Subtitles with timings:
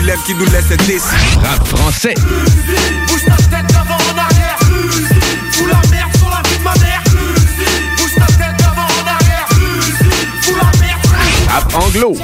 [0.00, 1.02] Dilemme qui nous laisse indécis.
[1.42, 2.14] Rap français.
[3.06, 4.56] Bouge ta tête d'avant en arrière.
[5.52, 7.02] Fous la merde sur la vie de ma mère.
[7.98, 9.46] Bouge ta tête d'avant en arrière.
[10.40, 11.06] Fous la merde.
[11.48, 12.14] Rap anglo.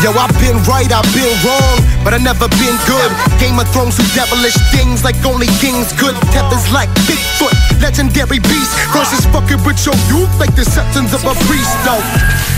[0.00, 3.10] Yo, I've been right, I've been wrong, but I never been good.
[3.40, 6.14] Game of Thrones do devilish things like only kings could.
[6.30, 7.50] Tethers like Bigfoot,
[7.82, 8.70] legendary beast.
[8.94, 11.98] Crosses fucking with your youth like the substance of a priest, though.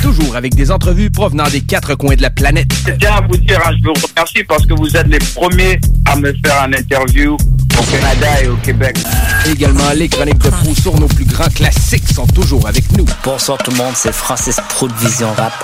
[0.02, 2.70] Toujours avec des entrevues provenant des quatre coins de la planète.
[2.86, 5.80] Je tiens à vous dire, hein, je vous remercie parce que vous êtes les premiers
[6.12, 7.38] à me faire un interview
[7.78, 8.98] au Canada et au Québec.
[9.46, 13.06] Également, les chroniques de sur nos plus grands classiques sont toujours avec nous.
[13.24, 15.55] Bonsoir tout le monde, c'est Francis Pro de Vision Rap.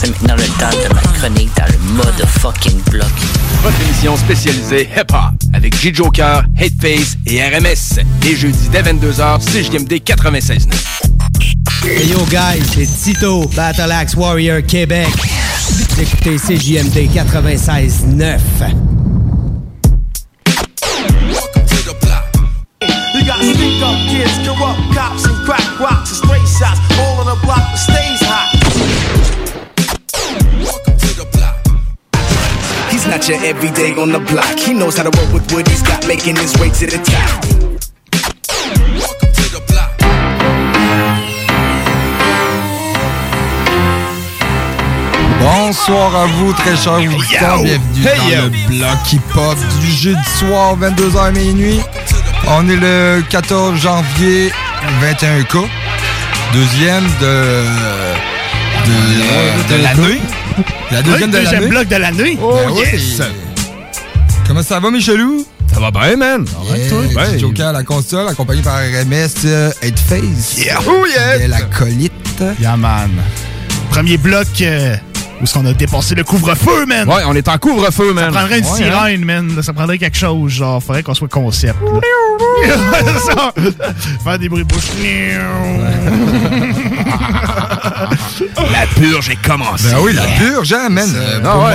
[0.00, 3.10] C'est maintenant le temps de ma chronique dans le mode fucking bloc.
[3.64, 5.92] Votre émission spécialisée hip-hop avec J.
[5.92, 7.98] Joker, Hateface et RMS.
[8.22, 10.68] Les jeudis dès 22h, CJMD 96.9.
[11.84, 15.08] Hey yo guys, c'est Tito, Battle Axe Warrior Québec.
[15.68, 18.38] Vous écoutez CJMD 96.9.
[23.14, 26.78] You got sneak up kids, corrupt cops, and crack rocks, and stray shots.
[27.00, 27.76] All on the block
[33.08, 34.58] not your everyday on the block.
[34.58, 37.44] He knows how to work with what he's got, making his way to the top.
[45.40, 47.62] Bonsoir à vous, très chers auditeurs.
[47.62, 48.42] Bienvenue Hey, dans yo.
[48.44, 51.80] le bloc hip-hop du jeudi soir, 22h minuit.
[52.48, 54.52] On est le 14 janvier,
[55.02, 55.66] 21K.
[56.52, 57.62] Deuxième de...
[58.88, 60.20] De, de l'année.
[60.90, 61.66] La deuxième de deuxième l'année.
[61.68, 62.38] bloc de l'année.
[62.40, 63.20] Ben oui.
[64.46, 65.44] Comment ça va, Michelou?
[65.74, 66.46] Ça va bien, man?
[66.74, 67.38] Yeah, toi?
[67.38, 70.56] Joker à la console, accompagné par RMS euh, Headface.
[70.56, 70.78] Yeah.
[70.88, 71.42] Oh, yes.
[71.42, 72.12] Et la colite.
[72.58, 73.10] Yeah, man.
[73.90, 74.96] Premier bloc euh,
[75.40, 77.08] où est-ce qu'on a dépassé le couvre-feu, man?
[77.08, 78.32] Ouais, on est en couvre-feu, man.
[78.32, 78.76] Ça prendrait une Ouais, hein?
[78.76, 79.56] sirène, man.
[79.56, 79.62] là.
[79.62, 80.82] Ça prendrait quelque chose, genre.
[80.82, 81.76] Faudrait qu'on soit concept.
[84.24, 84.84] Faire des bruits de bouche.
[88.72, 89.88] La purge est commencée.
[89.92, 91.08] Ben oui, la purge, hein, man.
[91.14, 91.74] Euh, Ah pour ouais.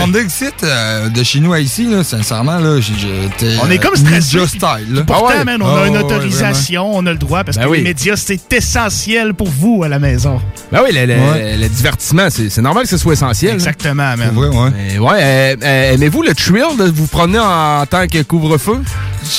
[0.64, 3.56] euh, de chez nous à ici, là, sincèrement, là, j'ai- j'étais.
[3.64, 4.38] On est comme euh, stressé.
[4.38, 4.94] ninja style.
[4.94, 5.02] là.
[5.06, 5.44] Pourtant, Ah ouais?
[5.46, 7.78] man, on a Oh, une ouais, autorisation, on a le droit, parce Ben que oui.
[7.80, 10.40] les médias, c'est essentiel pour vous à la maison.
[10.72, 11.58] Ben oui, le, le- Ouais.
[11.58, 13.53] le divertissement, c'est normal que ce soit essentiel.
[13.54, 14.32] Exactement, man.
[14.34, 14.70] Vrai, ouais.
[14.76, 18.80] Mais ouais, euh, euh, aimez-vous le thrill de vous promener en, tant que couvre-feu?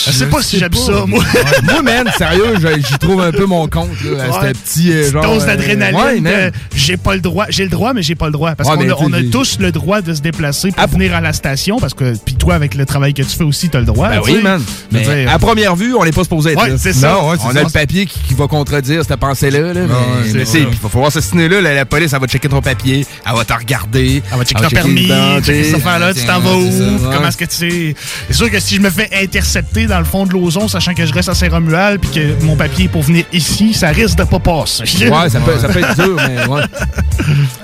[0.07, 1.23] Je sais pas si j'aime ça, moi.
[1.65, 4.49] moi, man, sérieux, j'y trouve un peu mon compte, là, à Ouais.
[4.49, 5.23] ce petit, euh, genre...
[5.25, 5.97] dose euh, d'adrénaline.
[6.01, 6.53] ouais, man.
[6.75, 7.45] j'ai pas le droit.
[7.51, 8.55] J'ai le droit, mais j'ai pas le droit.
[8.55, 11.33] Parce Ouais, qu'on a, tous le droit de se déplacer pour Ah, venir à la
[11.35, 11.79] station.
[11.79, 14.09] Parce que, puis toi, avec le travail que tu fais aussi, t'as le droit.
[14.09, 14.63] Ben oui, man.
[14.91, 16.77] Mais dire, à première vue, on n'est pas supposé être Ouais, là.
[16.79, 17.13] c'est ça.
[17.13, 17.61] Non, On ça.
[17.61, 19.75] a le papier qui, qui va contredire cette pensée-là.
[19.75, 21.61] Là, mais, il va falloir se signer là.
[21.61, 23.05] La, la police, elle va checker ton papier.
[23.27, 24.04] Elle va te regarder.
[24.05, 25.09] Elle va checker ton permis,
[25.43, 27.95] checker cette affaire-là, tu t'en vas où, comment est-ce que tu sais?
[28.29, 31.05] C'est sûr que si je me fais intercepter dans le fond de l'ozon, sachant que
[31.07, 34.25] je reste à Saint-Romuald, puis que mon papier est pour venir ici, ça risque de
[34.25, 34.85] pas passer.
[35.09, 36.63] Ouais, ça peut, ça peut être dur, mais ouais.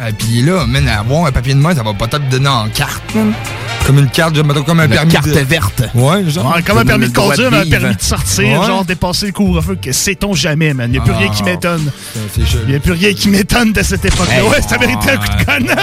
[0.08, 2.69] Et puis là, man, avoir un papier de main, ça va peut-être te donner en
[2.69, 3.02] carte.
[3.86, 5.12] Comme une carte, mettons comme un permis.
[5.12, 5.82] carte verte.
[5.94, 6.56] Ouais, genre.
[6.66, 10.34] Comme un permis de conduire, un permis de sortir, genre dépasser le couvre-feu, que sait-on
[10.34, 10.88] jamais, man?
[10.88, 11.19] Il n'y a plus Ah.
[11.19, 11.90] rien qui m'étonne.
[12.34, 12.62] C'est chelou.
[12.66, 14.44] Il n'y a plus rien qui m'étonne de cette époque-là.
[14.44, 15.76] Ouais, ça mérité un coup de conne.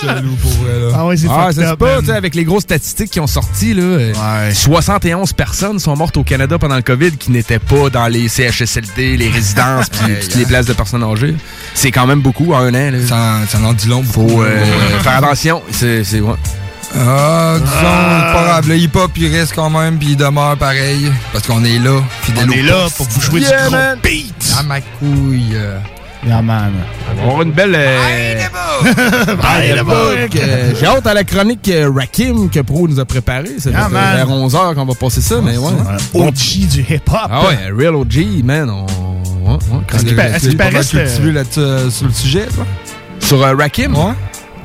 [0.00, 0.92] C'est chelou pour vrai, là.
[0.96, 2.00] ah ouais, c'est Ah, ça se man.
[2.00, 3.82] tu sais, avec les grosses statistiques qui ont sorti, là.
[3.82, 4.54] euh, Ouais.
[4.54, 9.16] 71 personnes sont mortes au Canada pendant le COVID qui n'étaient pas dans les CHSLD,
[9.16, 11.34] les résidences, puis toutes les places de personnes âgées.
[11.74, 12.98] C'est quand même beaucoup en un an, là.
[13.06, 14.02] Ça, ça en dit long.
[14.02, 14.64] Faut euh,
[15.02, 15.62] faire attention.
[15.70, 16.34] C'est, c'est, ouais.
[16.96, 18.68] Ah, disons, c'est pas grave.
[18.68, 21.12] Le hip-hop, il reste quand même, puis il demeure pareil.
[21.32, 23.98] Parce qu'on est là, fidèle On est là pour vous jouer Yeah, du gros man.
[24.02, 24.54] beat.
[24.58, 25.54] Ah, ma couille.
[26.24, 26.28] Euh.
[26.28, 26.72] Yeah, man.
[27.12, 27.74] On va avoir une belle.
[27.76, 28.34] euh,
[29.40, 30.36] Bye, the book.
[30.36, 33.56] Euh, J'ai hâte à la chronique euh, Rakim que Pro nous a préparée.
[33.58, 34.16] C'est Yeah, vers- man.
[34.16, 35.72] vers 11h qu'on va passer ça, mais ouais.
[36.14, 37.28] OG du hip-hop.
[37.30, 38.70] Ah ouais, Real OG, man.
[38.70, 38.82] On...
[38.84, 39.58] ouais, ouais,
[39.94, 42.66] Est-ce qu'il qu'il Pas paraît c'est- cultivé là-dessus, euh, sur le sujet, toi?
[43.20, 43.94] Sur euh, Rakim?
[43.96, 44.12] Ouais.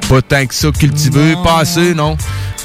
[0.09, 2.09] Pas tant que ça cultivé, pas assez, non.
[2.09, 2.17] Moi,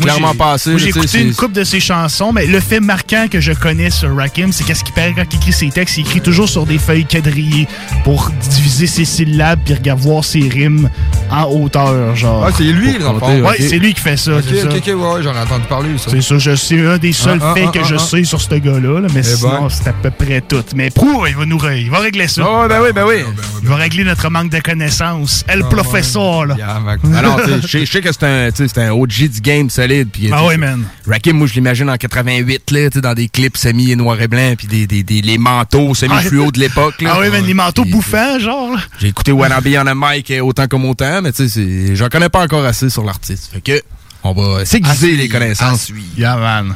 [0.02, 0.70] Clairement j'ai- pas assez.
[0.70, 3.26] moi, là, J'ai sais, écouté une c'est- couple de ses chansons, mais le fait marquant
[3.30, 6.00] que je connais sur Rakim, c'est qu'est-ce qu'il paraît quand il écrit ses textes, il
[6.02, 7.66] écrit toujours sur des feuilles quadrillées
[8.04, 10.88] pour diviser ses syllabes puis regarder voir ses rimes
[11.30, 12.44] en hauteur, genre.
[12.46, 13.18] Ah, c'est lui, dans le.
[13.42, 16.10] Ouais, c'est lui qui fait ça, Ok, c'est ok, ouais, j'en ai entendu parler, ça.
[16.10, 17.98] C'est ça, je- c'est un des seuls Ah, ah, faits ah, que ah, je ah.
[17.98, 19.68] sais sur ce gars-là, là, mais Eh sinon, ben.
[19.70, 20.62] c'est à peu près tout.
[20.76, 22.42] Mais Prou, il va nous il va régler ça.
[22.42, 23.16] Ouais, ben oui, ben oui.
[23.62, 25.44] Il va régler notre manque de connaissances.
[25.48, 26.54] El professeur, là.
[26.56, 30.08] Sais, je sais- sais que c'est un, sais, c'est OG du game solide.
[30.12, 30.84] Puis, Ah ouais, man.
[31.06, 34.20] Rakim, moi, je l'imagine en 88, là, tu sais, dans des clips semi et noir
[34.20, 37.00] et blanc, puis des, des, des- les manteaux semi-fluo de l'époque.
[37.00, 37.12] là.
[37.14, 38.72] Ah oui, man, les manteaux bouffants, genre.
[38.72, 38.78] là.
[39.00, 42.08] J'ai écouté Wanna Be on a Mic euh, autant comme autant, mais tu sais, j'en
[42.08, 43.50] connais pas encore assez sur l'artiste.
[43.52, 43.82] Fait que,
[44.22, 45.90] on va s'aiguiser les connaissances.
[46.16, 46.74] Yeah, man.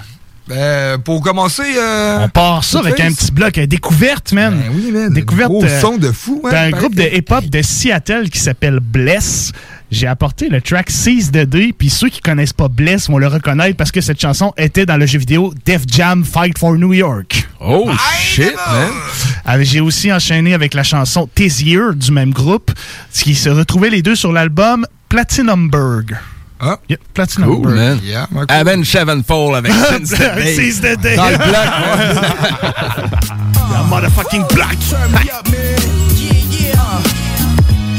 [0.48, 1.62] Ben, pour commencer...
[1.78, 3.06] euh, On part ça avec Face.
[3.06, 4.58] un petit bloc euh, découverte, man.
[4.60, 5.12] Ben oui, man.
[5.12, 5.48] Découverte.
[5.50, 8.40] Gros euh, son de fou, hein, D'un paraît groupe que- de hip-hop de Seattle qui
[8.40, 9.52] s'appelle Bless.
[9.92, 13.26] J'ai apporté le track 6 de D, puis ceux qui connaissent pas Bless vont le
[13.26, 16.94] reconnaître parce que cette chanson était dans le jeu vidéo Def Jam Fight for New
[16.94, 17.46] York.
[17.60, 18.90] Oh, shit, man.
[19.48, 22.70] Euh, J'ai aussi enchaîné avec la chanson Tis Year du même groupe,
[23.12, 26.16] ce qui se retrouvait les deux sur l'album Platinumberg.
[26.58, 26.78] Ah.
[26.88, 27.62] Yeah, Platinumberg.
[27.62, 28.00] Cool, man.
[28.02, 28.46] Yeah, cool.
[28.48, 30.56] Avenge Sevenfold avec Since the Day.
[30.56, 31.16] Since the Day.
[31.16, 33.18] Dans le bloc, ouais.
[33.72, 34.78] Yeah, motherfucking black.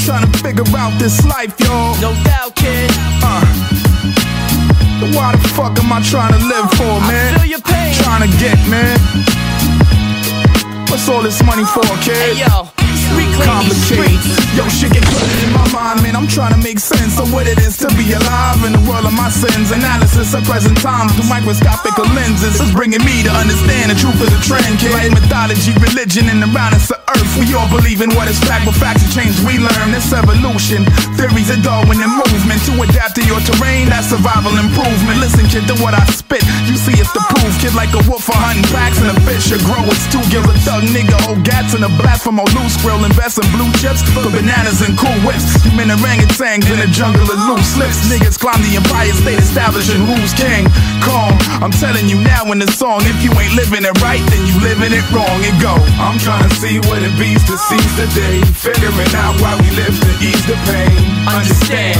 [0.05, 1.95] Trying to figure out this life, y'all.
[2.01, 2.91] No doubt, kid.
[3.23, 3.39] Uh.
[5.15, 7.39] Why the fuck am I trying to live for, man?
[7.39, 7.93] feel your pain.
[8.03, 8.99] Trying to get, man.
[10.89, 12.35] What's all this money for, kid?
[12.35, 12.82] Hey, yo.
[13.43, 14.17] Complicated.
[14.53, 16.15] Yo, shit get put in my mind, man.
[16.15, 19.05] I'm trying to make sense of what it is to be alive in the world
[19.05, 19.69] of my sins.
[19.73, 24.29] Analysis of present times through microscopic lenses is bringing me to understand the truth of
[24.33, 24.81] the trend.
[24.81, 24.93] Kid.
[24.93, 27.31] Like mythology, religion, and the us of earth.
[27.37, 29.45] We all believe in what is fact, but facts have changed.
[29.45, 30.85] We learn this evolution.
[31.17, 33.89] Theories of Darwin and movement to adapt to your terrain.
[33.89, 35.21] That's survival improvement.
[35.21, 36.45] Listen, kid, to what I spit.
[36.65, 37.53] You see, it's the proof.
[37.61, 39.53] Kid, like a wolf for hunting packs and a fish.
[39.53, 41.17] A grow it's two gives a thug nigga.
[41.29, 43.02] old gats and a blast from a loose grill.
[43.03, 45.59] Invest in blue chips for bananas and cool whips.
[45.67, 47.99] Human orangutans in a jungle of loose lips.
[48.07, 50.71] Niggas climb the Empire State establishing who's king.
[51.03, 53.03] Calm, I'm telling you now in the song.
[53.03, 55.35] If you ain't living it right, then you living it wrong.
[55.43, 55.75] And go.
[55.99, 58.39] I'm trying to see what it beats to seize the day.
[58.55, 60.95] Figuring out why we live to ease the pain.
[61.27, 61.99] Understand.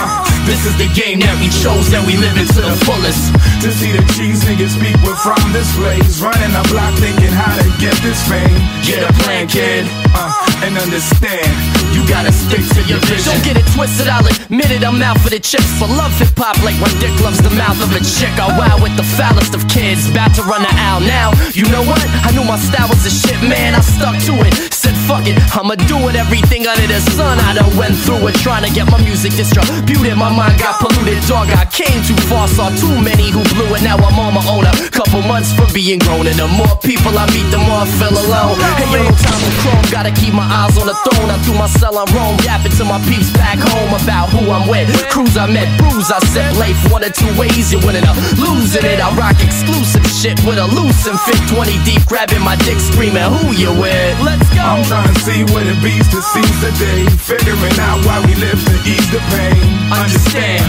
[0.00, 3.36] Uh, this is the game that we chose that we live it to the fullest.
[3.60, 6.24] To see the cheese niggas speak with from displays.
[6.24, 8.56] Running a block thinking how to get this fame.
[8.88, 9.84] Get a plan, kid.
[10.14, 11.48] Uh, and understand.
[11.94, 13.32] You gotta stick to your vision.
[13.32, 15.66] Don't get it twisted, I'll admit it, I'm out for the chips.
[15.78, 18.30] For love hip hop like my dick loves the mouth of a chick.
[18.38, 21.34] I wow with the foulest of kids, about to run the owl now.
[21.54, 22.02] You know what?
[22.26, 23.74] I knew my style was a shit, man.
[23.74, 24.54] I stuck to it.
[24.70, 26.14] Said fuck it, I'ma do it.
[26.14, 28.34] Everything under the sun, I done went through it.
[28.38, 30.16] Trying to get my music distributed.
[30.16, 31.50] My mind got polluted, dog.
[31.50, 33.82] I came too far, saw too many who blew it.
[33.82, 34.64] Now I'm on my own.
[34.66, 37.88] A couple months from being grown, and the more people I meet, the more I
[37.98, 38.56] feel alone.
[38.78, 39.84] Hey, yo, no time for chrome.
[40.00, 41.28] Gotta keep my eyes on the throne.
[41.28, 44.64] I threw my cell on Rome, yapping to my peeps back home about who I'm
[44.64, 44.88] with.
[45.12, 47.68] Crews I met, bruise I set, life one or two ways.
[47.68, 48.96] You're winning or losing it.
[48.96, 53.28] I rock exclusive shit with a loose and fit 20 deep, grabbing my dick, screaming,
[53.28, 54.16] Who you with?
[54.24, 54.64] Let's go.
[54.64, 57.04] I'm trying to see what it beats to seize the day.
[57.20, 59.60] Figuring out why we live to ease the pain.
[59.92, 60.64] Understand.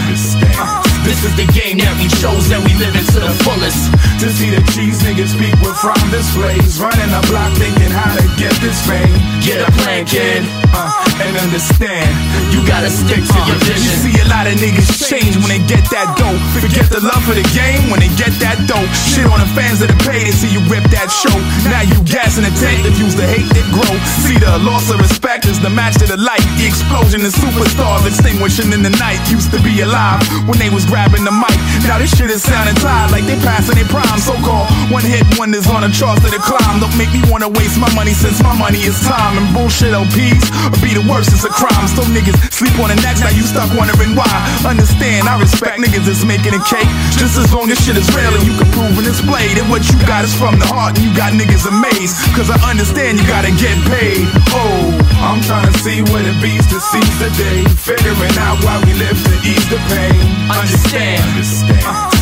[0.60, 3.92] Uh, this is the game that we chose that we live it to the fullest.
[4.22, 6.80] To see the cheese niggas speak with from this displays.
[6.80, 9.10] Running a block thinking how to get this fame.
[9.42, 10.46] Get a plan, kid.
[10.72, 10.88] Uh,
[11.26, 12.10] and understand.
[12.54, 15.84] You gotta stick to your You see a lot of niggas change when they get
[15.90, 16.40] that dope.
[16.62, 18.92] Forget the love for the game when they get that dope.
[19.10, 21.34] Shit on the fans that have paid to see you rip that show.
[21.68, 23.94] Now you gas in the tank, diffuse the hate that grow.
[24.22, 26.46] See the loss of respect is the match to the light.
[26.62, 29.20] The explosion of superstars extinguishing in the night.
[29.30, 31.56] Used to be alive when they was grabbing the mic.
[31.88, 34.20] Now this shit is sounding tired like they passing their prime.
[34.20, 36.84] So called one hit wonders on the charts that climb.
[36.84, 39.40] Don't make me wanna waste my money since my money is time.
[39.40, 40.52] And bullshit LPs
[40.84, 41.88] be the worst, it's a crime.
[41.96, 44.28] So niggas sleep on the next, now you stuck wondering why.
[44.68, 46.92] Understand, I respect niggas that's making a cake.
[47.16, 49.88] Just as long as shit is real and you can prove and display that what
[49.88, 52.20] you got is from the heart and you got niggas amazed.
[52.36, 54.28] Cause I understand you gotta get paid.
[54.52, 55.12] Oh.
[55.22, 57.64] I'm trying to see what it beats to seize the day.
[57.78, 60.18] Figuring out why we live to ease the pain.
[60.50, 60.81] Understand.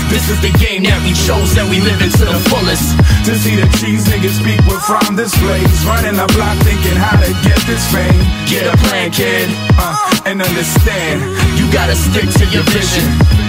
[0.10, 2.98] This is the game that we chose that we live into the fullest.
[3.30, 5.86] To see the cheese niggas speak with from displays.
[5.86, 8.22] Running the block thinking how to get this fame.
[8.50, 9.50] Get a plan, kid.
[9.78, 11.22] Uh, and understand.
[11.62, 13.49] You gotta stick to your vision.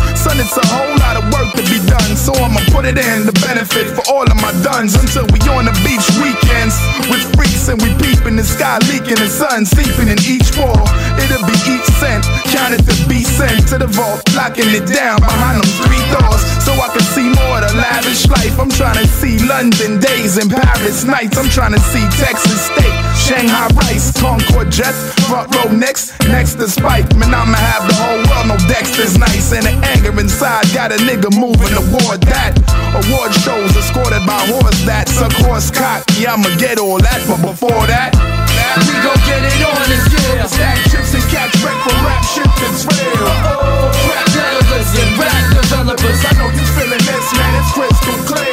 [0.31, 3.25] Son, it's a whole lot of work to be done, so I'ma put it in
[3.27, 6.73] the benefit for all of my duns until we on the beach weekends
[7.11, 10.87] with freaks and we peeping the sky leaking the sun seeping in each wall.
[11.19, 15.59] It'll be each cent counted to be sent to the vault, locking it down behind
[15.59, 18.55] them three doors so I can see more of the lavish life.
[18.57, 21.37] I'm trying to see London days and Paris nights.
[21.37, 22.95] I'm trying to see Texas steak,
[23.31, 27.15] Shanghai rice, Concord jets, front row next, next to Spike.
[27.15, 30.99] Man, I'ma have the whole world know Dexter's nice and the anger inside got a
[30.99, 32.59] nigga moving toward that.
[32.91, 36.03] Award shows escorted by horse that suck horse cock.
[36.19, 38.11] Yeah, I'ma get all that, but before that,
[38.83, 40.43] We gon' get it on this year.
[40.51, 43.31] Stack chips and catch wreck for rap shit that's real.
[44.11, 46.19] Rap peddlers and rap developers.
[46.27, 47.51] I know you feeling this, man.
[47.63, 48.50] It's crystal clear.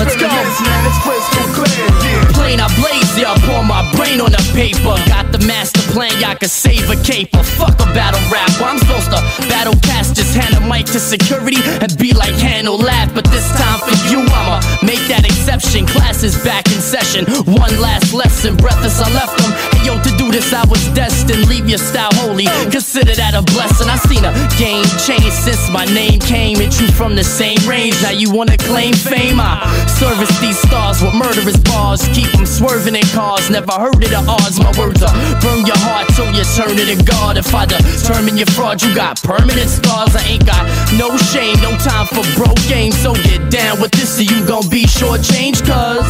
[0.00, 0.28] Let's go.
[0.32, 0.80] man.
[0.88, 1.84] It's crystal clear.
[2.00, 2.32] Yeah.
[2.32, 4.96] Plain I blaze, yeah, I pour my brain on the paper.
[5.12, 7.42] Got the master plan, y'all can save a caper.
[7.60, 9.20] Fuck a battle rap, well, I'm supposed to
[9.52, 13.12] battle cast, just hand a mic to security and be like handle that.
[13.14, 15.84] But this time for you, I'ma make that exception.
[15.84, 17.28] Class is back in session.
[17.44, 19.69] One last lesson, breathless, I left them.
[20.30, 21.48] This, I was destined.
[21.48, 23.90] Leave your style holy, consider that a blessing.
[23.90, 24.30] I seen a
[24.62, 26.62] game change since my name came.
[26.62, 29.42] Hit you from the same range, now you wanna claim fame.
[29.42, 29.58] I
[29.98, 32.06] service these stars with murderous bars.
[32.14, 34.62] Keep them swerving in cars, never heard of the odds.
[34.62, 35.10] My words are
[35.42, 37.34] burn your heart till you turn it to God.
[37.34, 40.14] If I determine your fraud, you got permanent scars.
[40.14, 40.62] I ain't got
[40.94, 42.94] no shame, no time for broke games.
[43.02, 46.06] So get down with this, or you gon' be shortchanged, cuz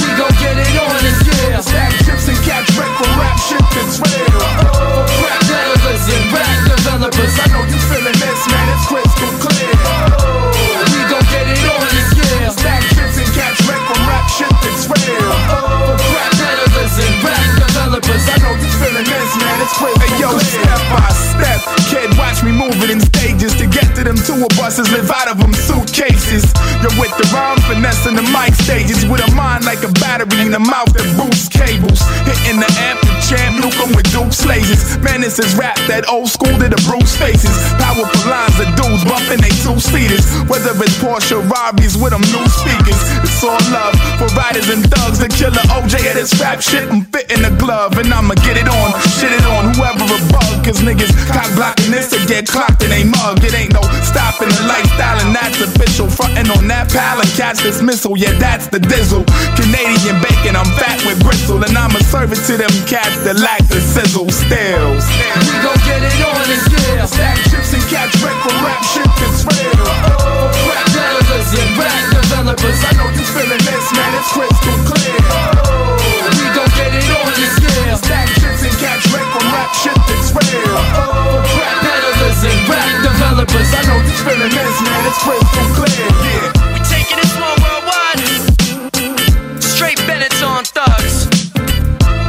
[0.00, 1.60] we gon' get it on this year.
[1.60, 4.40] Stack chips and catch wreck for rap shit that's real.
[5.20, 7.34] Rap developers and rap developers.
[7.36, 8.66] I know you feeling this, man.
[8.72, 9.39] It's crystal
[18.10, 18.28] developers.
[18.28, 19.60] I know you feeling this, man.
[19.62, 23.94] It's crystal hey, yo, step by step, kid, watch me moving in stages to get
[23.96, 26.44] to them tour buses, live out of them suitcases.
[26.82, 30.42] You're with the rhyme finesse in the mic stages, with a mind like a battery
[30.42, 32.00] in the mouth that boosts cables.
[32.26, 35.00] Hitting the amp, the champ, nuke with Duke slazes.
[35.02, 37.52] Man, this is rap that old school to the Bruce faces.
[37.78, 40.26] Powerful lines of dudes bumping they two seaters.
[40.48, 43.00] Whether it's Porsche or Robbies with them new speakers.
[43.22, 45.20] It's all love for riders and thugs.
[45.20, 48.68] The killer OJ at this rap shit, I'm fitting the glove and I'ma get it
[48.68, 48.88] on.
[49.20, 52.90] Shit it on whoever a bug, cause niggas cock blocking this to get clocked in
[52.90, 53.44] they mug.
[53.44, 56.08] It ain't no stopping the lifestyle, and that's official.
[56.08, 59.24] Frontin' on that pal and catch this missile, yeah, that's the dizzle.
[59.60, 63.60] Canadian bacon, I'm fat with gristle, and I'ma serve it to them cats that lack
[63.68, 64.28] the sizzle.
[64.32, 67.04] Still, We gon' get it on this year.
[67.06, 69.76] stack chips and catch wreck for rap shit that's real.
[69.76, 72.78] Oh, rap peddlers and rap developers.
[72.80, 75.20] I know you feeling this, man, it's crystal clear.
[75.20, 75.69] We
[83.40, 83.72] developers.
[83.74, 86.08] I know you feeling this, man, it's crystal clear.
[86.24, 86.74] Yeah.
[86.74, 88.20] We taking this one worldwide.
[89.62, 91.26] Straight Benetton thugs.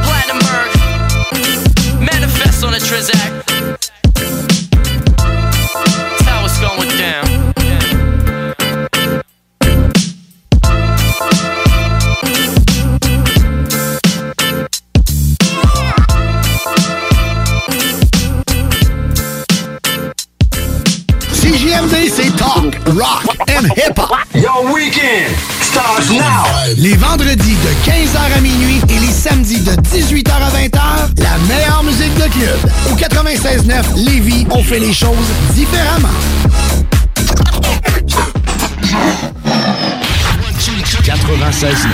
[0.06, 0.70] Plattenberg.
[2.00, 3.41] Manifest on the Trizac.
[22.42, 24.18] Talk, rock and hip-hop.
[24.34, 25.34] Yo, weekend.
[26.76, 31.82] Les vendredis de 15h à minuit et les samedis de 18h à 20h, la meilleure
[31.82, 32.58] musique de club.
[32.90, 35.16] Au 96.9 Lévis, on fait les choses
[35.54, 36.08] différemment.
[41.04, 41.86] 96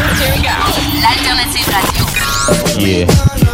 [1.03, 2.85] L'alternative radio.
[2.85, 3.48] Yeah.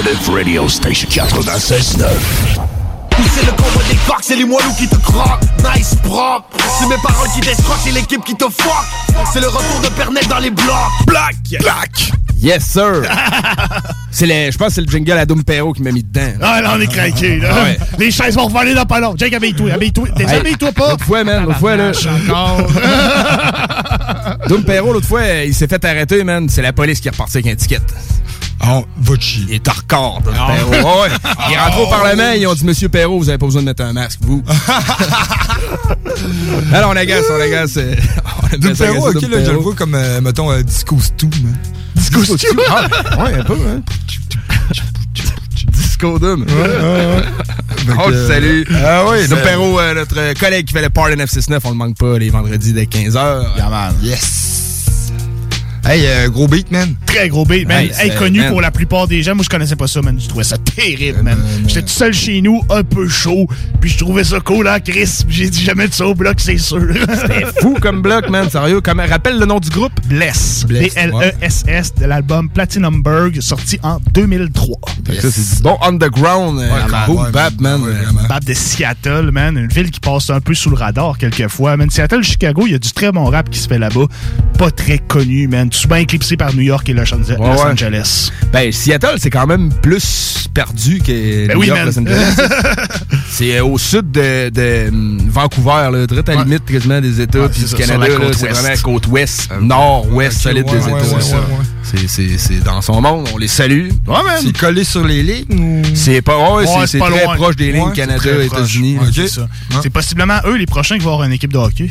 [0.00, 2.06] Alternative Radio Station 96.9.
[3.34, 6.96] C'est le combat des coqs, c'est les moelleux qui te croquent Nice propre C'est mes
[7.02, 10.48] paroles qui t'escroquent, c'est l'équipe qui te fuck C'est le retour de Pernel dans les
[10.48, 10.74] blocs
[11.06, 11.34] Black!
[11.60, 12.12] Black!
[12.42, 13.02] Yes, sir!
[14.10, 16.32] c'est le, je pense que c'est le jingle à Doom Perro qui m'a mis dedans.
[16.40, 17.48] Ah, là, on est craqué, là.
[17.52, 17.78] Ah ouais.
[17.98, 19.14] Les chaises vont revoler dans pas long.
[19.16, 20.08] Jake, habille-toi, habille-toi.
[20.16, 20.90] T'es Hey, habille-toi pas.
[20.90, 21.92] L'autre fois, man, l'autre fois, là.
[22.26, 22.66] encore.
[24.48, 26.48] Doom Perro, l'autre fois, il s'est fait arrêter, man.
[26.48, 27.80] C'est la police qui est repartie avec un ticket.
[28.66, 29.14] Oh, va.
[29.48, 30.70] Il est en record, Doom Perrault.
[30.70, 31.08] Ouais, ouais.
[31.48, 33.66] Il est rentré au Parlement, ils ont dit Monsieur Perrault, vous avez pas besoin de
[33.66, 34.42] mettre un masque, vous.
[36.72, 37.76] Alors, on agace, on agace.
[37.78, 37.94] euh,
[38.52, 41.28] on Doom agace, agace ok, là, je le vois comme, euh, mettons, euh, Disco Stew,
[41.42, 41.56] man.
[41.94, 42.46] Disco Stew?
[42.68, 43.82] Ah, ouais, un peu, hein.
[45.66, 46.42] Disco Doom.
[46.42, 47.22] Ouais, ouais,
[47.98, 48.62] On que, le salue.
[48.74, 52.18] Ah oui, Perrault, euh, notre collègue qui fait le Party 969, on le manque pas
[52.18, 53.56] les vendredis dès 15h.
[54.02, 54.59] Yes.
[55.90, 56.94] Hey, euh, gros beat, man.
[57.04, 57.78] Très gros beat, man.
[57.80, 58.50] Hey, Hey, connu man.
[58.50, 59.34] pour la plupart des gens.
[59.34, 60.20] Moi, je connaissais pas ça, man.
[60.20, 61.36] Je trouvais ça terrible, man.
[61.66, 63.48] J'étais tout seul chez nous, un peu chaud.
[63.80, 65.24] Puis je trouvais ça cool, hein, Chris.
[65.28, 66.80] J'ai dit jamais de ça au bloc, c'est sûr.
[67.20, 68.48] C'était fou comme bloc, man.
[68.48, 68.80] Sérieux.
[68.80, 69.90] Comme, rappelle le nom du groupe?
[70.06, 70.64] Bless.
[70.68, 74.76] Bless, B-L-E-S-S de l'album Platinumberg, sorti en 2003.
[75.08, 76.60] Fait que ça, c'est bon underground.
[76.60, 77.06] euh, man.
[77.08, 77.80] boom Ouais, bap, man.
[78.28, 79.58] Bap de Seattle, man.
[79.58, 81.76] Une ville qui passe un peu sous le radar quelquefois.
[81.76, 84.06] Man, Seattle, Chicago, il y a du très bon rap qui se fait là-bas.
[84.56, 85.68] Pas très connu, man.
[85.80, 87.36] Souvent éclipsé par New York et Los Angeles.
[87.38, 87.62] Ouais, Los.
[87.62, 88.30] Angeles.
[88.52, 91.86] Ben, Seattle, c'est quand même plus perdu que Ben New oui, York, man.
[91.88, 92.36] Los Angeles.
[93.30, 97.18] c'est euh, au sud de, de, hum, Vancouver, là, direct à la limite quasiment des
[97.22, 98.12] États puis du Canada.
[98.32, 102.38] C'est vraiment la côte ouest, nord-ouest ok, solide des États.
[102.42, 103.88] c'est dans son monde, on les salue.
[104.06, 104.16] Ouais.
[104.42, 105.82] C'est collé sur les lignes ou?
[105.94, 107.36] C'est pas, ouais, c'est- Ouais, c'est pas très loin.
[107.36, 108.46] proche des lignes Canada, très.
[108.46, 108.96] États-Unis.
[108.96, 109.80] Là.
[109.82, 111.88] c'est possiblement eux les prochains qui vont avoir une équipe de hockey.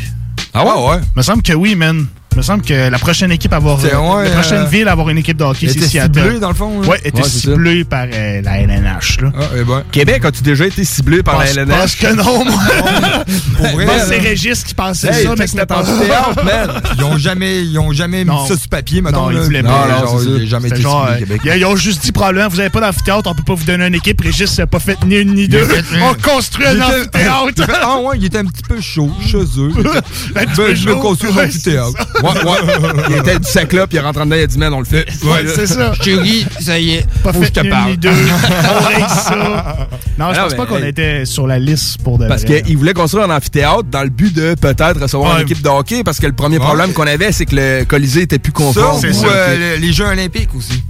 [0.53, 1.01] Ah ouais, ouais.
[1.15, 2.05] Me semble que oui, man.
[2.37, 3.81] Me semble que la prochaine équipe à avoir.
[3.81, 6.21] C'est- ouais, la prochaine euh, ville à avoir une équipe de hockey, c'est était Seattle.
[6.21, 6.87] ciblée, dans le fond, là.
[6.87, 9.31] Ouais, était Ouais, ciblée par euh, la LNH, là.
[9.37, 9.83] Ah, eh ben.
[9.91, 11.75] Québec, as-tu déjà été ciblé par Pense- la LNH?
[11.77, 12.63] pense que non, moi.
[13.57, 14.05] Pour vrai, Moi, là.
[14.07, 16.81] c'est Régis qui pensait Hey, ça, mais c'était pas amphithéâtre, man.
[16.97, 18.45] Ils ont jamais, ils ont jamais mis Non.
[18.47, 19.23] ça sur papier, mettons.
[19.29, 19.87] Non, ils voulaient Non, pas.
[20.05, 21.41] non, il jamais été ciblé, euh, Québec.
[21.43, 23.95] ils, ont juste dit probablement, vous avez pas d'amphithéâtre, on peut pas vous donner une
[23.95, 24.21] équipe.
[24.21, 25.67] Régis n'a pas fait ni une ni deux.
[26.01, 27.51] On construit un Il amphithéâtre.
[27.57, 29.71] il Ah ouais, il était un petit peu chaud chez eux.
[30.35, 30.99] Un petit Ben, je vais chaud.
[30.99, 32.07] construire un amphithéâtre.
[32.23, 32.93] Ouais, ouais.
[33.09, 35.05] Il était du saclope, il rentre en dedans, il a dit, man, on le fait.
[35.23, 35.93] Ouais, c'est ça.
[36.01, 37.95] Chérie, ça y est, Pas faut que je fait te parle.
[37.97, 38.09] deux.
[38.11, 39.87] On ça.
[40.17, 42.93] Non, je pense mais, pas qu'on était sur la liste pour de Parce qu'il voulait
[42.93, 45.41] construire un amphithéâtre dans le but de peut-être recevoir Ouais.
[45.41, 46.65] une équipe de hockey parce que le premier Ouais.
[46.65, 48.97] problème qu'on avait, c'est que le Colisée était plus Ça, conforme.
[48.97, 49.27] ou ça.
[49.27, 50.83] euh, les Jeux olympiques aussi.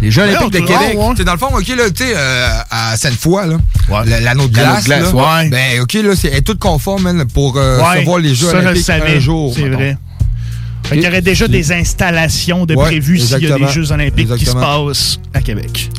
[0.00, 0.96] Les Jeux olympiques de Québec.
[0.96, 1.24] ouais.
[1.24, 3.56] Dans le fond, OK, là, tu sais, euh, à Sainte-Foy, là,
[3.88, 4.04] Ouais.
[4.06, 5.48] l'anneau de L'anneau glace, de glace, là, ouais.
[5.50, 8.46] ben, OK, là, c'est elle est toute conforme, man, pour euh, Ouais, recevoir les Jeux
[8.46, 9.52] ça, je le olympiques savais, un jour.
[9.54, 9.76] C'est mettons.
[9.76, 9.96] vrai.
[10.84, 13.68] Fait qu'il y aurait déjà des installations de Ouais, prévues s'il y a des.
[13.68, 15.90] Jeux olympiques qui se passent à Québec.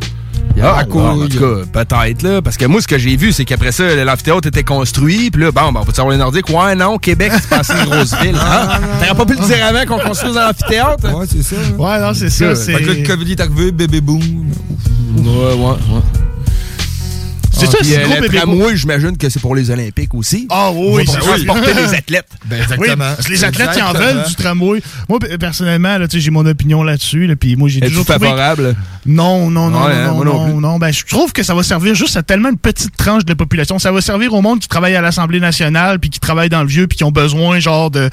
[0.62, 1.30] Ah, à ouais, en couille.
[1.30, 2.42] tout cas, peut-être, là.
[2.44, 5.32] Parce que moi, ce que j'ai vu, c'est qu'après ça, l'amphithéâtre était construit.
[5.32, 6.48] Puis là, bon, ben, on peut savoir les Nordiques.
[6.50, 8.36] Ouais, non, Québec, c'est passé une grosse ville.
[8.40, 8.80] Hein?
[9.00, 11.12] T'aurais pas pu le dire avant qu'on construise un amphithéâtre?
[11.18, 11.56] Ouais, c'est ça.
[11.76, 12.54] Ouais, non, c'est ça.
[12.56, 14.22] Fait que là, le COVID est arrivé, bébé boom.
[15.18, 16.02] Ouais, ouais, ouais.
[17.56, 18.38] C'est ça, Puis, c'est euh, gros le bébé.
[18.40, 20.48] tramway, j'imagine que c'est pour les Olympiques aussi.
[20.50, 22.28] Ah oui, pour c'est transporter les athlètes.
[22.46, 23.06] Ben, Oui, exactement.
[23.16, 24.82] parce que les athlètes, ils en veulent du tramway.
[25.08, 27.28] Moi, personnellement, là, tu sais, j'ai mon opinion là-dessus.
[27.28, 28.28] Là, puis moi, j'ai toujours trouvé...
[28.28, 28.76] favorable?
[29.06, 30.80] Non, non, non, Ouais, hein, non, non, non non, non.
[30.80, 33.36] Ben, je trouve que ça va servir juste à tellement une petite tranche de la
[33.36, 33.80] population.
[33.80, 36.68] Ça va servir au monde qui travaille à l'Assemblée nationale, puis qui travaille dans le
[36.68, 38.10] vieux, puis qui ont besoin, genre, de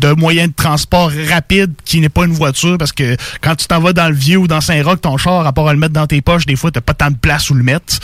[0.00, 3.80] de moyens de transport rapide qui n'est pas une voiture parce que quand tu t'en
[3.80, 6.06] vas dans le vieux ou dans Saint-Roch, ton char, à part à le mettre dans
[6.06, 7.94] tes poches, des fois, t'as pas tant de place où le mettre.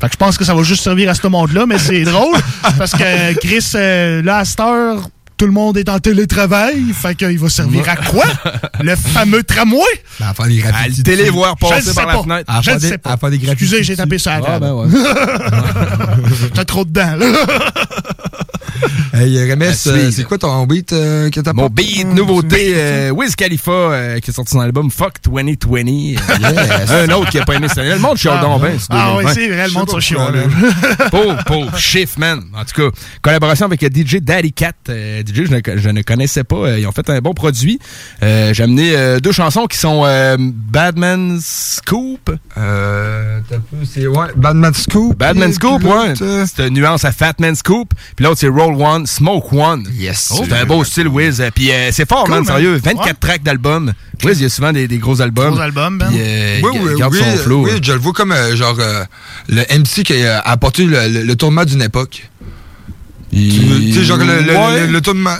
[0.00, 2.36] Fait que je pense que ça va juste servir à ce monde-là, mais c'est drôle
[2.78, 6.82] parce que Chris, euh, là, à cette heure, tout le monde est en télétravail.
[6.92, 8.24] Fait qu'il va servir à quoi?
[8.80, 9.78] Le fameux tramway?
[10.18, 10.96] Ben, à faire des À graffitis.
[10.98, 12.22] le télé voir Je le passer sais par la pas.
[12.24, 12.44] fenêtre.
[12.52, 13.10] À Je ne sais pas.
[13.12, 14.88] à faire des Excusez, j'ai tapé ça à la Ah, ben ouais.
[16.54, 17.26] T'as trop dedans, là.
[19.14, 19.72] Hey, euh,
[20.12, 24.30] c'est quoi ton beat euh, que t'as Mon beat, nouveauté, euh, Wiz Khalifa, euh, qui
[24.30, 26.16] est sorti dans l'album Fuck 2020.
[26.38, 27.94] Euh, Un autre qui a pas aimé année.
[27.94, 28.76] Le monde chiale donc bien.
[28.90, 30.44] Ah oui, c'est vrai, le monde sont chialeux.
[31.10, 32.42] Pauvre, pauvre chiffre, man.
[32.54, 34.72] En tout cas, collaboration avec DJ Daddy Cat.
[34.88, 36.78] Euh, DJ, je ne, je ne connaissais pas.
[36.78, 37.78] Ils ont fait un bon produit.
[38.22, 42.30] Euh, J'ai amené euh, deux chansons qui sont euh, Badman Scoop.
[42.56, 45.16] Euh, t'as peu, c'est, ouais, Badman Scoop.
[45.16, 46.14] Badman Scoop, ouais.
[46.46, 47.92] C'est une nuance à Fatman Scoop.
[48.16, 49.84] Puis l'autre, c'est Roll One, Smoke One.
[49.94, 50.32] Yes.
[50.36, 51.40] c'est un beau style, Wiz.
[51.40, 52.46] Euh, Puis euh, c'est fort, Cool, man, man.
[52.56, 52.74] sérieux.
[52.82, 53.12] 24 Ouais.
[53.20, 53.92] tracks d'albums.
[54.24, 55.52] Wiz, il y a souvent des, des gros albums.
[55.52, 56.08] Gros album, Ben.
[56.08, 57.64] Puis, euh, Oui, il oui, garde oui, son flow.
[57.64, 59.04] oui, je le vois comme euh, genre euh,
[59.48, 62.28] le MC qui a apporté le, le, le tourment d'une époque.
[63.30, 64.86] Tu sais, genre le, le, Ouais.
[64.86, 64.92] le,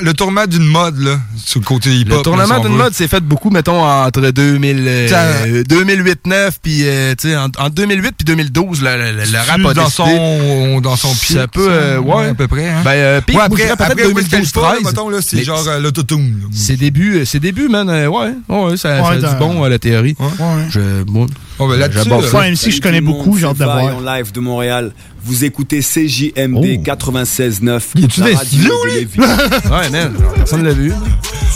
[0.04, 2.18] le tourment d'une mode, là, sur le côté hip-hop.
[2.18, 7.28] Le tournement d'une mode s'est fait beaucoup, mettons, entre 2000, euh, 2008-9, puis, euh, tu
[7.28, 10.96] sais, en, en 2008 puis 2012, le, le, le rap a dans décidé- son, dans
[10.96, 11.36] son pied.
[11.36, 12.28] Ça peut, euh, ouais.
[12.28, 12.68] à peu près.
[12.68, 12.82] Hein?
[12.84, 14.84] Ben, euh, pire, ouais, après, après Wiz 2012, Khalifa, là, 13.
[14.84, 16.34] mettons, là, c'est genre euh, l'autotune.
[16.76, 19.64] débuts, euh, ses débuts, man, euh, ouais, ouais, ça, ça Ouais, a dans- du bon,
[19.64, 20.14] euh, la théorie.
[20.70, 21.26] Je, bon,
[21.58, 22.38] Ben, j'aborde euh, ça.
[22.38, 23.96] Ouais, MC, je connais beaucoup, j'ai hâte de Vaille voir.
[23.96, 24.92] en live de Montréal.
[25.24, 26.82] Vous écoutez CJMD Oh.
[26.82, 27.82] 96.9.
[27.96, 28.28] Il est-tu des.
[29.18, 30.92] Ouais, man, personne l'a vu.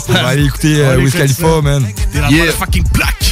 [0.09, 1.85] On va aller écouter On euh, va Wiz Khalifa, man.
[2.29, 2.45] Yeah.
[2.93, 3.23] plaque.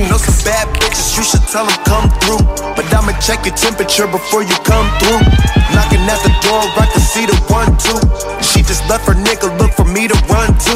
[0.10, 2.44] Know some bad bitches, you should tell them come through.
[2.76, 5.22] But I'ma check your temperature before you come through.
[5.74, 8.00] Knocking at the door, I can see the one, two.
[8.44, 10.76] She just left her nigga, look for me to run to.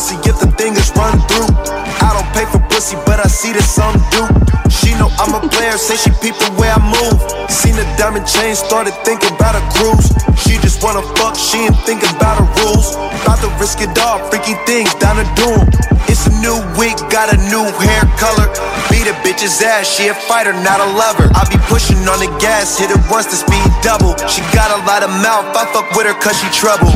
[0.00, 1.52] Pussy if the thing is run through.
[2.00, 4.24] I don't pay for pussy, but I see that some do.
[4.72, 7.20] She know I'm a player, say she the way I move.
[7.52, 10.08] Seen the diamond chain, started thinking about a cruise.
[10.40, 12.96] She just wanna fuck, she ain't thinking about the rules.
[12.96, 15.68] About to risk it all, freaky things down the doom.
[16.08, 18.48] It's a new week, got a new hair color.
[18.88, 21.28] Beat a bitch's ass, she a fighter, not a lover.
[21.36, 24.16] I be pushing on the gas, hit it once, the speed double.
[24.32, 26.88] She got a lot of mouth, I fuck with her cause she trouble.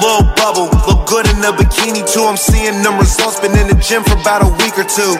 [0.00, 2.24] Lil Bubble, look good in the bikini too.
[2.24, 5.12] I'm seeing them results, been in the gym for about a week or two.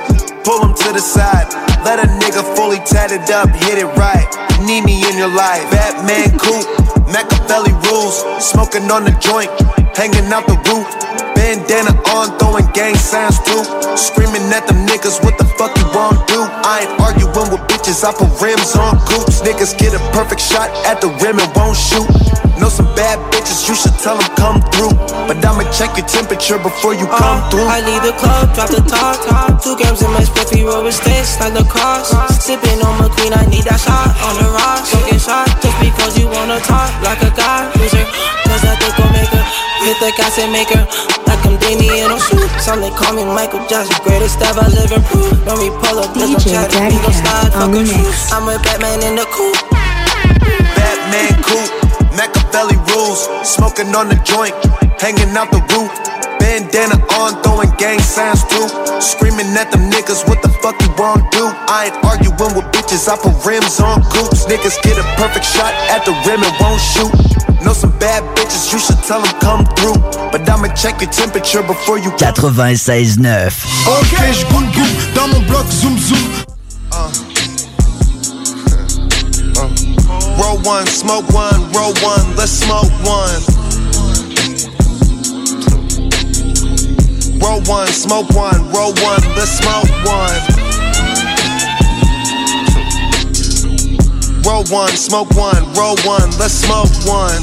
[0.44, 1.46] Pull them to the side,
[1.85, 4.26] let a nigga fully tatted up, hit it right.
[4.64, 6.66] Need me in your life, Batman coupe,
[7.11, 9.50] Machiavelli rules, smoking on the joint,
[9.92, 10.87] hanging out the roof.
[11.35, 13.61] Bandana on, throwing gang signs too.
[13.98, 16.38] Screaming at them niggas, what the fuck you won't do?
[16.62, 19.42] I ain't arguing with bitches, I put rims on coops.
[19.42, 22.06] Niggas get a perfect shot at the rim and won't shoot.
[22.62, 24.94] Know some bad bitches, you should tell them come through.
[25.28, 27.68] But I'ma check your temperature before you come uh, through.
[27.68, 29.62] I leave the club, drop the top, top.
[29.62, 32.12] Two grams in my spiffy rubber sticks like lacrosse.
[32.42, 34.92] Sipping on McQueen, I need that shot on the rocks.
[34.92, 38.04] Don't get shot just because you wanna talk like a guy loser.
[38.48, 39.44] Cause I think I'll make her
[39.87, 40.85] hit the gas and make her
[41.26, 42.48] like I'm Damien or shoot.
[42.61, 45.32] Some they call me Michael Jackson, greatest ever living proof.
[45.46, 47.82] When we pull up, there's no DJ chatter, we gon' Cat slide, on fuck a
[47.87, 48.32] truth.
[48.32, 49.71] I'm a Batman in the coupe.
[53.12, 54.55] Rules, smoking on the joint,
[54.96, 55.92] hanging out the roof.
[56.40, 58.66] Bandana on, throwing gang signs too.
[59.01, 61.44] Screaming at them niggas, what the fuck you won't do?
[61.68, 64.46] I ain't arguing with bitches, I put rims on coops.
[64.46, 67.12] Niggas get a perfect shot at the rim and won't shoot.
[67.61, 70.01] Know some bad bitches, you should tell them come through.
[70.33, 73.20] But I'ma check your temperature before you 96.9.
[73.88, 77.32] Ok, je goûte dans mon bloc zoom zoom.
[80.42, 83.42] Roll one, smoke one, roll one, let's smoke one.
[87.38, 90.40] Roll one, smoke one, roll one, let's smoke one.
[94.44, 97.42] Roll one, smoke one, roll one, let's smoke one.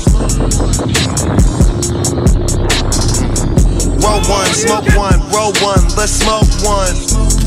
[4.03, 7.38] Roll one, smoke one, roll one, let's smoke one.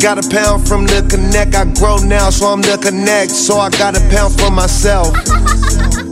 [0.00, 3.30] Got a pound from the connect, I grow now, so I'm the connect.
[3.30, 5.14] So I got a pound for myself.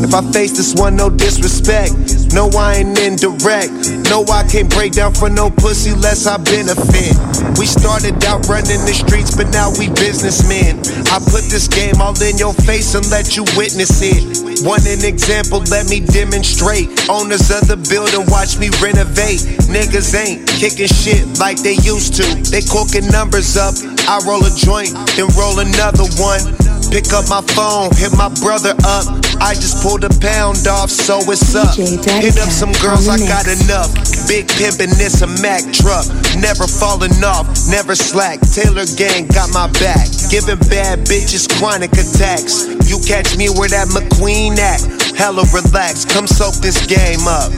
[0.00, 2.17] If I face this one, no disrespect.
[2.32, 3.72] No, I ain't indirect.
[4.10, 7.16] No, I can't break down for no pussy less I benefit.
[7.58, 10.78] We started out running the streets, but now we businessmen.
[11.08, 14.64] I put this game all in your face and let you witness it.
[14.64, 16.88] Want an example, let me demonstrate.
[17.08, 19.40] Owners of the building, watch me renovate.
[19.70, 22.26] Niggas ain't kicking shit like they used to.
[22.50, 23.74] They corking numbers up.
[24.08, 26.42] I roll a joint, then roll another one.
[26.90, 29.04] Pick up my phone, hit my brother up.
[29.40, 31.76] I just pulled a pound off, so it's up.
[31.76, 33.92] Hit up some girls, I got enough.
[34.26, 36.08] Big pimpin', this a Mack truck.
[36.40, 38.40] Never falling off, never slack.
[38.40, 40.08] Taylor gang got my back.
[40.30, 42.64] Giving bad bitches chronic attacks.
[42.88, 44.80] You catch me where that McQueen at.
[45.16, 47.52] Hella relax, come soak this game up.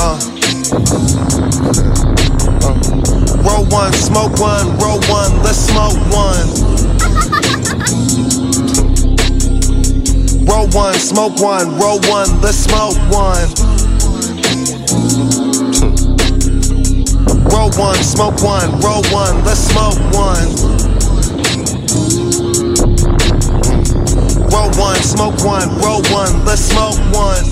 [0.00, 0.16] Uh.
[3.44, 7.66] Roll one, smoke one, roll one, let's smoke one.
[10.50, 13.48] Roll one, smoke one, roll one, let's smoke one.
[17.52, 20.48] Roll one, smoke one, roll one, let's smoke one.
[24.50, 27.44] Roll one, smoke one, roll one, let's smoke one.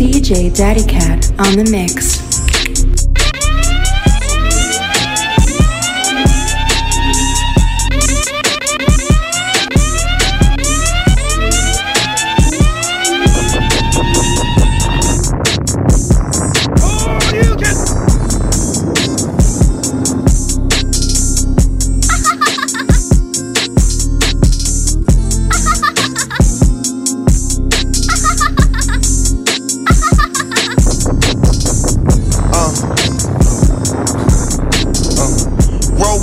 [0.00, 2.27] DJ Daddy Cat on the mix.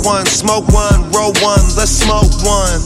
[0.06, 2.80] One, smoke one, roll one, let's smoke one.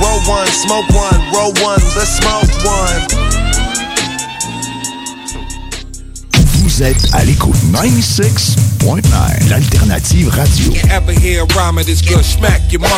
[0.00, 3.02] Roll one, smoke one, roll one, let's smoke one.
[6.62, 10.72] Vous êtes à l'écoute 96.9, l'alternative radio.
[10.90, 12.90] Ever hear a rhyme of this good smack your mom?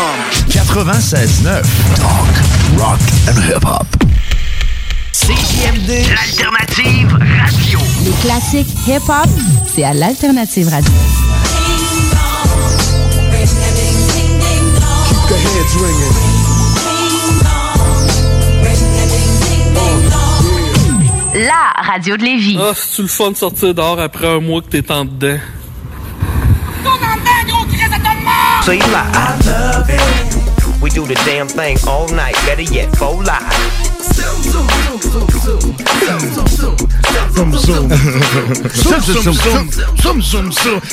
[0.49, 1.63] 96.9,
[1.97, 3.98] talk, rock and hip-hop.
[5.59, 7.79] CJMD, l'alternative radio.
[8.05, 9.29] Les classiques hip-hop,
[9.67, 10.93] c'est à l'Alternative Radio.
[15.19, 16.15] Keep the heads ringing.
[21.35, 22.59] La radio de Lévis.
[22.61, 25.39] Ah, c'est-tu le fun de sortir dehors après un mois que t'es en dedans?
[28.65, 30.81] So you like, I love it.
[30.81, 32.37] We do the damn thing all night.
[32.47, 33.88] Better yet, go live.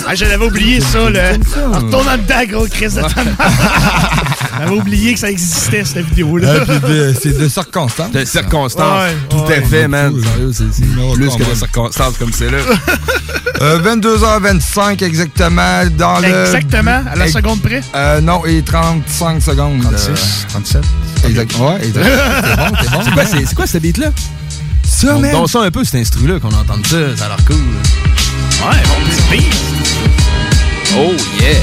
[0.08, 1.32] Ah, je l'avais oublié, ça, là.
[1.68, 3.02] En retournant dedans, gros Chris de.
[4.60, 6.48] J'avais oublié que ça existait, cette vidéo-là.
[6.86, 8.12] Euh, c'est de circonstances.
[8.12, 9.02] De circonstances.
[9.04, 9.58] Ouais, Tout ouais.
[9.58, 10.14] à fait, man.
[10.22, 12.58] Sérieux, c'est- c'est plus que de circonstances comme c'est là.
[13.62, 16.28] Euh, 22h25 exactement dans le...
[16.28, 17.82] Exactement, à la seconde près?
[17.96, 19.82] Euh, non, et 35 secondes.
[19.82, 20.84] 36, 37.
[21.26, 21.56] Exact.
[21.58, 22.06] Ouais, exact.
[22.96, 23.06] Bon, bon.
[23.06, 24.08] C'est quoi, c'est, c'est quoi ce beat-là?
[24.88, 25.36] Ça, on, man.
[25.36, 27.58] on sent un peu cet instru-là qu'on entend ça, ça a l'air cool.
[27.58, 29.56] Ouais, bon petit beat.
[30.98, 31.56] Oh yeah!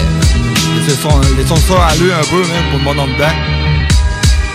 [0.87, 3.33] Laissons laissons ça aller un peu, man, pour le monde en dedans.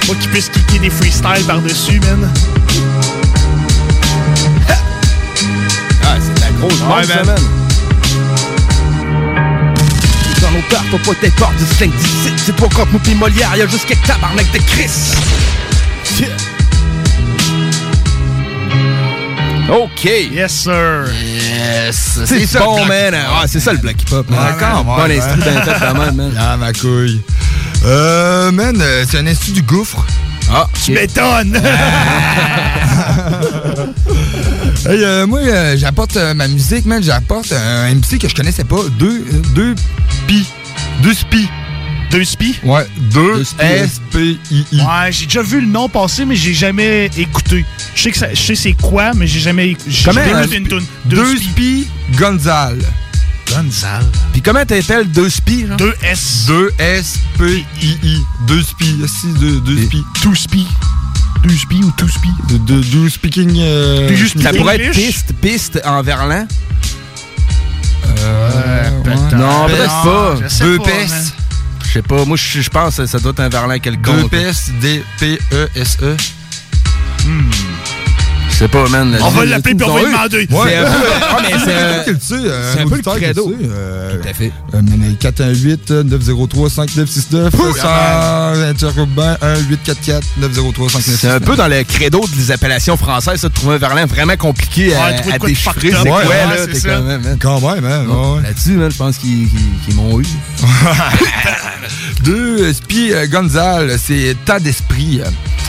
[0.05, 2.29] Moi qui puisse kicker des freestyles par-dessus, man.
[6.09, 7.35] Ah, c'est de la grosse Ouais, ouais, man.
[10.41, 12.31] Dans nos peurs, faut pas être peur du slang d'ici.
[12.45, 14.89] C'est pas contre nous pis Molière, y'a juste quelques tabarnak de Chris.
[19.69, 20.05] OK.
[20.31, 21.05] Yes, sir.
[21.21, 22.19] Yes.
[22.25, 23.13] C'est ça, bon, man.
[23.15, 24.29] Ah, c'est ça le black hip-hop.
[24.29, 24.39] man.
[24.39, 25.51] D'accord, Bon instru ouais.
[25.51, 26.33] bien fait quand même, man.
[26.39, 27.21] Ah, ma couille.
[27.85, 30.05] Euh, man, euh, c'est un institut du gouffre.
[30.53, 31.59] Ah, Tu m'étonnes!
[34.85, 37.03] Hey, euh, moi, euh, j'apporte euh, ma musique, man.
[37.03, 38.77] J'apporte un MC que je connaissais pas.
[38.97, 39.75] Deux, deux
[40.27, 40.45] pi.
[41.01, 41.49] Deux spi.
[42.11, 42.55] Deux spi?
[42.63, 43.61] Ouais, deux, Deux spi.
[43.61, 44.79] S-P-I-I.
[44.81, 47.65] Ouais, j'ai déjà vu le nom passer, mais j'ai jamais écouté.
[47.95, 49.91] Je sais que ça- je sais c'est quoi, mais j'ai jamais écouté.
[49.91, 50.85] J'ai Comment, jamais euh, écouté une toune.
[51.05, 52.79] Deux spi Gonzal.
[53.49, 54.05] Gonzal.
[54.31, 55.77] Puis comment t'appelles deux spi, genre?
[55.77, 56.45] Deux S.
[56.47, 58.21] Deux S-P-I-I.
[58.47, 58.95] Deux spi.
[59.07, 60.03] Si, deux, deux spi.
[60.21, 60.65] Two spi.
[61.43, 62.29] Deux spi ou two spi?
[62.49, 63.53] De, de, do speaking.
[63.59, 64.57] Euh, Ça English?
[64.59, 66.47] pourrait être piste, piste en verlan.
[68.19, 69.37] Euh, ouais.
[69.37, 70.35] Non, peut-être pas.
[70.39, 70.47] Deux.
[70.47, 71.46] Je
[71.97, 74.21] sais pas, moi je pense que ça doit être un verlan quelconque.
[74.21, 74.71] Deux pestes.
[74.79, 76.15] D-P-E-S-E.
[78.57, 79.15] Je sais pas, man.
[79.21, 80.47] On va l'appeler puis on va lui demander.
[80.49, 80.83] Ouais.
[82.19, 82.95] C'est un peu.
[83.05, 83.53] Le euh, credo.
[83.63, 84.51] euh, Tout à fait.
[84.73, 84.81] Euh,
[85.19, 87.53] 418 903 5969
[88.79, 93.41] 100 urbain 1 844 903 5969 C'est un peu dans le credo des appellations françaises,
[93.41, 95.91] ça, de trouver un verlan vraiment compliqué à, déchiffrer.
[95.91, 96.55] C'est quoi, Ouais, là?
[96.83, 97.37] quand même, man?
[97.39, 98.05] Quand même, hein?
[98.07, 98.41] ouais.
[98.41, 99.47] Là-dessus, man, je pense qu'ils
[99.95, 100.25] m'ont eu.
[102.23, 105.21] Deux, euh, Spi euh, Gonzal, c'est tas d'esprit.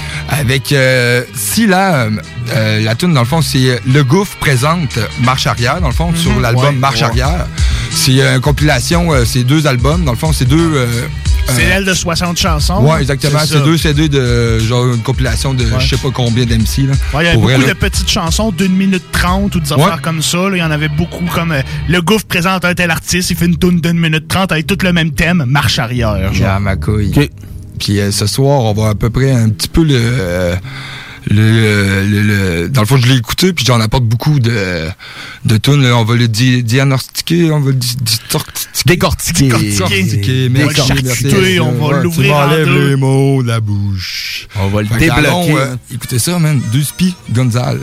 [0.09, 2.21] Euh, Avec euh, syllabes.
[2.55, 5.95] Euh, la tune dans le fond, c'est euh, Le Gouffre présente Marche Arrière, dans le
[5.95, 7.05] fond, sur l'album Ouais, Marche ouais.
[7.07, 7.47] Arrière.
[7.91, 10.05] C'est euh, une compilation, euh, c'est deux albums.
[10.05, 10.87] Dans le fond, c'est deux, euh,
[11.49, 12.85] C'est elle de 60 chansons.
[12.85, 13.39] Ouais, exactement.
[13.47, 16.87] C'est deux CD de genre une compilation de je sais pas combien d'MC.
[16.87, 16.93] là.
[17.15, 17.69] Ouais, il y avait vrai, beaucoup là.
[17.69, 20.03] de petites chansons d'une minute trente ou des affaires Ouais.
[20.03, 20.39] comme ça.
[20.49, 20.57] là.
[20.57, 23.47] Il y en avait beaucoup comme euh, le gouffre présente un tel artiste, il fait
[23.47, 26.17] une tune d'une minute trente avec tout le même thème, marche arrière.
[26.33, 26.35] Genre.
[26.35, 27.13] Yeah, ma couille.
[27.79, 29.95] Puis euh, ce soir, on va à peu près un petit peu le.
[29.97, 30.57] euh,
[31.31, 34.89] le, le- le- dans le fond, je l'ai écouté, puis j'en apporte beaucoup de,
[35.45, 35.85] de tunes.
[35.93, 38.69] On va le di- diagnostiquer, on va le di- distortiquer.
[38.87, 39.49] Décortiquer.
[40.49, 41.61] Décortiquer.
[41.61, 42.89] On va l'ouvrir en deux.
[42.91, 44.47] les mots de la bouche.
[44.57, 45.11] On va le débloquer.
[45.11, 46.61] allons, euh, écoutez ça, man.
[46.73, 47.81] Deux spi, Gonzal.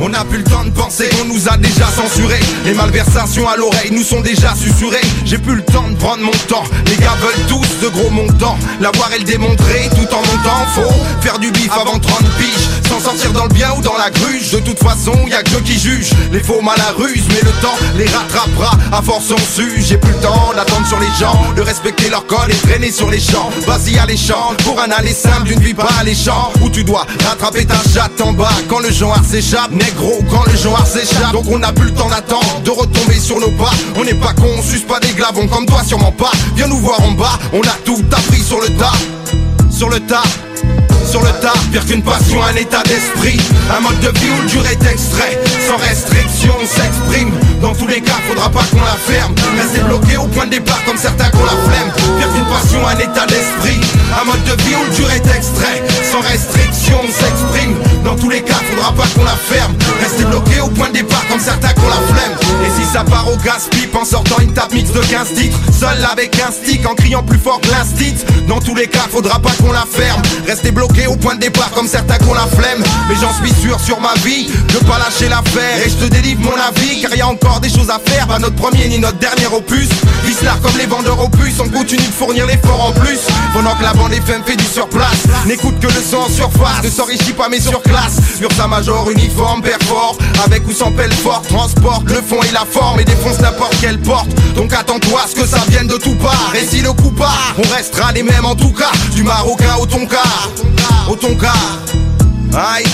[0.00, 2.40] On n'a plus le temps de penser, on nous a déjà censuré.
[2.64, 4.96] Les malversations à l'oreille nous sont déjà susurrées.
[5.26, 6.64] J'ai plus le temps de prendre mon temps.
[6.86, 8.58] Les gars veulent tous de gros montants.
[8.80, 10.66] L'avoir et le démontrer tout en montant.
[10.74, 12.02] Faut faire du bif avant 30
[12.38, 12.68] piges.
[12.88, 14.50] Sans sortir dans le bien ou dans la gruge.
[14.50, 16.10] De toute façon, y a que qui juge.
[16.30, 18.72] Les faux mal à ruse, mais le temps les rattrapera.
[18.92, 19.86] À force on s'use.
[19.86, 21.54] J'ai plus le temps d'attendre sur les gens.
[21.56, 23.50] De respecter leur code et traîner sur les champs.
[23.66, 24.54] Vas-y, alléchant.
[24.64, 26.52] Pour un aller simple d'une vie pas alléchant.
[26.62, 28.52] Où tu dois rattraper ta chatte en bas.
[28.68, 31.32] Quand le genre s'échappe, négro, quand le genre s'échappe.
[31.32, 33.70] Donc on n'a plus le temps d'attendre, de retomber sur nos pas.
[33.96, 34.48] On n'est pas con,
[34.88, 36.32] pas des glavons comme toi, sûrement pas.
[36.56, 38.92] Viens nous voir en bas, on a tout appris sur le tas.
[39.70, 40.22] Sur le tas.
[41.12, 43.38] Sur le tas, pire qu'une passion, un état d'esprit.
[43.70, 45.38] Un mode de vie où le dur est extrait.
[45.68, 47.30] Sans restriction, on s'exprime.
[47.60, 49.34] Dans tous les cas, faudra pas qu'on la ferme.
[49.60, 51.92] Rester bloqué au point de départ comme certains qu'on la flemme.
[52.16, 53.78] Pire qu'une passion, un état d'esprit.
[54.20, 55.82] Un mode de vie où le dur est extrait.
[56.10, 57.76] Sans restriction, on s'exprime.
[58.04, 59.74] Dans tous les cas, faudra pas qu'on la ferme.
[60.00, 62.38] Rester bloqué au point de départ comme certains qu'on la flemme.
[62.64, 65.98] Et si ça part au gas-pipe en sortant une tape mix de 15 titres Seul
[66.10, 68.14] avec un stick en criant plus fort que l'instit.
[68.48, 70.22] Dans tous les cas, faudra pas qu'on la ferme.
[70.46, 72.82] Rester bloqué au point de départ comme certains qu'on la flemme.
[73.08, 75.78] Mais j'en suis sûr sur ma vie de pas lâcher l'affaire.
[75.84, 78.26] Et je te délivre mon avis car y a encore des choses à faire.
[78.26, 79.88] Pas notre premier ni notre dernier opus.
[80.24, 83.20] Vislar comme les vendeurs opus On continue de fournir l'effort en plus.
[83.52, 85.24] Pendant que la bande FM fait du surplace.
[85.46, 88.18] N'écoute que le son en surface Ne s'enrichit pas mais sur classe.
[88.40, 91.48] Ursa Major uniforme perfort Avec ou sans pelle forte.
[91.48, 94.28] Transporte le fond et la forme Et défonce n'importe quelle porte.
[94.54, 96.52] Donc attends-toi à ce que ça vienne de tout part.
[96.54, 98.92] Et si le coup part On restera les mêmes en tout cas.
[99.14, 100.22] Du marocain au tonka
[101.08, 101.52] Au tonka
[102.54, 102.84] Aïe.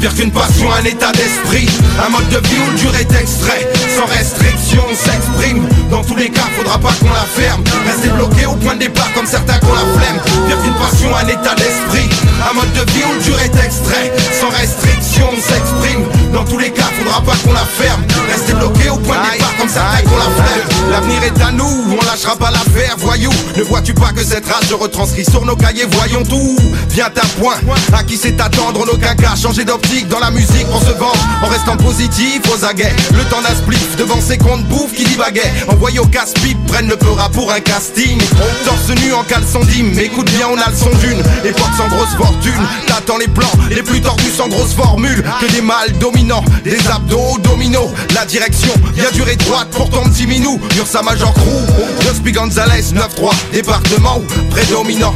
[0.00, 1.68] Pire qu'une passion, un état d'esprit.
[2.04, 3.68] Un mode de vie où le dur est extrait.
[3.96, 5.68] Sans restriction, on s'exprime.
[5.90, 7.62] Dans tous les cas, faudra pas qu'on la ferme.
[7.86, 10.20] Rester bloqué au point de départ comme certains qu'on la flemme.
[10.46, 12.08] Pire qu'une passion, un état d'esprit.
[12.50, 14.12] Un mode de vie où le dur est extrait.
[14.40, 18.02] Sans restriction, on s'exprime Dans tous les cas, faudra pas qu'on la ferme.
[18.30, 21.96] Rester bloqué au point de départ comme certains qu'on la flemme L'avenir est à nous,
[22.00, 22.96] on lâchera pas l'affaire.
[22.98, 25.86] Voyou, ne vois-tu pas que cette race se retranscrit sur nos cahiers?
[25.90, 26.56] Voyons tout,
[26.90, 27.54] viens à point.
[27.92, 31.18] À qui c'est attendre, en aucun cas Changer d'optique dans la musique pour se vendre
[31.42, 32.94] En restant positif aux aguets.
[33.12, 36.96] Le temps d'un spliff devant ces comptes bouffe qui divaguait Envoyé au casse-pipe, prennent le
[36.96, 38.18] peura pour un casting.
[38.64, 41.20] Torse nu en caleçon d'hymne, écoute bien on a le son d'une.
[41.44, 45.24] Époque sans grosse fortune, t'attends les plans Les plus tordus sans grosse formule.
[45.40, 46.19] Que des mâles dominants,
[46.64, 47.88] des abdos dominos.
[48.14, 50.60] La direction, bien durée droite pour ton petit minou.
[50.78, 55.14] Ursa Major Crew, Jospi Gonzalez 9-3 Département prédominant,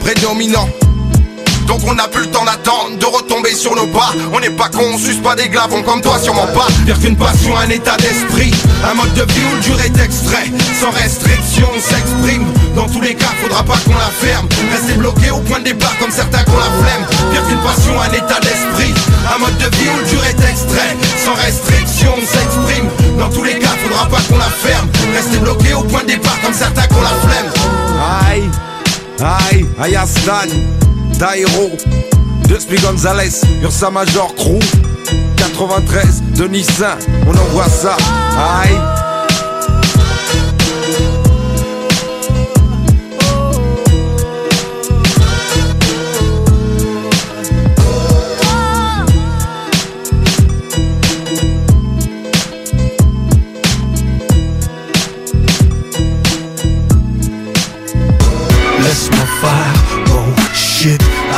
[0.00, 0.68] prédominant
[1.66, 4.12] donc on n'a plus le temps d'attendre, de retomber sur nos pas.
[4.32, 6.66] On n'est pas con, on suce pas des glavons comme toi sûrement pas.
[6.84, 8.52] Pire qu'une passion, un état d'esprit
[8.84, 10.50] Un mode de vie où le dur est extrait.
[10.80, 12.44] Sans restriction, on s'exprime.
[12.74, 15.96] Dans tous les cas, faudra pas qu'on la ferme Rester bloqué au point de départ
[15.98, 17.06] comme certains qu'on la flemme.
[17.32, 18.94] Pire qu'une passion, un état d'esprit
[19.34, 20.96] Un mode de vie où le dur est extrait.
[21.24, 22.88] Sans restriction, on s'exprime.
[23.18, 26.38] Dans tous les cas, faudra pas qu'on la ferme Rester bloqué au point de départ
[26.42, 27.50] comme certains qu'on la flemme.
[28.28, 28.50] Aïe,
[29.20, 30.83] aïe, aïe Astan
[31.18, 31.70] Dairo,
[32.48, 34.58] Dusty Gonzalez, Ursa Major Crew
[35.36, 37.96] 93, Denis Saint, on envoie ça
[38.36, 39.03] Aïe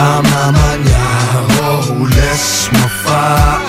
[0.01, 1.43] ma manière.
[1.63, 3.61] Oh, laisse-moi faire.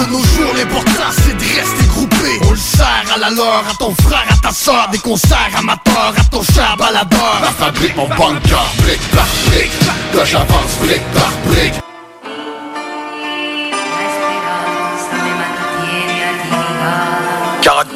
[0.00, 2.38] De nos jours, l'important c'est de rester groupé.
[2.46, 6.14] On le sert à la leur, à ton frère, à ta soeur, des concerts amateurs,
[6.16, 7.40] à ton cher baladeur.
[7.42, 9.78] La fabrique mon bunker, brique par brique.
[10.12, 11.87] Que j'avance brique par brique.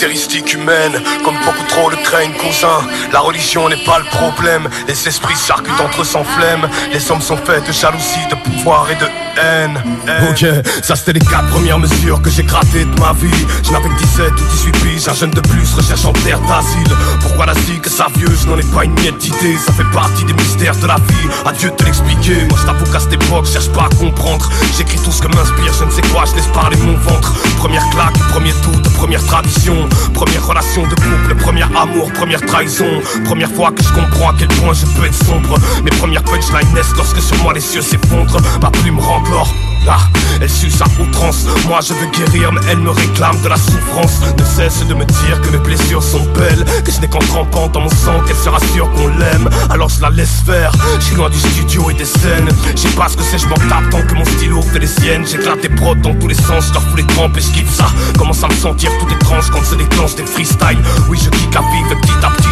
[0.02, 2.88] Caractéristiques humaines, comme beaucoup trop le craignent, cousin.
[3.12, 4.68] La religion n'est pas le problème.
[4.88, 6.68] Les esprits s'arcutent entre sans flemme.
[6.92, 9.06] Les hommes sont faits de jalousie, de pouvoir et de
[9.38, 9.82] N,
[10.28, 10.44] Ok,
[10.82, 13.46] ça c'était les quatre premières mesures que j'ai grattées de ma vie.
[13.62, 16.96] Je n'avais que 17 ou 18 piges, un jeune de plus recherchant terre d'asile.
[17.20, 19.56] Pourquoi la que ça vieux, n'en ai pas une miette d'idée.
[19.56, 21.28] Ça fait partie des mystères de la vie.
[21.46, 22.44] Adieu de te l'expliquer.
[22.48, 24.50] Moi je t'avoue qu'à cette époque, cherche pas à comprendre.
[24.76, 27.32] J'écris tout ce que m'inspire, je ne sais quoi, je laisse parler mon ventre.
[27.56, 29.88] Première claque, premier doute, première tradition.
[30.14, 33.00] Première relation de couple, premier amour, première trahison.
[33.24, 35.58] Première fois que je comprends à quel point je peux être sombre.
[35.84, 38.40] Mes premières punchlines naissent lorsque sur moi les cieux s'effondrent.
[38.60, 39.52] Ma plume encore
[39.88, 40.08] ah,
[40.40, 41.46] elle suce à outrance.
[41.66, 44.20] Moi je veux guérir, mais elle me réclame de la souffrance.
[44.38, 47.68] Ne cesse de me dire que mes blessures sont belles, que ce n'est qu'en trempant
[47.68, 49.48] dans mon sang qu'elle sera sûre qu'on l'aime.
[49.70, 50.72] Alors je la laisse faire.
[51.00, 52.48] Je loin du studio et des scènes.
[52.76, 54.86] Je sais pas ce que c'est, je m'en tape tant que mon stylo fait les
[54.86, 55.26] siennes.
[55.26, 57.86] J'éclate des prods dans tous les sens, je leur fous les trempes et je ça.
[58.16, 60.78] Commence à me sentir tout étrange quand déclenche des freestyles.
[61.08, 62.51] Oui, je kick la vie, petit à petit,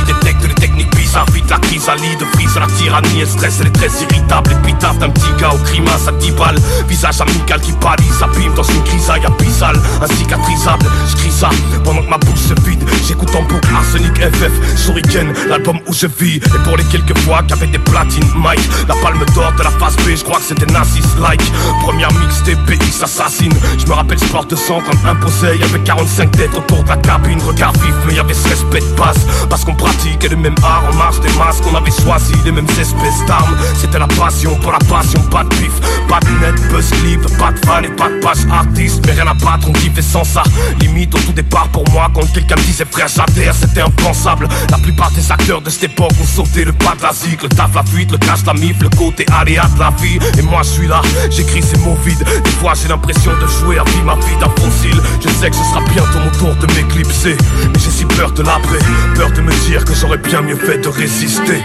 [1.10, 1.26] bizarres.
[1.32, 4.52] Vite la chrysalide, frise à la tyrannie, elle stresse, elle est très irritable.
[4.52, 6.58] Épitaphe d'un petit gars au grimace à 10 balles.
[6.88, 10.86] Visage amical qui pâlit, s'abîme dans une grisaille abyssale, incicatrisable.
[11.08, 11.50] J'cris ça
[11.84, 12.82] pendant que ma bouche se vide.
[13.06, 16.36] J'écoute en boucle Arsenic FF, Shuriken, l'album où je vis.
[16.36, 19.96] Et pour les quelques fois qu'avec des platines, Mike, la palme d'or de la face
[19.96, 21.42] B, je crois que c'était Nazis like.
[21.82, 23.52] Première mixtape BX assassine.
[23.78, 25.58] Je me rappelle sport de sang comme imposé.
[25.58, 27.40] Y'avait 45 têtes autour de la cabine.
[27.42, 29.26] Regard vif, mais y'avait ce respect de base.
[29.48, 33.24] Parce qu'on pratiquait le même art, marche des masques, on avait choisi les mêmes espèces
[33.26, 33.56] d'armes.
[33.74, 35.72] C'était la passion pour la passion, pas de pif,
[36.08, 39.00] pas de net, buzz clip, pas de fan et pas de page artiste.
[39.06, 40.42] Mais rien à battre, on kiffait sans ça.
[40.80, 44.46] Limite au tout départ pour moi, quand quelqu'un me disait frère j'adhère, c'était impensable.
[44.70, 47.48] La plupart des acteurs de cette époque ont sauté le pas de la zig, le
[47.48, 50.18] taf, la fuite, le cash, la mif, le côté aléa de la vie.
[50.38, 52.24] Et moi je suis là, j'écris ces mots vides.
[52.44, 55.00] Des fois j'ai l'impression de jouer à vie ma vie d'un fossile.
[55.24, 57.36] Je sais que ce sera bientôt mon tour de m'éclipser.
[57.72, 58.78] Mais j'ai si peur de l'après,
[59.14, 61.62] peur de me dire que j'aurais bien mieux fait de résister.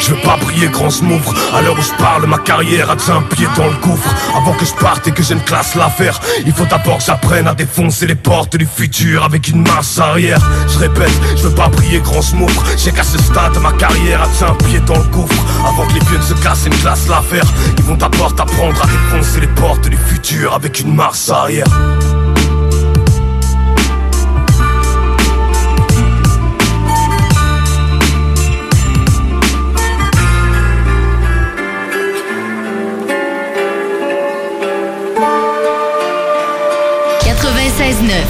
[0.00, 3.22] Je veux pas briller grand m'ouvre À l'heure où je parle, ma carrière a un
[3.22, 4.08] pied dans le gouffre.
[4.34, 7.46] Avant que je parte et que je ne classe l'affaire Il faut d'abord que j'apprenne
[7.46, 10.40] à défoncer les portes du futur Avec une marche arrière.
[10.68, 14.46] Je répète, je veux pas briller grand m'ouvre J'ai qu'à ce stade, ma carrière a
[14.46, 15.44] un pied dans le gouffre.
[15.66, 17.46] Avant que les vieux ne se cassent et ne classent l'affaire
[17.78, 21.66] Ils vont d'abord apprendre à défoncer les portes du futur Avec une marche arrière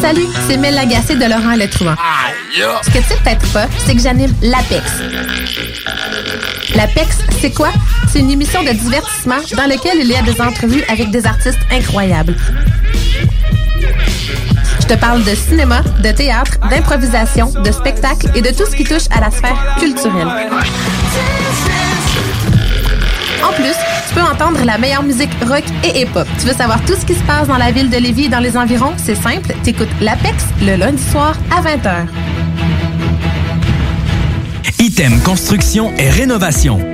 [0.00, 1.66] Salut, c'est Mel Lagacé de Laurent Le.
[2.82, 4.82] Ce que tu sais peut-être pas, c'est que j'anime l'APEX.
[6.74, 7.70] L'APEX, c'est quoi?
[8.12, 11.58] C'est une émission de divertissement dans laquelle il y a des entrevues avec des artistes
[11.70, 12.36] incroyables.
[14.80, 18.84] Je te parle de cinéma, de théâtre, d'improvisation, de spectacle et de tout ce qui
[18.84, 20.28] touche à la sphère culturelle.
[23.42, 23.74] En plus,
[24.14, 26.26] peux entendre la meilleure musique rock et hip-hop.
[26.38, 28.38] Tu veux savoir tout ce qui se passe dans la ville de Lévis et dans
[28.38, 28.92] les environs?
[28.96, 32.06] C'est simple, t'écoutes l'Apex le lundi soir à 20h.
[34.78, 36.93] Item Construction et Rénovation.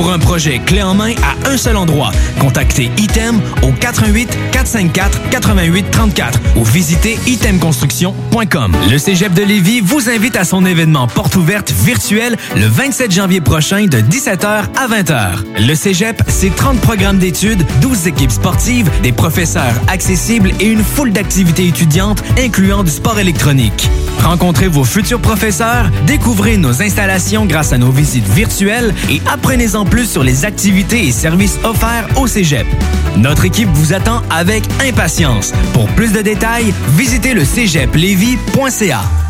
[0.00, 5.28] Pour un projet clé en main à un seul endroit, contactez Item au 88 454
[5.28, 8.72] 88 34 ou visitez itemconstruction.com.
[8.90, 13.42] Le Cégep de Lévis vous invite à son événement porte ouverte virtuel le 27 janvier
[13.42, 15.66] prochain de 17h à 20h.
[15.66, 21.12] Le Cégep, c'est 30 programmes d'études, 12 équipes sportives, des professeurs accessibles et une foule
[21.12, 23.90] d'activités étudiantes incluant du sport électronique.
[24.22, 30.06] Rencontrez vos futurs professeurs, découvrez nos installations grâce à nos visites virtuelles et apprenez-en plus
[30.06, 32.66] sur les activités et services offerts au Cégep.
[33.16, 35.52] Notre équipe vous attend avec impatience.
[35.72, 39.29] Pour plus de détails, visitez le cégeplevy.ca.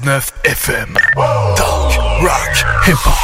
[0.00, 0.94] 96.9 FM.
[1.54, 2.48] Talk, rock,
[2.86, 3.18] hip-hop.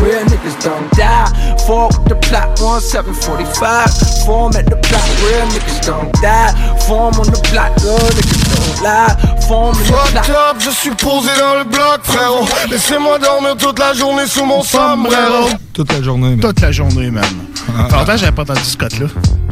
[0.00, 1.26] Real niggas don't die.
[1.66, 4.24] Fall with the plot, 1745.
[4.24, 6.52] Form at the block, real niggas don't die.
[6.86, 9.16] Form on the block, real niggas don't lie.
[9.48, 10.54] Form in the Fucked block.
[10.54, 12.46] up, je suis posé dans le bloc, frérot.
[12.70, 15.48] Laissez-moi dormir toute la journée sous mon sombrero.
[15.72, 16.40] Toute la journée, man.
[16.40, 17.24] Toute la journée, man.
[17.76, 19.06] Longtemps que j'avais pas entendu ce code-là.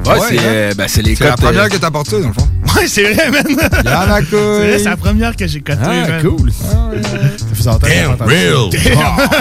[0.07, 2.35] Ouais, c'est, euh, ben, c'est les C'est la première euh, que t'as portée, dans le
[2.35, 2.49] fond.
[2.77, 3.45] Ouais, c'est vrai, man.
[3.85, 4.29] Y'en a couilles.
[4.31, 4.37] C'est
[4.69, 6.23] vrai, c'est la première que j'ai cotée, Ah, man.
[6.23, 6.53] cool.
[6.53, 8.91] Ça longtemps que j'avais Damn, entendu ça.
[8.91, 9.37] real.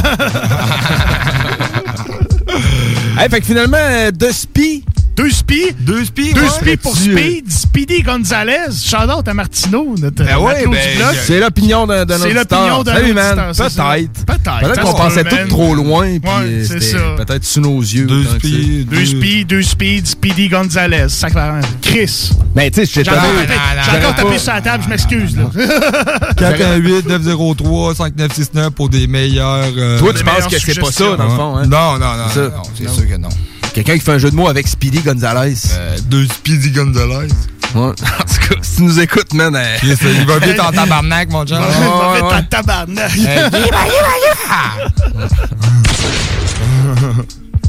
[3.17, 4.83] Hey, fait que finalement, euh, deux spi.
[5.15, 5.71] Deux spi.
[5.79, 6.49] Deux spi, Deux ouais.
[6.49, 7.51] spi pour Speed.
[7.51, 8.71] Speedy Gonzalez.
[8.83, 11.15] Shout-out à Martino, notre Ben ouais, ben, du bloc.
[11.25, 13.53] C'est l'opinion d'un d'un C'est l'opinion d'un Salut, auditeur, man.
[13.55, 14.25] Peut-être.
[14.25, 14.81] Peut-être.
[14.81, 16.05] Qu'on pensait tout trop loin.
[16.07, 17.15] Ouais, euh, c'est c'était ça.
[17.25, 18.05] Peut-être sous nos yeux.
[18.05, 18.95] Deux autant que spi, c'est.
[18.95, 21.07] Deux speed, deux speed, Speedy Gonzalez.
[21.09, 21.61] Sacrément.
[21.81, 22.31] Chris.
[22.55, 25.35] Mais tu sais, J'ai encore tapé- sur la table, je m'excuse.
[25.37, 25.43] là.
[26.37, 29.65] 418-903-5969 pour des meilleurs.
[29.77, 31.65] euh, Toi, tu penses que c'est pas ça, dans le fond, hein?
[31.67, 32.25] Non, non, non,
[32.75, 33.29] c'est sûr que non.
[33.75, 35.55] Quelqu'un qui fait un jeu de mots avec Speedy Gonzalez.
[35.73, 37.27] Euh, deux Speedy Gonzalez.
[37.75, 37.81] Ouais.
[37.81, 39.53] En tout cas, si tu nous écoutes, man.
[39.53, 41.57] euh, il va vite en tabarnak, mon chum.
[41.57, 42.33] Va ouais, mettre ouais.
[42.35, 43.11] en tabarnak.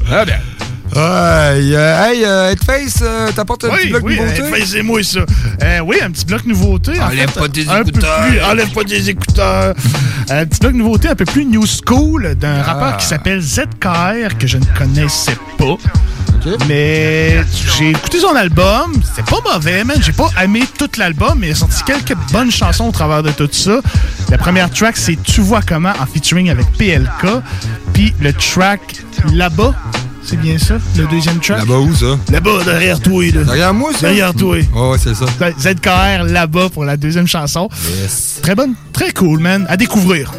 [0.09, 0.39] Ah, bien.
[0.97, 4.41] Ouais, euh, hey, euh, Headface, euh, t'apportes un petit Oui, bloc oui, nouveauté?
[4.41, 5.21] euh, faisez-moi ça.
[5.63, 6.99] Euh, oui, un petit bloc nouveauté.
[6.99, 8.21] en Enlève fait, pas tes écouteurs.
[8.27, 9.75] plus- enlève pas tes écouteurs.
[10.31, 12.73] un petit bloc nouveauté un peu plus new school d'un Ah.
[12.73, 15.77] rappeur qui s'appelle ZKR que je ne connaissais pas.
[16.69, 17.43] Mais
[17.77, 19.97] j'ai écouté son album, c'est pas mauvais, man.
[20.01, 23.31] J'ai pas aimé tout l'album, mais il a sorti quelques bonnes chansons au travers de
[23.33, 23.81] tout ça.
[24.31, 27.27] La première track, c'est Tu vois comment en featuring avec PLK.
[27.93, 28.81] Puis le track
[29.33, 29.75] Là-bas,
[30.29, 31.61] c'est bien ça, le deuxième track?
[31.61, 32.19] Là-bas où ça?
[32.33, 33.23] Là-bas, derrière toi.
[33.31, 34.09] Derrière moi, ça?
[34.09, 34.57] Derrière toi.
[34.75, 35.25] Oh, ouais, c'est ça.
[35.57, 37.69] ZKR, là-bas, pour la deuxième chanson.
[38.01, 38.41] Yes.
[38.43, 39.65] Très bonne, très cool, man.
[39.69, 40.33] À découvrir.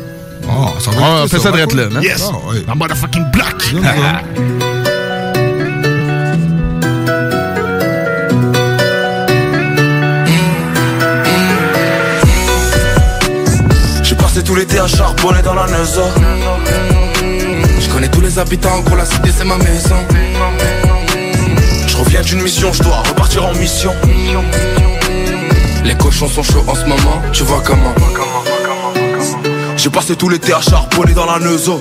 [0.43, 1.51] Oh, ça va ah, on fait ça, hein?
[1.53, 2.03] ah, ça direct là, man.
[2.03, 2.21] Yes.
[2.29, 2.65] Oh, ouais.
[2.75, 3.23] Motherfucking.
[14.03, 16.96] J'ai passé tout l'été à charbonner dans la Neuza.
[17.79, 19.95] Je connais tous les habitants, gros la cité c'est ma maison.
[21.87, 23.93] Je reviens d'une mission, je dois repartir en mission.
[25.83, 27.93] Les cochons sont chauds en ce moment, tu vois comment.
[29.77, 31.73] J'ai passé tout l'été à charbonner dans la Neuza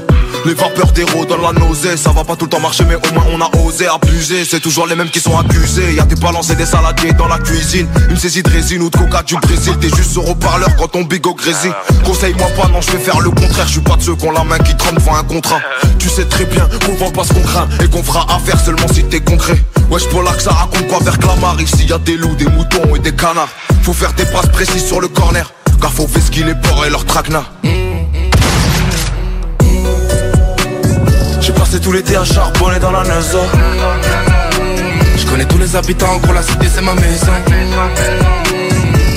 [0.47, 1.97] les vapeurs d'héros donnent la nausée.
[1.97, 4.45] Ça va pas tout le temps marcher mais au moins on a osé abuser.
[4.45, 5.95] C'est toujours les mêmes qui sont accusés.
[5.95, 7.89] Y'a des balances et des saladiers dans la cuisine.
[8.09, 11.03] Une saisie de résine ou de coca du Brésil T'es juste sur haut-parleur quand ton
[11.03, 11.73] bigot grésille.
[12.05, 13.67] Conseille-moi pas non je vais faire le contraire.
[13.67, 15.61] Je suis pas de ceux qui ont la main qui tremble devant un contrat.
[15.99, 17.69] Tu sais très bien qu'on vend pas ce qu'on craint.
[17.83, 19.61] Et qu'on fera affaire seulement si t'es concret.
[19.91, 21.61] Wesh que ça raconte quoi vers Clamart?
[21.61, 23.51] Ici y a des loups, des moutons et des canards.
[23.83, 25.53] Faut faire des passes précises sur le corner.
[25.81, 27.51] Car faut vesquiller les porcs et leurs traquenards
[31.47, 33.39] J'ai passé tout l'été à charbonner dans la Neuza
[35.17, 37.31] Je connais tous les habitants, gros la cité c'est ma maison.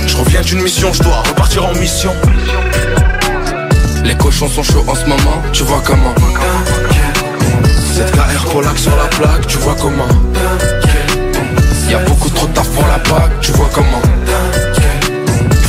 [0.05, 2.13] Je reviens d'une mission, je dois repartir en mission.
[4.03, 6.13] Les cochons sont chauds en ce moment, tu vois comment.
[7.95, 10.07] Cette KR pour sur la plaque, tu vois comment.
[11.89, 14.01] Y'a beaucoup trop de taf pour la PAC, tu vois comment.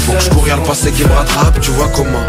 [0.05, 2.27] Faut que je cours, y'a le passé qui me rattrape, tu vois comment.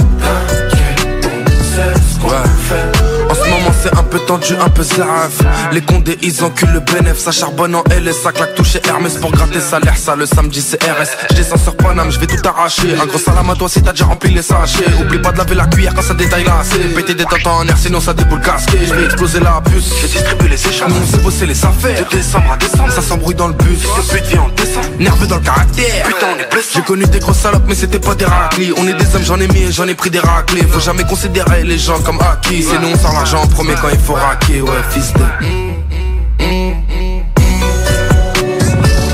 [2.24, 5.40] Ouais moment c'est un peu tendu, un peu zaraf
[5.72, 9.16] Les condés ils enculent le bénéf Ça charbonne en L et ça claque toucher Hermès
[9.16, 12.48] Pour gratter salaire ça le samedi c'est RS Je descends sur Paname, je vais tout
[12.48, 12.96] arracher.
[13.02, 14.86] Un gros salam à toi si t'as déjà rempli les sachets.
[15.02, 17.68] Oublie pas de laver la cuillère quand ça détaille là C'est péter des tentants en
[17.68, 18.78] air sinon ça déboule casqué.
[18.86, 20.92] Je vais exploser la puce, je distribue les échanges.
[20.92, 23.80] On sait bosser les affaires De décembre à décembre ça s'embrouille dans le bus.
[23.98, 27.06] Le but vient en décembre, nerveux dans le caractère Putain on est blessé J'ai connu
[27.06, 28.74] des grosses salopes mais c'était pas des raclis.
[28.78, 30.64] On est des hommes j'en ai mis j'en ai pris des raclés.
[30.64, 34.00] Faut jamais considérer les gens comme acquis Sinon on sort l'argent en premier quand il
[34.00, 35.26] faut raquer, ouais, fils de.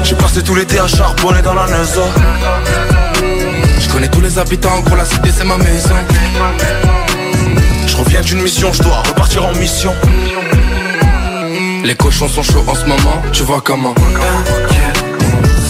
[0.04, 2.02] J'ai passé tout l'été à charbonner dans la Neuza.
[3.80, 5.96] Je connais tous les habitants, gros, la cité c'est ma maison.
[7.86, 9.94] Je reviens d'une mission, je dois repartir en mission.
[11.84, 13.96] Les cochons sont chauds en ce moment, tu vois comment.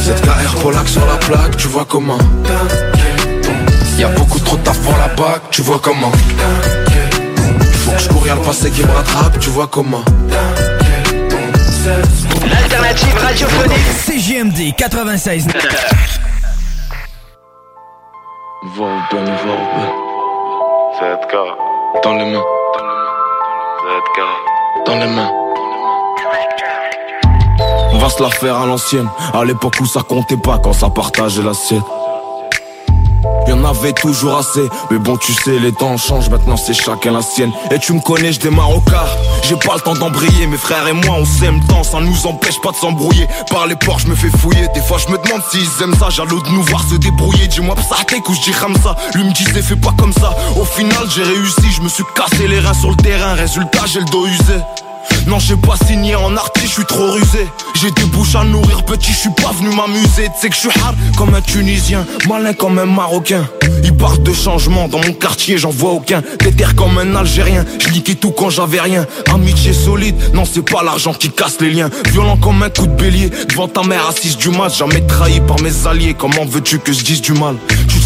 [0.03, 2.17] Cette KR Polac sur la plaque, tu vois comment.
[3.97, 6.11] Y'a beaucoup trop de taf pour la bague, tu vois comment.
[7.87, 10.03] Faut que je cours, le passé qui me rattrape, tu vois comment.
[12.49, 15.47] L'alternative radiophonique CJMD 96.
[18.75, 19.89] Vorben, Vorben.
[20.97, 21.33] ZK.
[22.03, 22.43] Dans les mains.
[23.85, 24.85] ZK.
[24.85, 25.31] Dans les mains.
[27.93, 30.89] On va se la faire à l'ancienne, à l'époque où ça comptait pas quand ça
[30.89, 31.83] partageait l'assiette.
[33.67, 34.69] Y'en avait toujours assez.
[34.89, 37.51] Mais bon tu sais les temps changent Maintenant c'est chacun la sienne.
[37.69, 39.09] Et tu me connais je démarre au quart.
[39.43, 41.83] J'ai pas le temps d'embrayer Mes frères et moi on s'aime tant.
[41.83, 43.27] Ça nous empêche pas de s'embrouiller.
[43.49, 44.67] Par les ports je me fais fouiller.
[44.73, 46.09] Des fois je me demande s'ils aiment ça.
[46.09, 47.47] Jaloux de nous voir se débrouiller.
[47.47, 48.95] Dis-moi ça t'es je dis ça.
[49.15, 50.33] Lui me disait fais pas comme ça.
[50.57, 53.33] Au final j'ai réussi Je me suis cassé les reins sur le terrain.
[53.33, 54.61] Résultat j'ai le dos usé
[55.27, 57.47] non j'ai pas signé en artiste, je suis trop rusé.
[57.75, 60.29] J'ai des bouches à nourrir petit, je suis pas venu m'amuser.
[60.33, 63.45] Tu sais que je suis hard comme un Tunisien, malin comme un Marocain.
[63.83, 66.21] Ils parlent de changement, dans mon quartier j'en vois aucun.
[66.39, 69.05] Déterre comme un Algérien, je tout quand j'avais rien.
[69.33, 71.89] Amitié solide, non c'est pas l'argent qui casse les liens.
[72.11, 75.59] Violent comme un coup de bélier, devant ta mère assise du match Jamais trahi par
[75.61, 77.55] mes alliés, comment veux-tu que je dise du mal?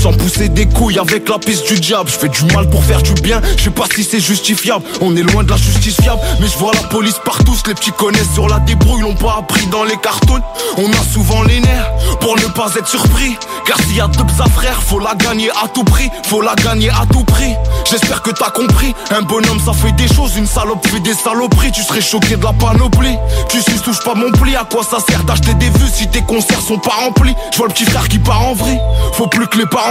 [0.02, 3.04] Sens pousser des couilles avec la piste du diable Je fais du mal pour faire
[3.04, 6.20] du bien, je sais pas si c'est justifiable On est loin de la justice fiable,
[6.40, 9.68] mais je vois la police partout, les petits connaissent sur la débrouille, l'ont pas appris
[9.68, 10.42] dans les cartons.
[10.78, 13.36] On a souvent les nerfs pour ne pas être surpris.
[13.66, 16.90] Car s'il y a deux frères, faut la gagner à tout prix, faut la gagner
[16.90, 17.54] à tout prix.
[17.90, 18.94] J'espère que t'as compris.
[19.12, 21.72] Un bonhomme ça fait des choses, une salope fait des saloperies.
[21.72, 23.18] Tu serais choqué de la panoplie.
[23.50, 26.22] Tu sais, touche pas mon pli, à quoi ça sert d'acheter des vues si tes
[26.22, 27.36] concerts sont pas remplis?
[27.52, 28.80] Je vois le petit frère qui part en vrille.
[29.14, 29.91] Faut plus que les parents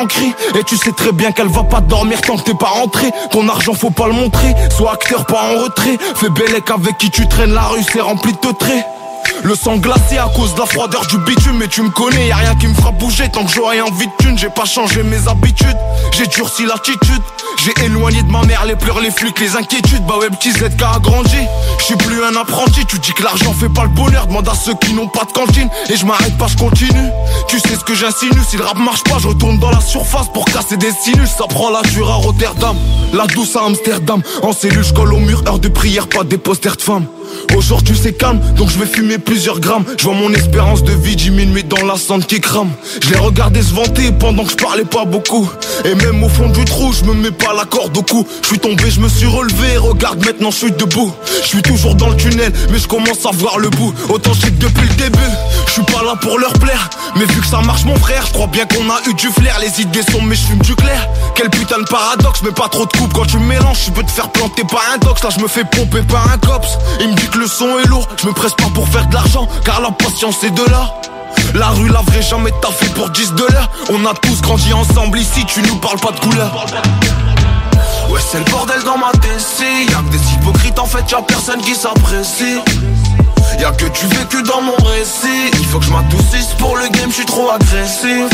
[0.55, 3.11] Et tu sais très bien qu'elle va pas dormir tant que t'es pas rentré.
[3.31, 4.55] Ton argent faut pas le montrer.
[4.75, 5.99] Sois acteur pas en retrait.
[6.17, 8.87] Fais bellec avec qui tu traînes la rue, c'est rempli de traits.
[9.43, 11.57] Le sang glacé à cause de la froideur du bitume.
[11.59, 13.29] Mais tu me connais, y a rien qui me fera bouger.
[13.31, 15.77] Tant que j'aurai envie de thune, j'ai pas changé mes habitudes.
[16.13, 17.23] J'ai durci l'attitude.
[17.65, 20.05] J'ai éloigné de ma mère les pleurs, les flics, les inquiétudes.
[20.07, 21.37] Bah ouais petit ZK a grandi.
[21.79, 22.85] Je suis plus un apprenti.
[22.87, 24.27] Tu dis que l'argent fait pas le bonheur.
[24.27, 25.69] Demande à ceux qui n'ont pas de cantine.
[25.89, 27.11] Et je m'arrête pas, je continue.
[27.49, 28.41] Tu sais ce que j'insinue.
[28.49, 31.31] Si le rap marche pas, je retourne dans la surface Pour casser des sinus.
[31.31, 32.77] Ça prend la dure à Rotterdam.
[33.13, 34.23] La douce à Amsterdam.
[34.43, 37.07] En cellule, je colle au mur, heure de prière Pas des posters de femmes
[37.57, 39.85] Aujourd'hui c'est calme, donc je vais fumer plusieurs grammes.
[39.99, 42.71] Je vois mon espérance de vie diminuer dans la cendre qui crame.
[43.03, 45.49] Je l'ai regardé se vanter pendant que je parlais pas beaucoup.
[45.85, 48.27] Et même au fond du trou, je me mets pas la corde au cou.
[48.43, 51.13] Je suis tombé, je me suis relevé, regarde maintenant je suis debout.
[51.43, 53.93] Je suis toujours dans le tunnel, mais je commence à voir le bout.
[54.09, 55.19] Autant je que depuis le début,
[55.67, 56.91] je suis pas là pour leur plaire.
[57.17, 59.59] Mais vu que ça marche mon frère, je crois bien qu'on a eu du flair.
[59.61, 61.09] Les idées sont mais je du clair.
[61.35, 63.85] Quel putain de paradoxe, mais pas trop de coupe quand tu mélanges.
[63.85, 66.39] Tu peux te faire planter par un dox, là je me fais pomper par un
[66.39, 66.79] cops.
[67.01, 69.47] Il me dit le son est lourd, je me presse pas pour faire de l'argent,
[69.65, 70.95] car la patience est de là.
[71.55, 75.45] La rue la vraie jamais taffé pour 10 dollars On a tous grandi ensemble ici,
[75.47, 76.67] tu nous parles pas de couleur.
[78.09, 81.61] Ouais c'est le bordel dans ma tessie Y'a que des hypocrites en fait, y'a personne
[81.61, 82.61] qui s'apprécie.
[83.59, 85.51] Y'a que tu vécu dans mon récit.
[85.59, 88.29] Il faut que je m'adoucisse pour le game, je suis trop agressif.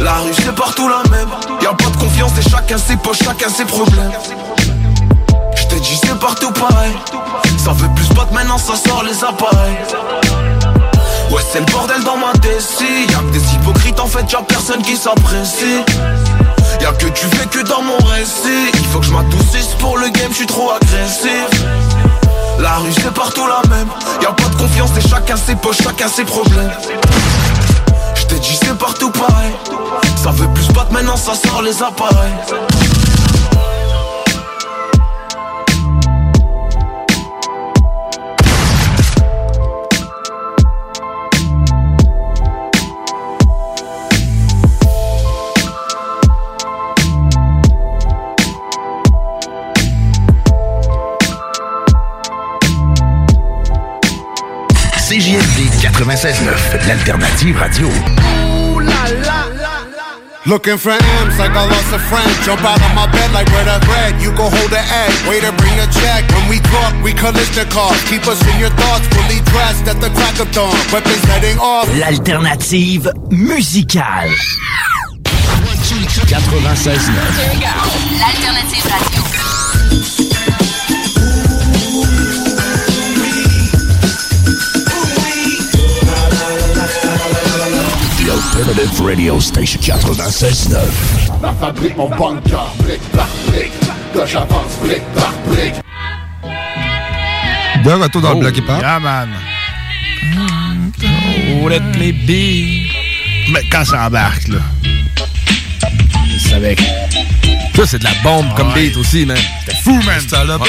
[0.00, 1.28] La rue c'est partout la même.
[1.62, 4.12] Y'a pas de confiance et chacun ses poches, chacun ses problèmes.
[5.54, 6.92] Je t'ai dit c'est partout pareil
[7.64, 9.76] Ça veut plus pas maintenant ça sort les appareils.
[11.30, 14.82] Ouais c'est le bordel dans ma tessie Y'a que des hypocrites en fait y'a personne
[14.82, 15.84] qui s'apprécie.
[16.80, 18.72] Y'a que tu vécu dans mon récit.
[18.74, 21.46] Il faut que je m'adoucisse pour le game, je suis trop agressif.
[22.58, 23.88] La rue c'est partout la même.
[24.20, 26.72] Y'a pas de confiance et chacun ses poches, chacun ses problèmes.
[28.16, 29.52] Je t'ai dit c'est partout pareil.
[30.20, 32.91] Ça veut plus battre maintenant ça sort les appareils
[55.12, 57.86] CJMD 96.9, l'alternative radio.
[60.46, 62.32] Looking for M's like I lost a friend.
[62.46, 64.16] Jump out of my bed like where the bread.
[64.22, 65.12] You go hold the egg.
[65.28, 66.24] Way to bring the check.
[66.32, 68.00] When we talk, we collision cars.
[68.08, 69.06] Keep us in your thoughts.
[69.12, 70.72] Fully dressed at the crack of dawn.
[70.90, 71.92] Weapons heading off.
[71.92, 74.32] L'alternative musicale.
[76.48, 77.12] 96.9.
[78.16, 79.31] L'alternative radio.
[88.54, 90.76] Alternative Radio Station 96.9.
[91.40, 92.66] Ma fabrique, mon bunker.
[92.80, 93.72] Brique par brique.
[94.12, 95.74] Que j'avance brique par brique.
[97.84, 98.78] De retour dans le bloc hip-hop.
[98.80, 99.28] Yeah, man.
[101.62, 102.88] Oh, let me be.
[103.52, 104.58] Mais quand ça embarque, là.
[106.30, 106.82] Je savais que.
[107.74, 108.88] Ça, c'est de la bombe comme Ouais.
[108.88, 109.36] beat aussi, man.
[109.64, 110.20] C'était fou, man.
[110.28, 110.68] Ça là, Ouais.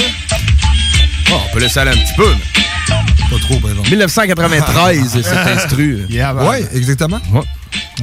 [1.32, 2.63] Oh, on peut laisser aller un petit peu, mais.
[2.88, 3.90] Pas trop, par exemple.
[3.90, 6.06] 1993, cet instru.
[6.10, 6.48] Yeah, man.
[6.48, 7.20] Ouais, exactement.
[7.32, 7.42] Ouais.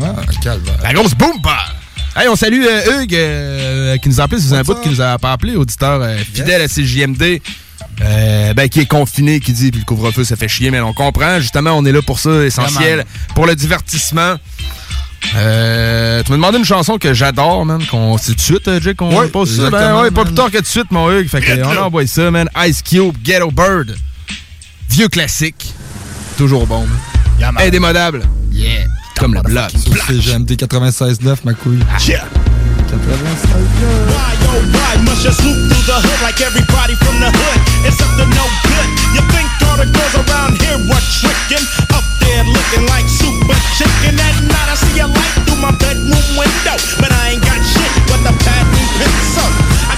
[0.01, 0.09] Ouais,
[0.43, 0.75] calvaire.
[0.83, 1.57] La grosse boom, bah!
[2.17, 5.01] Hey, on salue euh, Hugues euh, qui nous a appelé, c'est un bout qui nous
[5.01, 7.41] a pas appelé, auditeur euh, fidèle à CJMD.
[8.03, 10.93] Euh, ben, qui est confiné, qui dit, puis le couvre-feu, ça fait chier, mais on
[10.95, 11.39] comprend.
[11.39, 13.05] Justement, on est là pour ça, essentiel,
[13.35, 14.37] pour le divertissement.
[15.37, 17.85] Euh, tu m'as demandé une chanson que j'adore, man.
[17.91, 19.71] Qu'on, c'est tout de suite, Jake, qu'on Ouais, pose ça.
[19.71, 21.29] Ben ouais, pas plus tard que tout de suite, mon Hugues.
[21.29, 22.49] Fait que, on envoie ça, man.
[22.67, 23.97] Ice Cube, Ghetto Bird.
[24.91, 25.73] Vieux classique.
[26.37, 26.85] Toujours bon.
[27.39, 27.53] Yeah.
[27.59, 28.23] Indémodable.
[28.51, 28.87] Yeah.
[29.17, 29.71] Comme le bloc.
[29.71, 31.79] Sur CGMD 96.9, ma couille.
[32.09, 32.27] Yeah.
[32.91, 32.99] 96.9.
[34.11, 37.59] Why, oh, why must you swoop through the hood like everybody from the hood?
[37.87, 38.89] It's up to no good.
[39.15, 41.63] You think all the girls around here were tricking?
[41.95, 44.19] Up there looking like super chicken.
[44.19, 46.77] At night I see a light through my bedroom window.
[46.99, 49.51] But I ain't got shit but the patent pencil.
[49.87, 49.95] I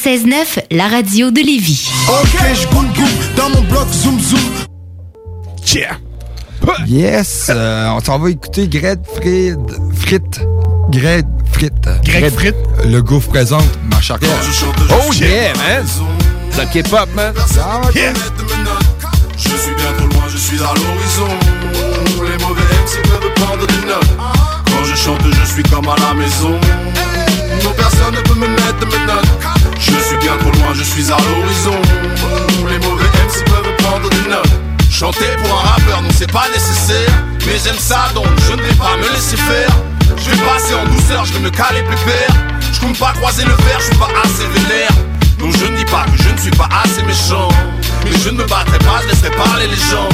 [0.00, 1.90] 96.9, la radio de Lévis.
[2.08, 2.86] Ok, je goum
[3.36, 4.40] dans mon bloc zoom zoom.
[5.74, 5.98] Yeah.
[6.86, 9.58] Yes, euh, on s'en va écouter Greg Frid,
[9.94, 10.40] Frites.
[10.90, 11.88] Greg Frites.
[12.02, 12.56] Greg Frites.
[12.86, 14.30] Le gouffre présente ma charrière.
[14.90, 15.84] Oh yeah, man!
[16.50, 17.34] C'est le K-pop, man.
[17.94, 18.14] Yeah.
[19.36, 21.28] Je suis bien trop loin, je suis à l'horizon.
[22.24, 24.16] Les mauvais MC peuvent prendre des notes.
[24.64, 26.58] Quand je chante, je suis comme à la maison.
[27.64, 29.59] Non, personne ne peut me mettre de mes notes.
[29.80, 31.80] Je suis bien trop loin, je suis à l'horizon.
[32.68, 34.50] Les mauvais MC peuvent prendre des notes.
[34.90, 37.10] Chanter pour un rappeur, non, c'est pas nécessaire.
[37.46, 39.70] Mais j'aime ça, donc je ne vais pas me laisser faire.
[40.16, 42.34] Je vais passer en douceur, je vais me caler pépère.
[42.72, 44.92] Je compte pas croiser le fer, je suis pas assez vénère.
[45.38, 47.48] Non, je ne dis pas que je ne suis pas assez méchant.
[48.04, 50.08] Mais je ne me battrai pas, je laisserai parler les gens.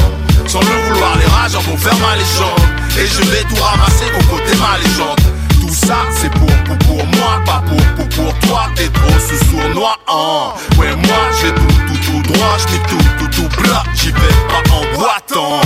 [0.47, 2.63] Sans le vouloir, les rages en vont faire ma légende.
[2.99, 5.21] Et je vais tout ramasser pour côté ma légende.
[5.67, 8.67] Tout ça, c'est pour, pour, pour moi, pas pour, pour, pour toi.
[8.77, 10.53] T'es trop sous sournois, hein.
[10.79, 12.57] Ouais, moi, j'ai tout, tout, tout droit.
[12.59, 13.83] J'mets tout, tout, tout plat.
[13.95, 15.61] J'y vais pas en boitant.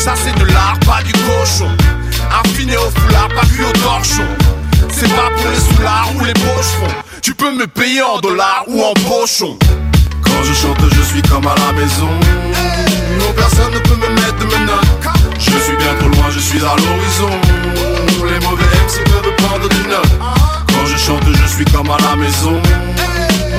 [0.00, 1.70] Ça, c'est de l'art, pas du cochon.
[2.44, 4.26] Affiné au foulard, pas cuit au torchon.
[4.92, 6.94] C'est pas pour les soulards ou les pocherons.
[7.22, 9.56] Tu peux me payer en dollars ou en pochon.
[10.24, 12.08] Quand je chante, je suis comme à la maison.
[13.20, 14.86] Non, personne ne peut me mettre de mes notes.
[15.38, 17.30] Je suis bien trop loin, je suis à l'horizon.
[18.24, 18.71] Les mauvais
[19.58, 20.18] Notes.
[20.68, 22.52] Quand je chante, je suis comme à la maison.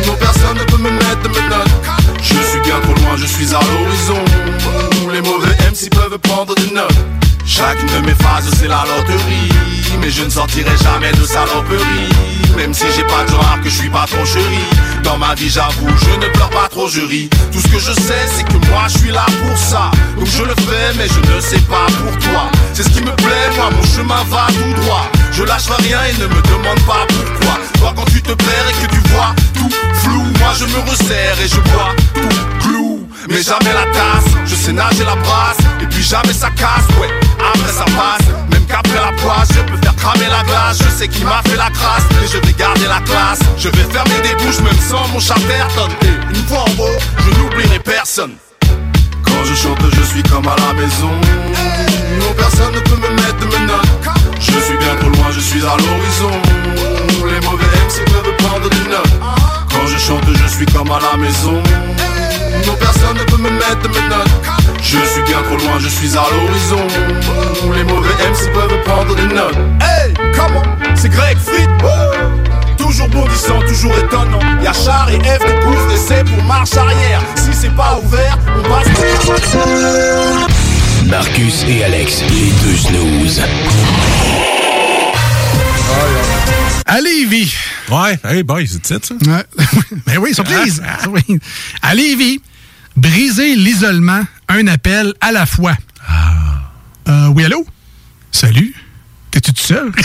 [0.08, 1.70] Non, personne ne peut me mettre mes notes.
[2.18, 4.24] Je suis bien trop loin, je suis à l'horizon.
[5.12, 6.98] Les mauvais MC peuvent prendre des notes.
[7.46, 9.50] Chacune de mes phases c'est la loterie
[10.00, 13.76] Mais je ne sortirai jamais de saloperie Même si j'ai pas de genre que je
[13.76, 14.64] suis pas trop chéri.
[15.04, 17.30] Dans ma vie j'avoue je ne pleure pas trop je ris.
[17.51, 19.91] Tout ce que je sais c'est que moi je suis là pour ça.
[20.18, 22.51] Donc je le fais mais je ne sais pas pour toi.
[22.74, 25.10] C'est ce qui me plaît moi mon chemin va tout droit.
[25.32, 27.60] Je lâcherai rien et ne me demande pas pourquoi.
[27.80, 31.39] Toi quand tu te perds et que tu vois tout flou Moi je me resserre
[31.43, 32.53] et je bois tout
[33.30, 37.09] mais jamais la tasse, je sais nager la brasse, et puis jamais ça casse, ouais,
[37.39, 41.07] après ça passe, même qu'après la poisse, je peux faire cramer la glace, je sais
[41.07, 44.36] qui m'a fait la crasse, mais je vais garder la classe, je vais fermer des
[44.43, 48.36] bouches même sans mon chatterton, et une fois en haut, je n'oublierai personne.
[49.24, 51.11] Quand je chante, je suis comme à la maison,
[52.19, 53.63] non personne ne peut me mettre de mes
[54.39, 56.32] je suis bien trop loin, je suis à l'horizon,
[57.26, 59.19] les mauvais MC peuvent prendre des notes,
[59.71, 61.61] quand je chante, je suis comme à la maison.
[62.68, 64.30] Non, personne ne peut me mettre de mes notes.
[64.82, 66.86] Je suis bien trop loin, je suis à l'horizon.
[67.76, 69.58] Les mauvais MC peuvent prendre des notes.
[69.82, 70.64] Hey, comment
[70.95, 71.70] C'est Greg Fried.
[72.78, 74.39] Toujours bondissant, toujours étonnant.
[74.62, 77.22] Y'a Char et F qui poussent l'essai pour marche arrière.
[77.36, 78.88] Si c'est pas ouvert, on passe.
[81.08, 83.41] Marcus et Alex, les deux snooze.
[86.86, 87.53] À Lévis.
[87.89, 89.15] Ouais, hey boy, c'est ça, ça?
[89.15, 89.43] Ouais.
[90.05, 90.81] ben oui, surprise.
[91.09, 91.39] Oui.
[91.81, 92.41] À Lévis,
[92.95, 95.75] briser l'isolement, un appel à la fois.
[97.07, 97.65] Euh, oui, allô?
[98.31, 98.73] Salut?
[99.31, 99.91] T'es-tu tout seul?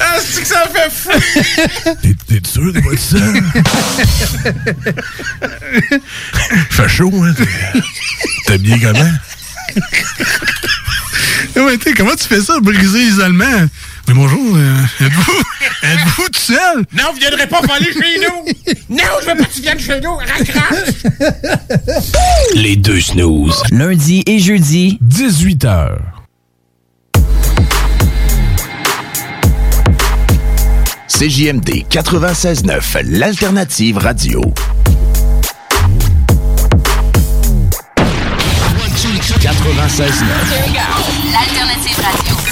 [0.00, 1.10] Ah, c'est que ça fait fou!
[2.26, 3.40] T'es sûr de votre seul?
[6.70, 7.32] Fait chaud, hein?
[7.34, 7.80] T'es-
[8.46, 9.12] T'es bien comment?
[11.64, 13.68] Ouais, comment tu fais ça, briser l'isolement?
[14.08, 15.42] Mais bonjour, euh, êtes-vous
[15.82, 16.86] êtes-vous tout seul?
[16.94, 18.74] Non, vous viendrez pas voler chez nous!
[18.96, 20.16] Non, je veux pas que tu viennes chez nous!
[20.16, 20.94] Raccroche!
[22.54, 23.62] Les deux snooze.
[23.70, 25.98] Lundi et jeudi, 18h.
[31.08, 34.40] CJMD 96.9, l'alternative radio.
[39.38, 40.12] 96.9.
[41.32, 42.47] L'alternative radio.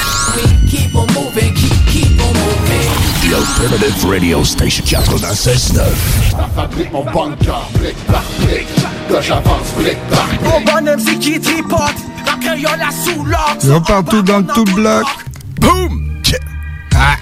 [0.97, 2.91] On moving, keep, keep on moving.
[3.23, 5.81] The alternative radio station 96.9.
[6.39, 8.69] La fabrique mon bunker, brique par brique.
[9.11, 10.41] Là, j'avance brique par brique.
[10.43, 11.81] Mon bonhomme, c'est qui tripote?
[12.27, 13.57] Accueillons la sous l'ordre.
[13.63, 15.05] Ils vont partout dans tout le bloc.
[15.61, 16.03] Boum!
[16.95, 17.17] Ah.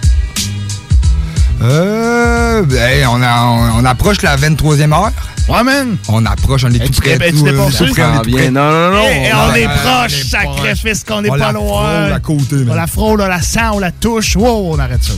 [1.63, 5.13] Euh, ben, on, a- on, on approche la 23e heure.
[5.49, 5.97] Ouais, man.
[6.09, 7.19] On approche, on est tout tu près.
[7.19, 7.53] t'es- tout, tu euh,
[7.93, 8.51] près, on est tout près.
[8.51, 9.03] Non, non, non.
[9.09, 11.65] Et, et on est proche, on sacrifice, qu'on est On pas la loin.
[12.01, 14.37] frôle à côté, On la frôle, on la sent, on la touche.
[14.37, 15.13] Wow, on arrête ça.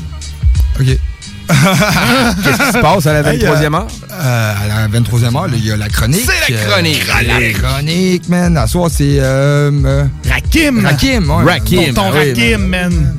[0.81, 0.87] OK.
[1.49, 3.87] Qu'est-ce qui se passe à la 23e heure?
[4.11, 6.27] Euh, à la 23e heure, là, il y a la chronique.
[6.27, 7.05] C'est la chronique.
[7.09, 8.57] Euh, la chronique, man.
[8.57, 9.18] À soir, c'est...
[9.20, 10.85] Euh, euh, Rakim.
[10.85, 11.45] Rakim, ouais.
[11.53, 11.95] Rakim.
[11.95, 13.14] Ton, ton ah oui, Rakim, man.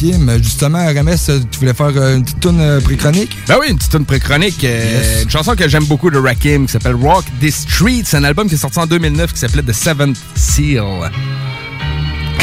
[0.00, 3.36] Justement, RMS, euh, tu voulais faire euh, une petite tourne euh, pré-chronique?
[3.48, 4.62] Ben oui, une petite tune pré-chronique.
[4.62, 5.22] Yes.
[5.22, 8.02] Une chanson que j'aime beaucoup de Rakim qui s'appelle Rock This Street.
[8.04, 11.10] C'est un album qui est sorti en 2009 qui s'appelait The Seventh Seal.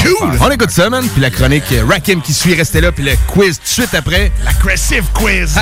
[0.02, 0.32] Cool!
[0.40, 1.06] On écoute ça, man.
[1.14, 2.92] Puis la chronique Rakim qui suit, restez là.
[2.92, 4.32] Puis le quiz tout de suite après.
[4.44, 5.56] L'aggressive quiz.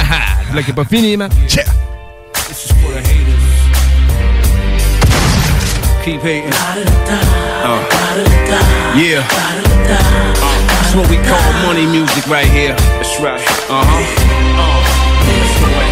[0.47, 1.29] Le bloc est pas fini, man.
[1.47, 1.65] Check.
[6.05, 6.53] Keep hating.
[7.61, 7.83] Uh,
[8.95, 10.48] yeah.
[10.89, 12.73] Uh, that's what we call money music right here.
[12.97, 13.41] That's right.
[13.69, 15.05] Uh huh.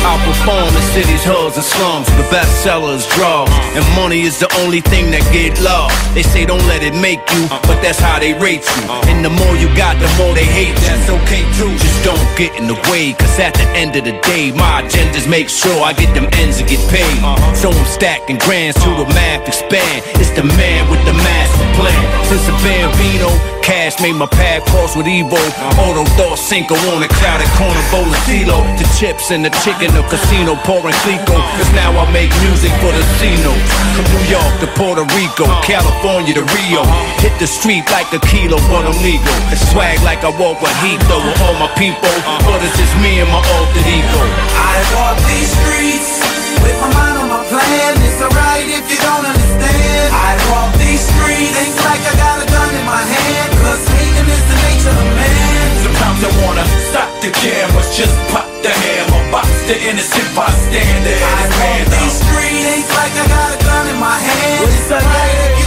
[0.08, 2.08] Outperform in cities, hoods, and slums.
[2.18, 5.91] The best sellers, drugs, and money is the only thing that get love.
[6.16, 8.84] They say don't let it make you, but that's how they rate you.
[9.12, 10.88] And the more you got, the more they hate you.
[10.89, 11.70] That's okay too.
[11.78, 15.28] Just don't get in the way, cause at the end of the day, my agenda's
[15.28, 17.20] make sure I get them ends and get paid.
[17.54, 20.08] So I'm stacking grands to the math expand.
[20.18, 22.02] It's the man with the master plan.
[22.32, 23.30] Since the Bambino,
[23.68, 25.36] cash made my path cross with Evo.
[25.76, 28.63] Auto thought Cinco on a crowded corner bowl of.
[28.80, 31.36] The chips and the chicken, the casino pouring Clico.
[31.59, 33.51] Cause now I make music for the Cino.
[33.91, 36.88] From New York to Puerto Rico, California to Rio.
[37.20, 39.36] Hit the street like a kilo, but I'm legal.
[39.76, 42.15] Swag like I walk with heat though with all my people.
[42.47, 44.24] But it's just me and my alter ego.
[44.55, 47.91] I walk these streets with my mind on my plan.
[48.01, 50.08] It's alright if you don't understand.
[50.14, 53.49] I walk these streets, things like I got a gun in my hand.
[53.62, 55.68] Cause hating is the nature of man.
[55.84, 61.18] Sometimes I wanna stop the cameras, just pop the hammer, box the innocent bystander.
[61.18, 64.66] I walk these streets, things like I got a gun in my hand.
[64.66, 65.66] It's alright if you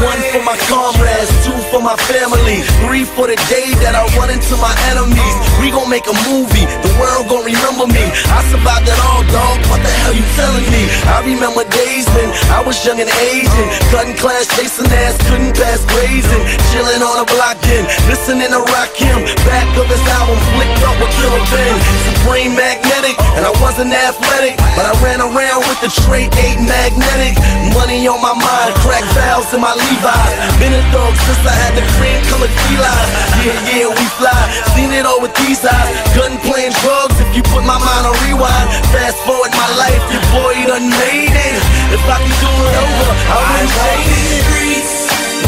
[0.00, 4.32] One for my comrades, two for my family, three for the day that I run
[4.32, 5.36] into my enemies.
[5.60, 8.08] We gon' make a movie, the world gon' remember me.
[8.32, 9.60] I survived it all, dog.
[9.68, 10.88] What the hell you telling me?
[11.04, 15.84] I remember days when I was young and Asian, cutting class, chasing ass, couldn't pass
[15.84, 19.20] grazing, chilling on a block then, listening to rock him.
[19.44, 21.76] Back of his album, flicked up with Killer Ben,
[22.08, 27.36] supreme magnetic, and I wasn't athletic, but I ran around with the trait eight magnetic.
[27.76, 30.34] Money on my mind, crack valves in my Levi's.
[30.60, 33.10] Been a dog since I had the cream colored felines.
[33.42, 34.40] Yeah, yeah, we fly.
[34.76, 35.94] Seen it all with these eyes.
[36.16, 38.68] Gun playing drugs if you put my mind on rewind.
[38.92, 41.56] Fast forward my life, your boy done made it.
[41.94, 44.42] If I could do it over, I I wouldn't trade these it.
[44.44, 44.92] streets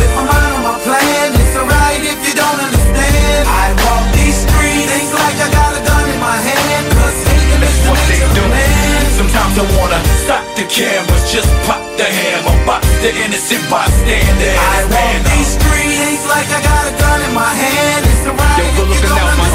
[0.00, 1.26] with my mind on my plan.
[1.38, 3.44] It's alright if you don't understand.
[3.46, 6.84] I walk these streets, things like I got a gun in my hand.
[6.96, 8.42] Cause hating is the what they nature do.
[8.42, 9.04] of man.
[9.20, 14.54] Sometimes I wanna stop the cameras, just pop the hammer, box the innocent bystander.
[14.54, 18.06] I walk these streets, like I got a gun in my hand.
[18.06, 19.50] It's alright Yo, you looking out, my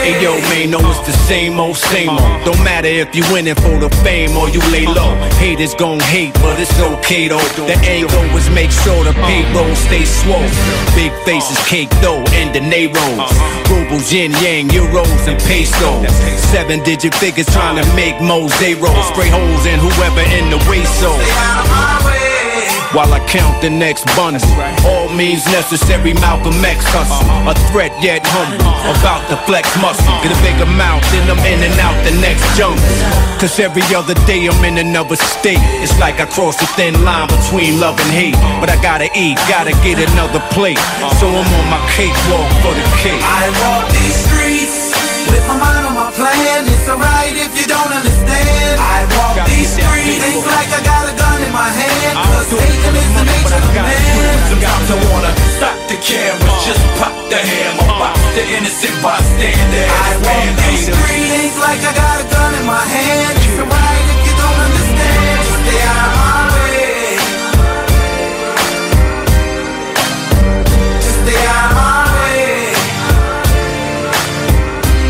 [0.00, 2.44] Hey yo, man, know it's the same old, same old.
[2.48, 5.12] Don't matter if you winning for the fame or you lay low.
[5.36, 7.36] Haters gon' hate, but it's okay though.
[7.68, 7.76] The
[8.08, 10.40] goal is make sure the payroll stay swole.
[10.96, 13.28] Big faces, cake though, and the Neros.
[13.68, 16.08] Rubles, yin yang, euros, and pesos.
[16.48, 19.04] Seven digit figures trying to make mo zeros.
[19.12, 21.12] Spray holes in whoever in the way so.
[22.92, 24.42] While I count the next bundle.
[24.86, 27.22] All means necessary, Malcolm X hustle.
[27.46, 28.58] A threat yet humble,
[28.90, 30.06] about to flex muscle.
[30.22, 32.82] Get a bigger mouth, then I'm in and out the next jungle.
[33.38, 35.62] Cause every other day I'm in another state.
[35.80, 38.38] It's like I cross a thin line between love and hate.
[38.58, 40.80] But I gotta eat, gotta get another plate.
[41.22, 43.22] So I'm on my cakewalk for the cake.
[43.22, 44.92] I walk these streets
[45.30, 46.66] with my mind on my plan.
[46.66, 48.76] It's alright if you don't understand.
[48.82, 51.19] I walk these streets, ain't like I gotta
[51.60, 52.16] my hand.
[52.16, 54.36] Cause Satan is the nature of man.
[54.48, 58.00] Sometimes I wanna stop the camera, just pop the hammer, uh-huh.
[58.00, 59.86] pop the innocent bystander.
[60.08, 63.34] I walk these streets, like I got a gun in my hand.
[63.44, 65.36] It's alright if you don't understand.
[65.44, 66.96] Just stay out of my way.
[71.04, 72.72] Just stay out of my way.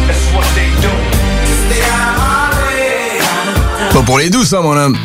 [0.09, 0.93] That's what they do.
[1.47, 3.95] Just stay out of my way.
[3.95, 4.99] Pas pour les douces, ça, mon homme.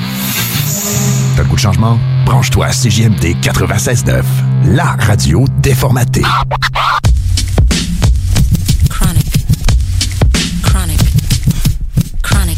[1.36, 2.00] T'as le goût de changement?
[2.26, 4.24] Branche-toi à CJMD 96.9,
[4.68, 6.22] la radio déformatée.
[8.90, 9.46] Chronic.
[10.64, 11.00] Chronic.
[12.22, 12.58] Chronic.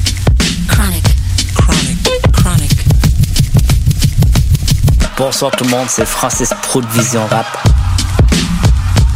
[0.68, 1.04] Chronic.
[1.56, 2.10] Chronic.
[2.32, 2.72] Chronic.
[5.18, 7.48] Bonsoir tout le monde, c'est Francis Pro de Vision Rap.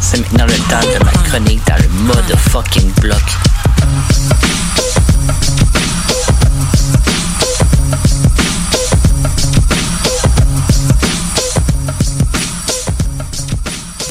[0.00, 3.22] C'est maintenant le temps de ma chronique dans le mode fucking bloc.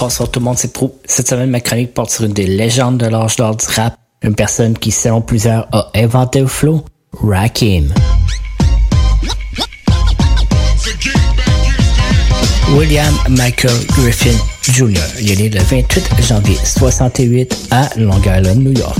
[0.01, 0.99] Bonsoir tout le monde, c'est Pro.
[1.05, 3.93] Cette semaine, ma chronique porte sur une des légendes de l'âge d'or du rap.
[4.23, 6.83] Une personne qui, selon plusieurs, a inventé le flow,
[7.21, 7.93] Rakim.
[12.75, 14.97] William Michael Griffin Jr.
[15.19, 18.97] Il est né le 28 janvier 68 à Long Island, New York.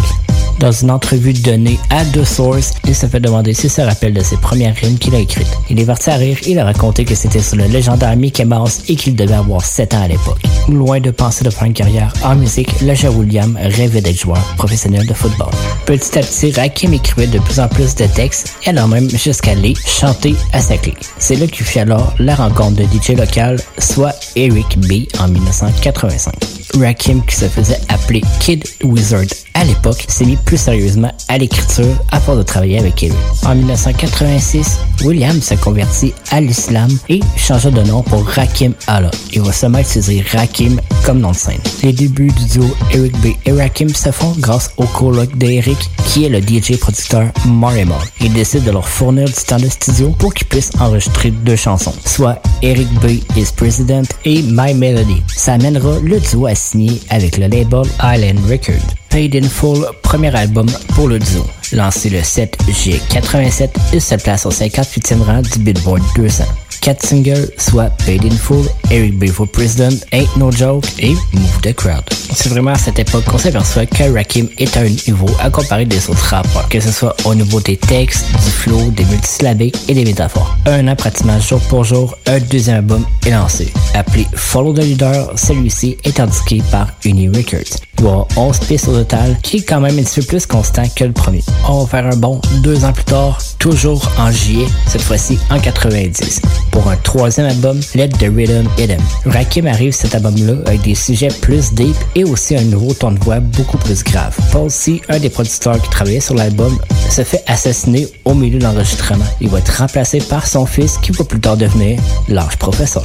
[0.62, 4.22] Dans une entrevue donnée à The Source, il se fait demander s'il se rappelle de
[4.22, 5.52] ses premières rimes qu'il a écrites.
[5.72, 8.84] Il est parti à rire, il a raconté que c'était sur le légendaire Mickey Mouse
[8.88, 10.38] et qu'il devait avoir 7 ans à l'époque.
[10.70, 15.08] Loin de penser de faire une carrière en musique, le William rêvait d'être joueur professionnel
[15.08, 15.50] de football.
[15.88, 19.56] Petit à petit, Rakim écrivait de plus en plus de textes et alors même jusqu'à
[19.56, 20.94] les chanter à sa clé.
[21.18, 26.36] C'est là qu'il fit alors la rencontre de DJ local, soit Eric B en 1985.
[26.80, 31.96] Rakim, qui se faisait appeler Kid Wizard à l'époque, s'est mis plus sérieusement à l'écriture
[32.26, 33.16] force de travailler avec Eric.
[33.46, 39.12] En 1986, William se convertit à l'islam et changea de nom pour Rakim Allah.
[39.32, 41.62] Il va seulement utiliser Rakim comme nom de scène.
[41.84, 45.78] Les débuts du duo Eric B et Rakim se font grâce au coloc d'Eric,
[46.08, 47.96] qui est le DJ producteur Marimon.
[48.20, 51.94] Il décide de leur fournir du temps de studio pour qu'ils puissent enregistrer deux chansons,
[52.06, 55.24] soit Eric B is President et My Melody.
[55.34, 59.01] Ça amènera le duo à signer avec le label Island Records.
[59.12, 61.46] Paid in Full, premier album pour le duo.
[61.74, 66.46] Lancé le 7 juillet 87, il se place au 58e rang du Billboard 200.
[66.82, 71.62] Quatre singles, soit Paid in Full, Eric B for President, Ain't No Joke et Move
[71.62, 72.04] the Crowd.
[72.34, 75.86] C'est vraiment à cette époque qu'on s'aperçoit que Rakim est à un niveau à comparer
[75.86, 79.94] des autres rappeurs, que ce soit au niveau des textes, du flow, des multisyllabiques et
[79.94, 80.58] des métaphores.
[80.66, 83.72] Un an pratiquement jour pour jour, un deuxième album est lancé.
[83.94, 87.78] Appelé Follow the Leader, celui-ci est indiqué par Uni Records.
[88.00, 91.04] Avoir 11 pistes au total, qui est quand même un petit peu plus constant que
[91.04, 91.44] le premier.
[91.70, 95.60] On va faire un bon deux ans plus tard, toujours en juillet, cette fois-ci en
[95.60, 96.42] 90
[96.72, 98.92] pour un troisième album, Let the Rhythm Hit.
[99.26, 103.20] Rakim arrive cet album-là avec des sujets plus deep et aussi un nouveau ton de
[103.20, 104.36] voix beaucoup plus grave.
[104.52, 104.70] Paul
[105.10, 106.78] un des producteurs qui travaillait sur l'album,
[107.10, 109.26] se fait assassiner au milieu de l'enregistrement.
[109.42, 113.04] Il va être remplacé par son fils qui va plus tard devenir l'âge professeur.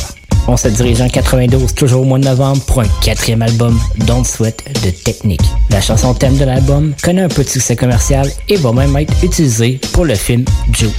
[0.49, 4.25] On se dirige en 92, toujours au mois de novembre, pour un quatrième album, Don't
[4.25, 5.41] Sweat de Technique.
[5.71, 9.13] La chanson thème de l'album connaît un peu de succès commercial et va même être
[9.25, 10.93] utilisée pour le film Juice.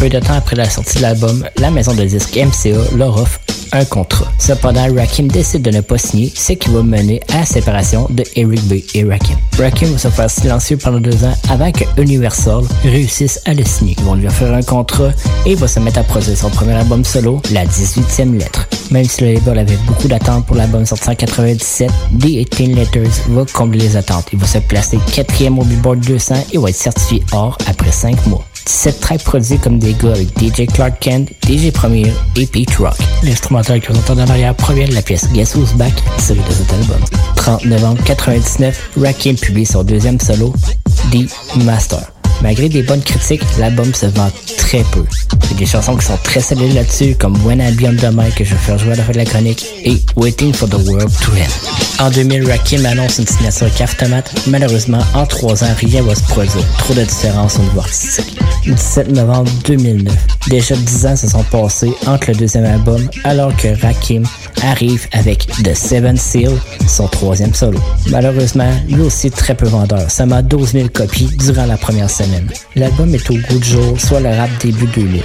[0.00, 3.40] Peu de temps après la sortie de l'album, la maison de disques MCA leur offre
[3.72, 4.26] un contrat.
[4.38, 8.24] Cependant, Rakim décide de ne pas signer, ce qui va mener à la séparation de
[8.36, 9.36] Eric B et Rakim.
[9.58, 13.94] Rakim va se faire silencieux pendant deux ans avant que Universal réussisse à le signer.
[13.98, 15.10] Ils vont lui offrir un contrat
[15.46, 18.68] et va se mettre à produire son premier album solo, La 18e lettre.
[18.90, 23.10] Même si le label avait beaucoup d'attentes pour l'album sorti en 97, The 18 Letters
[23.28, 24.26] va combler les attentes.
[24.32, 28.26] Il va se placer quatrième au Billboard 200 et va être certifié or après 5
[28.26, 28.44] mois.
[28.66, 32.96] 17 tracks produits comme des gars avec DJ Clark Kent, DJ Premier et Pete Rock.
[33.22, 36.52] L'instrumental que vous entendez en arrière provient de la pièce Guess Who's Back, tirée de
[36.52, 37.00] cet album.
[37.36, 40.52] 30 novembre 99, Rakim publie son deuxième solo,
[41.12, 42.13] The Master.
[42.42, 45.04] Malgré des bonnes critiques, l'album se vend très peu.
[45.44, 48.30] Il y a des chansons qui sont très solides là-dessus, comme When I Be on
[48.36, 50.74] que je vais faire jouer à la fin de la chronique, et Waiting for the
[50.86, 52.04] World to End.
[52.04, 54.24] En 2000, Rakim annonce une signature Caftomat.
[54.48, 56.64] Malheureusement, en trois ans, rien va se produire.
[56.78, 58.36] Trop de différences au niveau artistique.
[58.66, 60.12] 17 novembre 2009.
[60.48, 64.24] Déjà 10 ans se sont passés entre le deuxième album, alors que Rakim
[64.62, 66.52] arrive avec The Seven Seal,
[66.88, 67.78] son troisième solo.
[68.10, 72.23] Malheureusement, lui aussi très peu vendeur, seulement 12 000 copies durant la première semaine.
[72.76, 75.22] L'album est au goût du jour, soit le rap début 2000.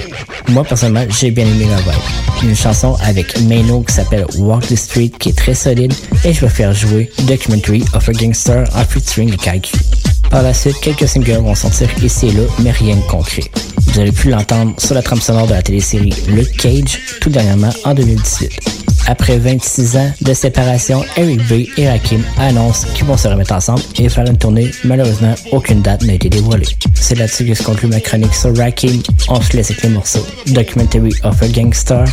[0.50, 2.02] Moi, personnellement, j'ai bien aimé la vibe.
[2.44, 5.94] Une chanson avec Mano qui s'appelle Walk the Street qui est très solide
[6.24, 10.09] et je vais faire jouer Documentary of a Gangster en featuring KQ.
[10.30, 13.44] Par la suite, quelques singles vont sortir ici et là, mais rien de concret.
[13.88, 17.72] Vous avez pu l'entendre sur la trame sonore de la télésérie Luke Cage, tout dernièrement
[17.84, 18.60] en 2018.
[19.08, 23.82] Après 26 ans de séparation, Eric B et Rakim annoncent qu'ils vont se remettre ensemble
[23.98, 24.70] et faire une tournée.
[24.84, 26.68] Malheureusement, aucune date n'a été dévoilée.
[26.94, 29.02] C'est là-dessus que se conclut ma chronique sur Rakim.
[29.30, 32.04] On se laisse avec les morceaux Documentary of a Gangster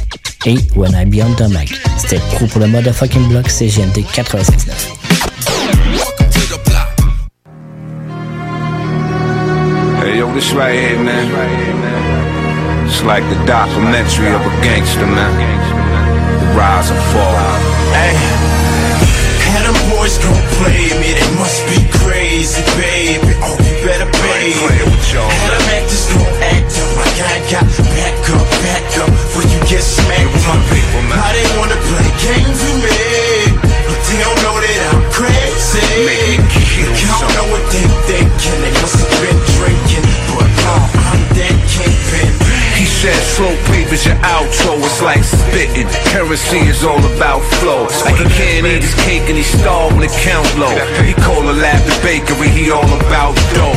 [0.46, 1.74] et When I Be on the Mic.
[1.98, 5.35] C'était pro pour le motherfucking block CGMD 96.9.
[10.36, 11.24] this right here, man.
[12.84, 15.32] It's like the documentary of a gangster, man.
[15.32, 17.32] The rise and fall.
[17.96, 18.12] Hey,
[19.48, 23.32] had them boys gon' play me, they must be crazy, baby.
[23.40, 24.60] Oh, you better baby.
[24.60, 27.64] Had them actors gon' act up like I got
[27.96, 30.60] back up, back up, before you get smacked up.
[31.16, 33.56] How they wanna play games with me,
[33.88, 36.15] but they don't know that I'm crazy.
[43.36, 45.84] Slow paper's your outro, it's like spitting.
[46.08, 47.84] Currency is all about flow.
[48.08, 50.72] Like he can't eat his cake and he starved when it count low.
[51.04, 53.76] He call a laughing bakery, he all about dough.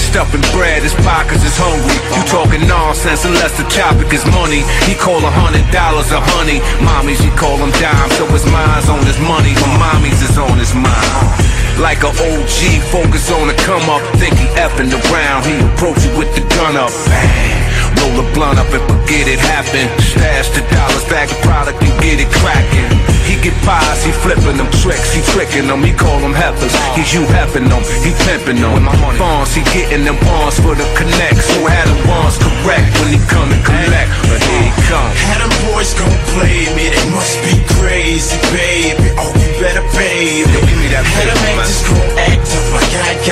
[0.00, 1.92] Stuffing bread, his pockets is hungry.
[2.16, 4.64] You talking nonsense unless the topic is money.
[4.88, 6.64] He call a hundred dollars a honey.
[6.80, 9.52] Mommies, he call them dimes, so his mind's on his money.
[9.60, 11.36] But mommies is on his mind.
[11.76, 14.00] Like a OG, focus on the come up.
[14.16, 16.88] Think he effing around, he approach you with the gun up.
[17.12, 17.55] Bang.
[17.98, 19.90] Roll a blunt up and forget it happened.
[20.02, 22.88] Stash the dollars back the product and get it cracking.
[23.26, 26.70] He get pies, he flipping them tricks, he tricking them, he call them heifers.
[26.94, 28.86] He's you heffing them, he pimping them.
[29.18, 31.50] Bonds, he getting them bonds for the connects.
[31.58, 34.10] Who had the bonds correct when he come and collect?
[34.30, 35.10] But here he come.
[35.26, 39.10] Had them boys gon' play me, they must be crazy, baby.
[39.18, 40.46] Oh, you better baby.
[40.46, 43.25] Yo, give me that Had them actors gon' act up like I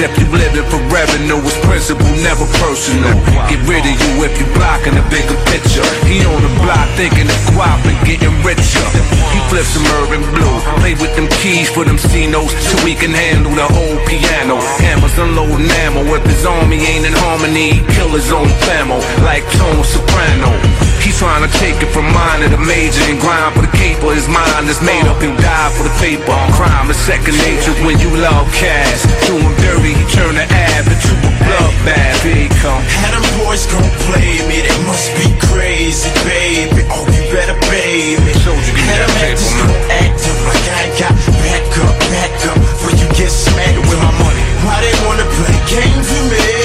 [0.00, 1.38] if you living for revenue.
[1.42, 3.14] It's principle, never personal.
[3.50, 5.84] Get rid of you if you blocking the bigger picture.
[6.06, 8.86] He on the block thinking of guap and getting richer.
[9.34, 10.56] He flips some urban blue.
[10.78, 14.62] Play with them keys for them C-notes so he can handle the whole piano.
[14.78, 16.02] Hammers unloading ammo.
[16.14, 20.87] If his army ain't in harmony, kill his own famo like Tone Soprano.
[21.08, 24.12] He's trying to take it from minor to the major and grind for the caper.
[24.12, 26.36] His mind is made up and die for the paper.
[26.52, 29.08] Crime is second nature when you love cash.
[29.24, 32.20] Do him dirty, he turn the ab into a bloodbath.
[32.20, 32.84] Here he come.
[33.00, 36.84] Had them boys gon' play me, they must be crazy, baby.
[36.92, 38.28] Oh, you better baby.
[38.44, 40.12] Told you, Had that paper, man.
[40.12, 44.12] act up like I got back up, back up, before you get smacked with my
[44.12, 44.44] money.
[44.60, 46.57] Why they wanna play games with me?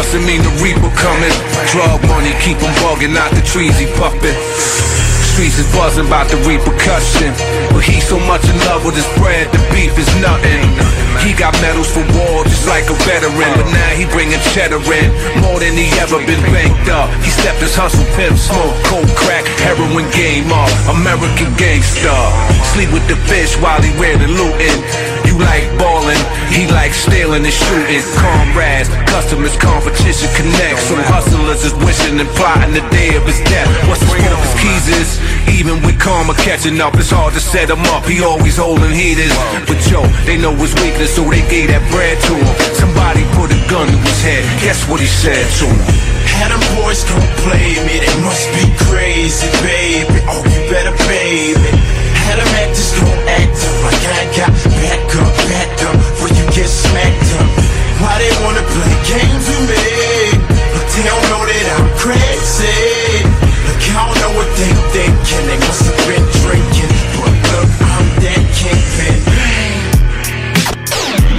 [0.00, 1.34] Bustin' mean the reaper coming.
[1.68, 4.32] Drug money keep him bugging, not the trees he puffin'.
[5.28, 7.28] Streets is buzzing about the repercussion.
[7.68, 10.64] But he's so much in love with his bread, the beef is nothing.
[11.20, 13.52] He got medals for war just like a veteran.
[13.60, 15.08] But now he bringing cheddar in
[15.44, 17.12] more than he ever been banked up.
[17.20, 20.72] He stepped his hustle, pimp, smoke, cold crack, heroin game up.
[20.96, 22.20] American gangster.
[22.72, 24.80] Sleep with the fish while he wear the lootin'.
[25.40, 26.20] Like ballin',
[26.52, 28.04] he like stealing and shooting.
[28.20, 30.78] Comrades, customers, competition connect.
[30.84, 33.68] So hustlers is wishing and plotting the day of his death.
[33.88, 35.10] What's his focus keys is?
[35.56, 38.04] Even with karma catching up, it's hard to set him up.
[38.04, 39.32] He always holding heaters.
[39.64, 42.48] But yo, they know his weakness, so they gave that bread to him.
[42.76, 44.44] Somebody put a gun to his head.
[44.60, 45.80] Guess what he said to him?
[46.36, 50.20] Had them boys gon' play me, they must be crazy, baby.
[50.28, 51.99] Oh, you better baby.
[52.26, 56.44] Had them actors gon' act up like I got back up, back up, before you
[56.54, 57.48] get smacked up.
[58.00, 59.84] Why they wanna play games with me?
[60.72, 63.26] But they don't know that I'm crazy.
[63.66, 66.92] Look, I don't know what they thinking, they must have been drinking.
[67.18, 69.18] But look, I'm that kingpin.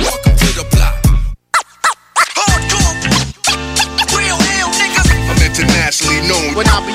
[0.03, 1.01] Welcome to the block.
[4.11, 5.07] Real niggas.
[5.31, 6.90] I'm internationally known when I be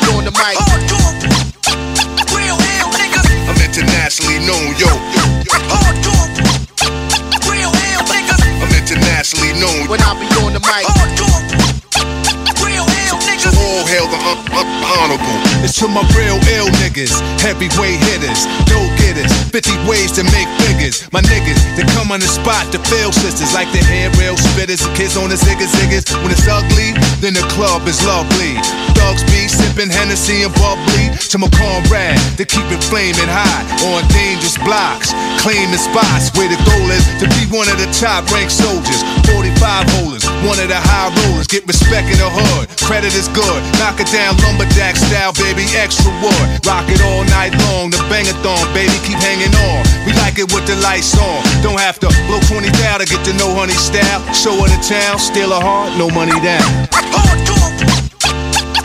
[15.21, 18.79] un- It's to my real ill niggas, heavyweight hitters, go
[19.17, 21.09] getters, 50 ways to make figures.
[21.13, 24.85] My niggas, they come on the spot to fail sisters like the hair rail spitters
[24.95, 26.05] kids on the ziggas ziggas.
[26.23, 28.61] When it's ugly, then the club is lovely.
[28.97, 34.03] Thugs be sipping Hennessy and bubbly to my comrade They keep it flaming hot on
[34.11, 38.51] dangerous blocks, claiming spots where the goal is to be one of the top ranked
[38.51, 39.01] soldiers.
[39.31, 42.67] 45 holders, one of the high rollers, get respect in the hood.
[42.83, 46.47] Credit is good, knock it down lumberjack style, baby, extra wood.
[46.67, 49.87] Rock it all night long, the bangathon, baby, keep hanging on.
[50.03, 51.39] We like it with the lights on.
[51.63, 54.21] Don't have to blow 20 down to get to know honey style.
[54.35, 56.67] Show her the town, steal a heart, no money down.
[56.91, 57.71] Hardcore,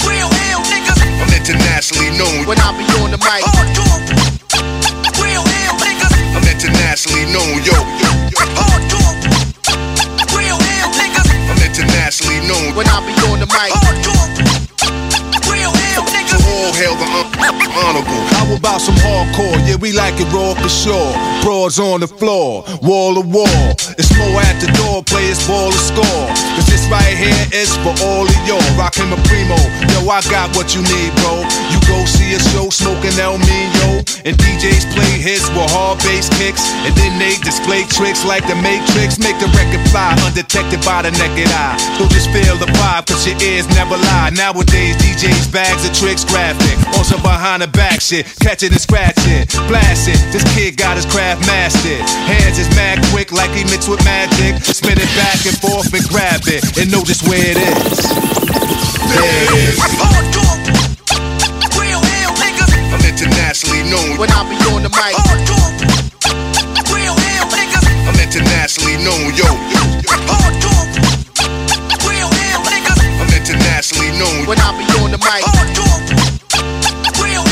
[0.06, 1.02] Real ill niggas.
[1.02, 2.91] I'm internationally known when I be
[19.82, 21.12] we like it raw for sure.
[21.42, 23.72] Broads on the floor, wall to wall.
[23.98, 26.51] It's more at the door, players ball to score.
[26.72, 28.64] This right here is for all of y'all.
[28.80, 29.60] Rockin' a primo.
[29.92, 31.44] Yo, I got what you need, bro.
[31.68, 34.00] You go see a show smoking El Mino.
[34.24, 36.64] And DJs play hits with hard bass kicks.
[36.88, 39.20] And then they display tricks like the Matrix.
[39.20, 41.76] Make the record fly undetected by the naked eye.
[42.00, 44.32] So just feel the vibe, cause your ears never lie.
[44.32, 46.80] Nowadays, DJs bags of tricks graphic.
[46.96, 48.24] Also behind the back shit.
[48.40, 49.52] Catch it and scratch it.
[49.68, 50.24] Blast it.
[50.32, 52.00] This kid got his craft mastered.
[52.32, 54.64] Hands is mad quick like he mixed with magic.
[54.64, 56.61] Spin it back and forth and grab it.
[56.80, 57.98] And know just where it is.
[59.12, 59.78] There it is.
[61.78, 62.02] Real
[62.42, 62.72] niggas.
[62.94, 65.14] I'm internationally known when I be on the mic.
[65.18, 65.72] Hardcore.
[66.94, 67.86] Real ill niggas.
[68.08, 69.50] I'm internationally known, yo.
[70.30, 70.88] Hardcore.
[72.08, 73.00] Real ill niggas.
[73.20, 75.44] I'm internationally known when I be on the mic.
[75.44, 76.02] Hardcore.
[77.22, 77.44] Real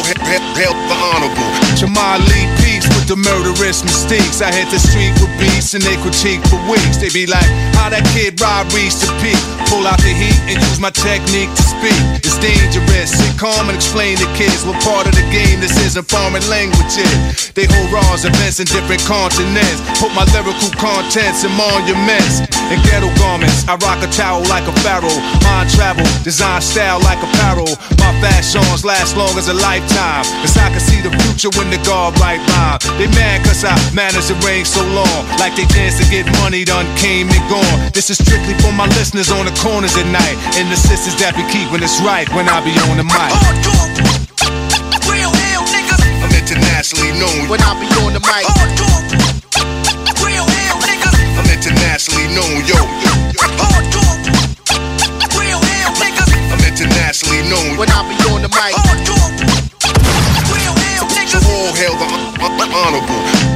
[0.00, 1.50] all hail, hail, hail the honorable.
[1.76, 2.59] Jamal Lee
[2.96, 4.42] with the murderous mistakes.
[4.42, 6.98] I hit the street with beats and they critique for weeks.
[6.98, 7.46] They be like,
[7.78, 9.38] how that kid Rob reached the peak.
[9.70, 12.00] Pull out the heat and use my technique to speak.
[12.26, 13.14] It's dangerous.
[13.14, 16.42] Sit calm and explain to kids what part of the game this is in foreign
[16.50, 17.54] languages.
[17.54, 19.78] They hold raws events in different continents.
[20.02, 23.62] Put my lyrical contents in monuments and ghetto garments.
[23.70, 25.20] I rock a towel like a pharaoh.
[25.46, 27.70] Mind travel, design style like apparel.
[28.02, 30.26] My fashions last long as a lifetime.
[30.42, 32.79] Cause I can see the future when the guard right rhyme.
[32.98, 35.20] They mad cause I managed to reign so long.
[35.38, 37.78] Like they dance to get money done came and gone.
[37.92, 40.36] This is strictly for my listeners on the corners at night.
[40.56, 43.32] And the sisters that be keeping us right when I be on the mic.
[45.08, 46.02] Real ill niggas.
[46.24, 48.44] I'm internationally known when I be on the mic.
[50.24, 51.16] Real ill niggas.
[51.40, 52.80] I'm internationally known, yo.
[55.36, 56.30] Real ill niggas.
[56.52, 58.72] I'm internationally known when I be on the mic.
[60.52, 61.44] Real ill So niggas.
[61.48, 62.29] all hail the un- un-
[62.60, 63.50] honorable.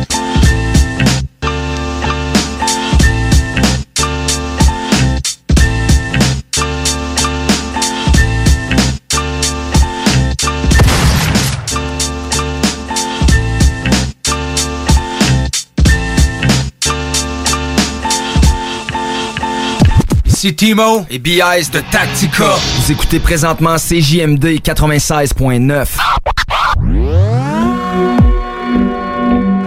[20.53, 22.55] Timo et BIS de Tactica.
[22.77, 25.87] Vous écoutez présentement CJMD 96.9.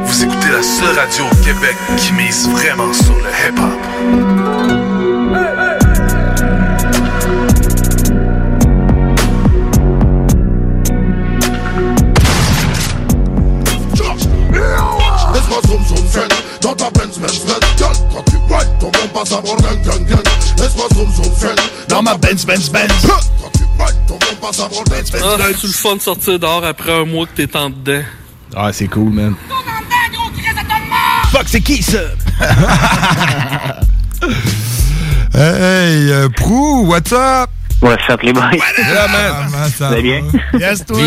[0.08, 4.88] Vous écoutez la seule radio au Québec qui mise vraiment sur le hip-hop.
[16.62, 17.46] Dans ta Benz Benz
[17.78, 20.24] Girl, quand tu ride ton bon passe à bord gang gang gang
[20.58, 21.56] Laisse-moi zoom zoom zen
[21.88, 22.92] Dans ma Benz Benz Benz.
[23.08, 26.02] Quand tu ride ton bon passe à bord Benz Benz Ah, c'est-tu le fun de
[26.02, 28.04] sortir dehors après un mois que t'es en dedans?
[28.56, 29.36] Ah, c'est cool, man.
[31.38, 32.00] Fuck, c'est qui ça?
[35.36, 37.52] Hey, euh, Prou, what's up?
[37.80, 38.42] What's up, les boys?
[38.76, 40.24] Comment ça va bien?
[40.60, 40.98] Yes, toi?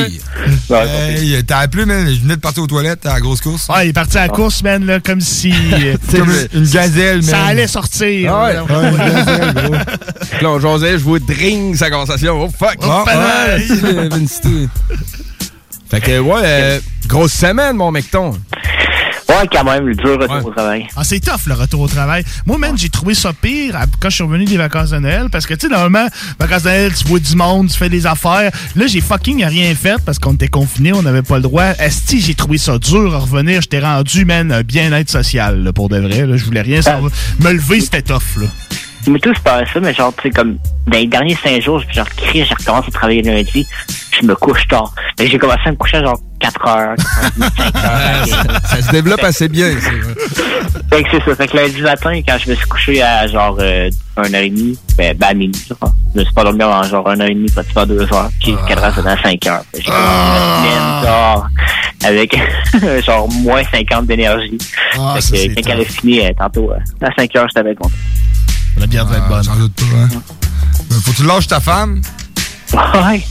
[0.86, 2.06] Hey, t'as appelé, man.
[2.08, 3.68] Je venais de partir aux toilettes à la grosse course.
[3.68, 5.52] Ouais, il est parti à la course, man, là, comme si.
[5.72, 7.48] euh, Comme une gazelle, Ça man.
[7.48, 8.32] allait sortir.
[8.32, 8.52] Ah ouais.
[8.54, 8.62] là.
[8.62, 9.74] Ouais, une gazelle, gros.
[9.74, 12.40] Là, on jasait, je vois dring sa conversation.
[12.40, 12.76] Oh fuck!
[12.82, 14.68] Oh, Ah, ouais.
[15.90, 18.38] Fait que, ouais, euh, grosse semaine, mon mecton.
[19.30, 20.88] Ouais, quand même, le dur retour au travail.
[20.96, 22.24] Ah, c'est tough le retour au travail.
[22.46, 25.26] Moi, man, j'ai trouvé ça pire à- quand je suis revenu des vacances de Noël
[25.30, 26.08] parce que, tu sais, normalement,
[26.38, 28.50] vacances de Noël, tu vois du monde, tu fais des affaires.
[28.74, 31.66] Là, j'ai fucking rien fait parce qu'on était confinés, on n'avait pas le droit.
[31.78, 33.60] Esti, j'ai trouvé ça dur à revenir.
[33.60, 36.26] J'étais rendu, man, bien-être social, là, pour de vrai.
[36.36, 37.12] Je voulais rien savoir.
[37.38, 38.46] Me lever, c'était tough, là.
[39.06, 41.82] Mais tout, c'est pas ça, mais genre, tu sais, comme, dans les derniers cinq jours,
[41.88, 43.66] je genre, crie, je recommence à travailler lundi,
[44.20, 44.92] je me couche tard.
[45.16, 46.94] Que j'ai commencé à me coucher à genre 4 heures,
[47.56, 48.60] 5 heures.
[48.64, 50.90] Ça se développe assez bien, c'est.
[50.90, 51.36] Fait que c'est ça.
[51.36, 55.26] Fait que lundi matin, quand je me suis couché à genre euh, 1h30, ben, ben
[55.28, 55.92] à minuit, je crois.
[56.14, 58.30] Je me suis pas dormi avant genre 1h30, pratiquement 2 heures.
[58.40, 59.64] Puis 4 heures, c'était à 5 heures.
[59.74, 60.00] J'ai commencé
[60.34, 61.48] la semaine, genre,
[62.04, 64.58] avec genre moins 50 d'énergie.
[64.98, 67.60] Ah, fait ça, que quand elle a fini, euh, tantôt, euh, à 5 heures, j'étais
[67.60, 67.94] avec content.
[68.80, 69.44] La bière va être bonne.
[69.44, 70.08] J'en doute pas, hein.
[70.88, 72.00] Ben, Faut que tu lâches ta femme.
[72.72, 73.22] Ouais.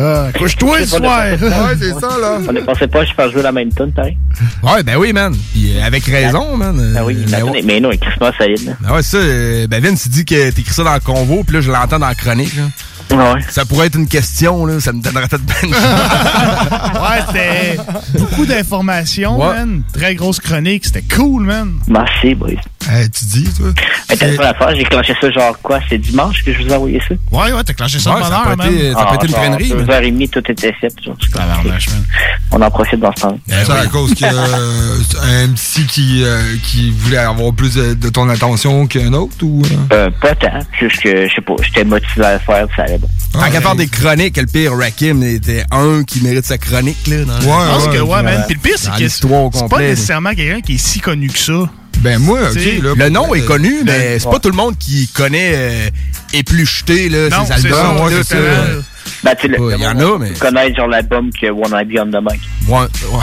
[0.00, 1.22] Ah, Couche-toi ce soir.
[1.30, 2.38] Ouais, c'est ça, là.
[2.48, 4.18] On ne pensait pas que je fasse jouer la même tune, pareil.
[4.60, 5.32] Ouais, ben oui, man.
[5.52, 6.94] Puis euh, avec raison, man.
[6.98, 8.66] Ah oui, Euh, ben tune est- mais non, est crissement solide.
[8.66, 8.72] là.
[8.80, 11.54] Ben ouais, ça, euh, ben Vince, il dit que t'écris ça dans le convo, puis
[11.54, 12.56] là, je l'entends dans la chronique.
[12.56, 12.64] là.
[13.10, 13.40] Ouais.
[13.50, 17.76] Ça pourrait être une question, là, ça me donnerait peut-être ben ouais, c'était
[18.18, 19.54] beaucoup d'informations, Ouais.
[19.54, 19.82] man.
[19.92, 20.84] Très grosse chronique.
[20.86, 21.74] C'était cool, man.
[21.88, 22.50] Merci, boys.
[22.88, 23.68] Hey, tu dis, toi?
[24.08, 25.80] Hey, t'as pas l'affaire, j'ai clenché ça genre quoi?
[25.88, 27.14] C'est dimanche que je vous ai envoyé ça?
[27.32, 28.72] Ouais, ouais, t'as clenché ça Ouais, ça heure, man.
[28.72, 29.90] été- ça a pas été une traînerie, Deux man.
[29.90, 30.92] heures et demie, tout était fait.
[31.04, 32.04] Genre, je- Tabarnache, man.
[32.52, 33.38] On en profite dans ce temps.
[33.48, 38.28] C'est à cause que euh, MC qui, euh, qui voulait avoir plus de, de ton
[38.28, 39.62] attention qu'un autre ou.
[39.64, 39.76] euh?
[39.92, 40.60] Euh, pas tant.
[40.78, 43.08] Juste que, je sais pas, j'étais motivé à le faire, puis ça allait bien.
[43.32, 47.24] Tant qu'à faire des chroniques, le pire, Rakim était un qui mérite sa chronique, là.
[47.24, 48.44] Dans Je pense que, ouais, man.
[48.46, 51.68] Puis le pire, c'est que c'est pas nécessairement quelqu'un qui est si connu que ça.
[52.00, 54.32] Ben, moi, ok, là, Le nom pour- est connu, mais Ben, c'est ouais.
[54.32, 55.88] pas tout le monde qui connaît euh,
[56.34, 58.04] Éplucheté, là, Non, ses c'est ça, albums.
[58.04, 58.40] ouais, là, c'est ça.
[59.24, 61.98] Ben, tu sais, le, Ouais, y en a, mais- connaître genre l'album que One Eye
[62.00, 62.40] on the Mic.
[62.68, 62.84] Ouais.
[63.12, 63.18] Ou,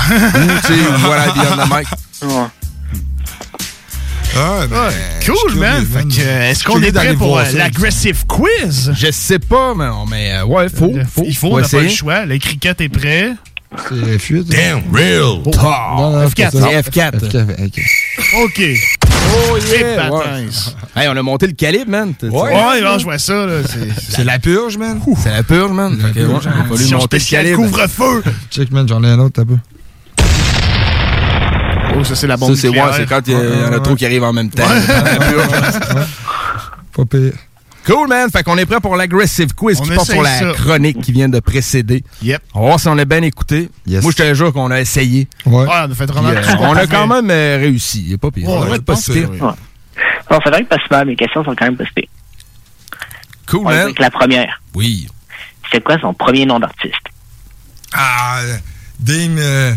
[0.65, 1.87] tu sais, voilà, Beyond the Mic.
[2.29, 2.43] Ouais.
[4.35, 4.89] Ah, ben,
[5.25, 5.85] Cool, man.
[5.85, 8.91] Fait que, euh, est-ce qu'on est prêt pour euh, l'aggressive quiz?
[8.95, 10.91] Je sais pas, mais, mais euh, ouais, faut.
[11.11, 11.95] faut Il faut, on n'a pas le essayer.
[11.95, 12.25] choix.
[12.25, 13.33] Le cricket est prêt.
[13.89, 14.43] C'est F8.
[14.49, 15.49] Damn, real Oh.
[15.51, 15.63] talk.
[15.97, 16.67] Non, non, F4, c'est ça.
[16.69, 17.11] c'est F4.
[17.29, 17.81] F4, ok.
[18.43, 18.61] OK.
[19.35, 20.11] Oh C'est yeah!
[20.11, 20.21] ouais.
[20.95, 22.13] Hey, on a monté le calibre, man.
[22.21, 23.45] Ouais, non, je vois ça.
[23.47, 23.61] là.
[24.09, 24.99] C'est la purge, man.
[25.23, 25.97] C'est la purge, man.
[25.99, 27.57] Fait que, ouais, il a fallu monter le calibre.
[27.63, 28.23] couvre-feu.
[28.51, 29.57] Check, man, j'en ai un autre, t'as peu.
[31.95, 32.95] Oh, ça, c'est la bombe Ça, c'est ouais, nucléaire.
[32.95, 34.63] c'est quand il y, a- il y en a trop qui arrivent en même temps.
[36.95, 37.33] Pas pire.
[37.85, 38.29] Cool, man.
[38.31, 40.51] Fait qu'on est prêt pour l'aggressive quiz On qui porte sur la ça.
[40.53, 42.03] chronique qui vient de précéder.
[42.21, 42.41] Yep.
[42.53, 43.69] On va voir si on l'a bien écouté.
[43.85, 44.01] Yes.
[44.03, 45.27] Moi, je te jure qu'on a essayé.
[45.45, 45.63] Ouais.
[45.63, 48.05] Ouais, on a fait vraiment Puis, euh, on a quand même euh, réussi.
[48.07, 48.47] Il est pas pire.
[48.49, 49.29] Ouais, Ouais, pas si pire.
[49.31, 49.37] Ouais.
[49.39, 52.07] Bon, vrai que pas si mal, mes questions sont quand même pas si.
[53.49, 53.79] Cool, On man.
[53.79, 54.61] avec la première.
[54.73, 55.07] Oui.
[55.71, 56.93] C'est quoi son premier nom d'artiste?
[57.93, 58.57] Ah, euh,
[58.99, 59.35] Dame.
[59.37, 59.73] euh,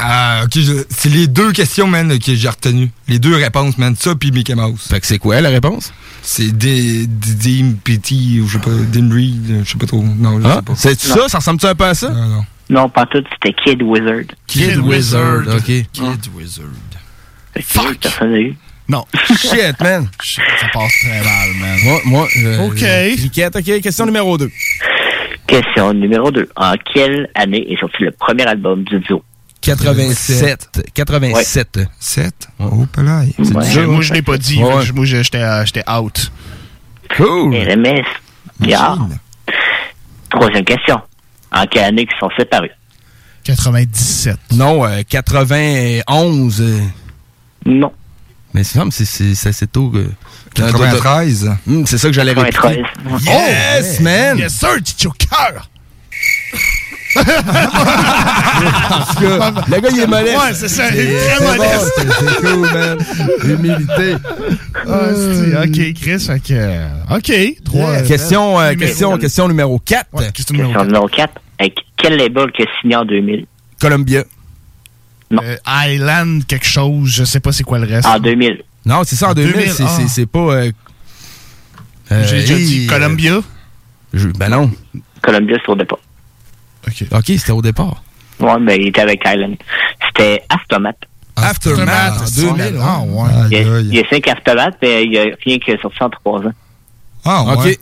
[0.00, 2.90] ah, ok, je- c'est les deux questions, man, que j'ai retenues.
[3.08, 3.94] Les deux réponses, man.
[3.98, 4.86] Ça, puis Mickey Mouse.
[4.88, 5.92] Fait que c'est quoi la réponse?
[6.22, 10.02] C'est des des- Petit, ou je sais pas, Dame Reed, je sais pas trop.
[10.02, 10.72] Non, je Ah, sais pas.
[10.76, 11.28] c'est ça?
[11.28, 12.10] Ça ressemble-tu un peu à ça?
[12.10, 12.44] Non, non.
[12.70, 14.24] Non, pas tout, c'était Kid Wizard.
[14.46, 15.64] Kid Wizard, ok.
[15.64, 16.66] Kid Wizard.
[17.62, 17.98] Fuck!
[18.00, 18.56] Personne n'a eu.
[18.88, 19.04] Non.
[19.36, 20.08] Shit, man.
[20.22, 21.78] Ça passe très mal, man.
[21.84, 22.28] Moi, moi.
[22.30, 23.54] je- Ok.
[23.56, 23.80] ok.
[23.82, 24.50] Question numéro 2.
[25.46, 26.46] Question numéro 2.
[26.56, 29.22] En quelle année est sorti le premier album du duo?
[29.76, 30.90] 87.
[30.94, 31.78] 87.
[31.98, 32.48] 7?
[32.58, 32.64] Oh,
[32.96, 33.86] Ouais.
[33.86, 34.62] Moi, je l'ai pas dit.
[34.62, 34.84] Ouais.
[34.94, 36.30] Moi, j'étais euh, j'étais out.
[37.16, 37.54] Cool.
[37.54, 38.04] RMS.
[38.60, 39.08] Bien.
[40.30, 41.00] Troisième question.
[41.52, 42.70] En quelle année ils sont séparés?
[43.44, 44.36] 97.
[44.52, 46.60] Non, euh, 91.
[46.60, 46.80] euh,
[47.64, 47.92] Non.
[48.54, 49.90] Mais c'est c'est- c'est c'est assez tôt.
[49.90, 50.10] que-
[50.54, 51.50] 93.
[51.66, 52.52] Hum, c'est ça que j'allais répéter.
[52.52, 53.22] 93.
[53.26, 54.38] Yes, man!
[54.38, 55.68] Yes, sir, tu au cœur.
[57.18, 60.36] En tout cas, le gars, il est modeste.
[60.36, 61.92] Ouais, c'est ça, il est très modeste.
[61.96, 62.98] bon, c'est- cool, man.
[63.44, 64.16] Humilité.
[64.88, 66.52] Ah, c'est- ok, Chris, que.
[66.52, 67.32] euh, Ok,
[67.64, 67.90] trois.
[67.90, 70.06] euh, Question, euh, numéro- question, question numéro 4.
[70.12, 71.34] Ouais, question numéro Question numéro 4.
[71.58, 73.46] Avec quel label qui a signé en 2000?
[73.80, 74.24] Columbia.
[75.32, 78.06] Euh, Island, quelque chose, je sais pas c'est quoi le reste.
[78.08, 78.62] En 2000.
[78.86, 79.52] Non, c'est ça en En 2000.
[79.52, 79.98] 2000, c'est- ah.
[80.08, 80.38] c'est- pas.
[80.38, 80.70] euh,
[82.12, 83.34] euh, J'ai déjà dit hey, Columbia.
[83.34, 83.42] euh,
[84.14, 84.70] je- ben non.
[85.22, 85.98] Columbia, c'est au départ.
[86.88, 87.04] Ok.
[87.12, 88.02] Ok, c'était au départ.
[88.40, 89.56] Ouais, mais il était avec Island.
[90.06, 90.92] C'était Astomat.
[91.36, 92.78] Aftermath, en 2000.
[92.82, 93.28] Ah, ouais.
[93.50, 95.80] Il y a, il y a cinq Aftermath, mais il y a rien qui est
[95.80, 96.52] sorti en trois ans.
[97.24, 97.62] Ah, OK.
[97.62, 97.76] Fait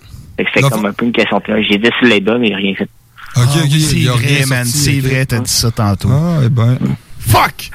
[0.44, 2.50] que c'est comme un peu une question de J'ai dit sur les bas, mais il
[2.50, 2.88] n'y a rien fait.
[3.36, 3.50] Ok, ok.
[3.56, 4.64] Ah, C'est il y a vrai, rien man.
[4.66, 5.04] C'est ok.
[5.04, 6.08] vrai, t'as dit ça tantôt.
[6.10, 6.78] Ah, eh ben.
[7.18, 7.70] Fuck!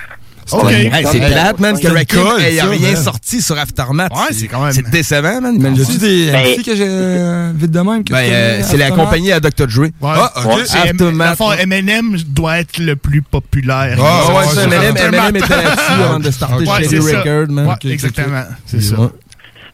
[0.54, 0.72] OK.
[0.72, 3.04] Hey, c'est plate, man, que colle, ait ça, rien man.
[3.04, 4.12] sorti sur Aftermath.
[4.14, 5.56] Ouais, c'est quand même- C'est décevant, man.
[5.56, 5.82] Imagine-tu?
[5.92, 8.04] a-tu des Ben- que j'ai euh, vite de même?
[8.10, 9.06] Ben, euh, c'est la Aftermath?
[9.06, 9.68] compagnie à Dr.
[9.68, 9.82] Dre.
[9.82, 9.92] Ouais.
[10.04, 10.62] Ah, ok.
[10.66, 11.60] C'est M- Aftermath.
[11.60, 13.98] Eminem doit être le plus populaire.
[14.02, 14.64] Ah, ouais, ouais, ça.
[14.64, 17.20] Eminem était là-dessus avant de starter Ouais, ça.
[17.20, 17.68] Record, man.
[17.68, 18.44] Ouais, exactement.
[18.66, 18.96] C'est ça.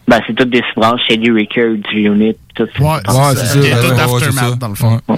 [0.07, 2.63] Ben, c'est toutes des branches, Shady Records, Unit, tout.
[2.79, 2.99] Ouais, Ouais,
[3.35, 3.77] c'est c'est ça.
[3.81, 4.99] tout Aftermath, c'est dans le fond.
[5.09, 5.17] Ouais.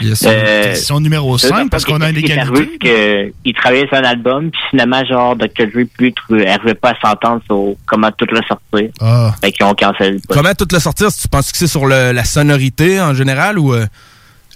[0.00, 0.24] Yes.
[0.26, 2.68] Euh, Question numéro c'est 5, parce qu'on a une égalité.
[2.72, 5.66] c'est que il travaillait sur un album, puis finalement, genre, Dr.
[5.72, 8.90] Dre, plus, il n'arrivait pas à s'entendre sur comment tout le sortir.
[9.00, 9.34] Ah.
[9.40, 10.20] Fait qu'ils ont cancellé.
[10.28, 11.08] Comment tout le sortir?
[11.12, 13.86] Tu penses que c'est sur le- la sonorité en général ou euh,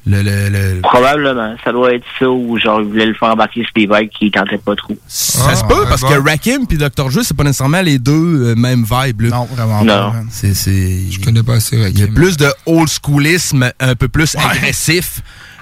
[0.09, 1.55] le, le, le- Probablement.
[1.65, 4.59] Ça doit être ça, ou genre, ils voulaient le faire embarquer Steve Vai qui tentait
[4.59, 4.97] pas trop.
[5.07, 6.09] Ça se peut ouais, parce bon.
[6.09, 6.89] que Rakim puis Dr.
[7.11, 8.13] Dre, c'est pas nécessairement les deux
[8.51, 9.21] euh, mêmes vibes.
[9.23, 9.29] Là.
[9.31, 10.11] Non, vraiment Non.
[10.11, 10.15] pas.
[10.31, 11.03] C'est, c'est...
[11.11, 12.15] Je connais pas assez Il y a Rakim.
[12.15, 15.21] plus de old schoolisme, un peu plus agressif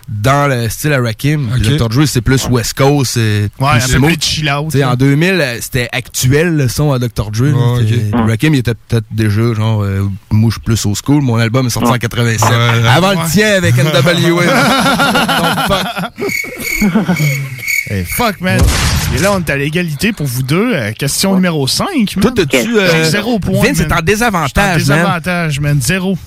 [0.08, 1.48] dans le style à Rakim.
[1.60, 1.76] Puis Ok.
[1.78, 1.88] Dr.
[1.88, 3.12] Dre, c'est plus West Coast.
[3.14, 4.74] C'est Ouais, un plus plus chill out.
[4.84, 7.30] En 2000, euh, c'était actuel le son à Dr.
[7.30, 7.44] Dre.
[7.44, 7.50] là.
[7.52, 7.88] Ouais, ok.
[7.88, 10.08] C'était- Rakim, il était peut-être déjà genre, euh,
[10.50, 11.22] suis plus au school.
[11.22, 12.48] Mon album est sorti en 87.
[12.48, 13.16] Ouais, Avant ouais.
[13.24, 14.44] le tien avec NWA.
[15.38, 15.86] Donc, fuck.
[17.88, 18.60] Hey, fuck, man.
[19.14, 20.72] Et là, on est à l'égalité pour vous deux.
[20.74, 22.16] Euh, question numéro 5.
[22.20, 22.78] Toi, t'as-tu.
[22.78, 23.62] euh, zéro point.
[23.62, 24.78] Vince est en désavantage, en man.
[24.78, 25.78] désavantage, man.
[25.80, 26.18] Zéro.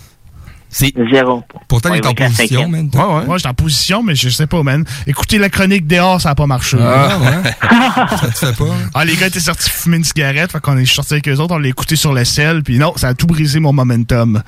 [0.69, 0.93] C'est.
[1.11, 1.43] Zéro.
[1.67, 2.89] Pourtant, il est en la position, man.
[2.93, 3.25] Ouais, ouais.
[3.25, 4.85] Moi, j'étais en position, mais je sais pas, man.
[5.07, 6.77] Écoutez la chronique dehors, ça a pas marché.
[6.79, 7.51] Ah, ouais.
[8.19, 8.65] Ça te fait pas.
[8.71, 8.89] hein?
[8.93, 11.55] Ah, les gars étaient sortis fumer une cigarette, fait qu'on est sortis avec eux autres,
[11.55, 14.41] on l'a écouté sur le sel, puis non, ça a tout brisé mon momentum.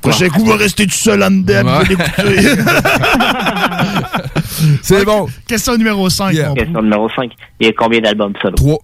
[0.00, 2.04] Prochain coup, on va rester tout seul en dedans, puis Ouais.
[2.18, 2.62] on va l'écouter.
[4.82, 5.26] C'est bon.
[5.46, 6.48] Question numéro 5, Yeah.
[6.48, 7.30] mon Question numéro 5.
[7.60, 8.54] Il y a combien d'albums solo?
[8.56, 8.78] 3.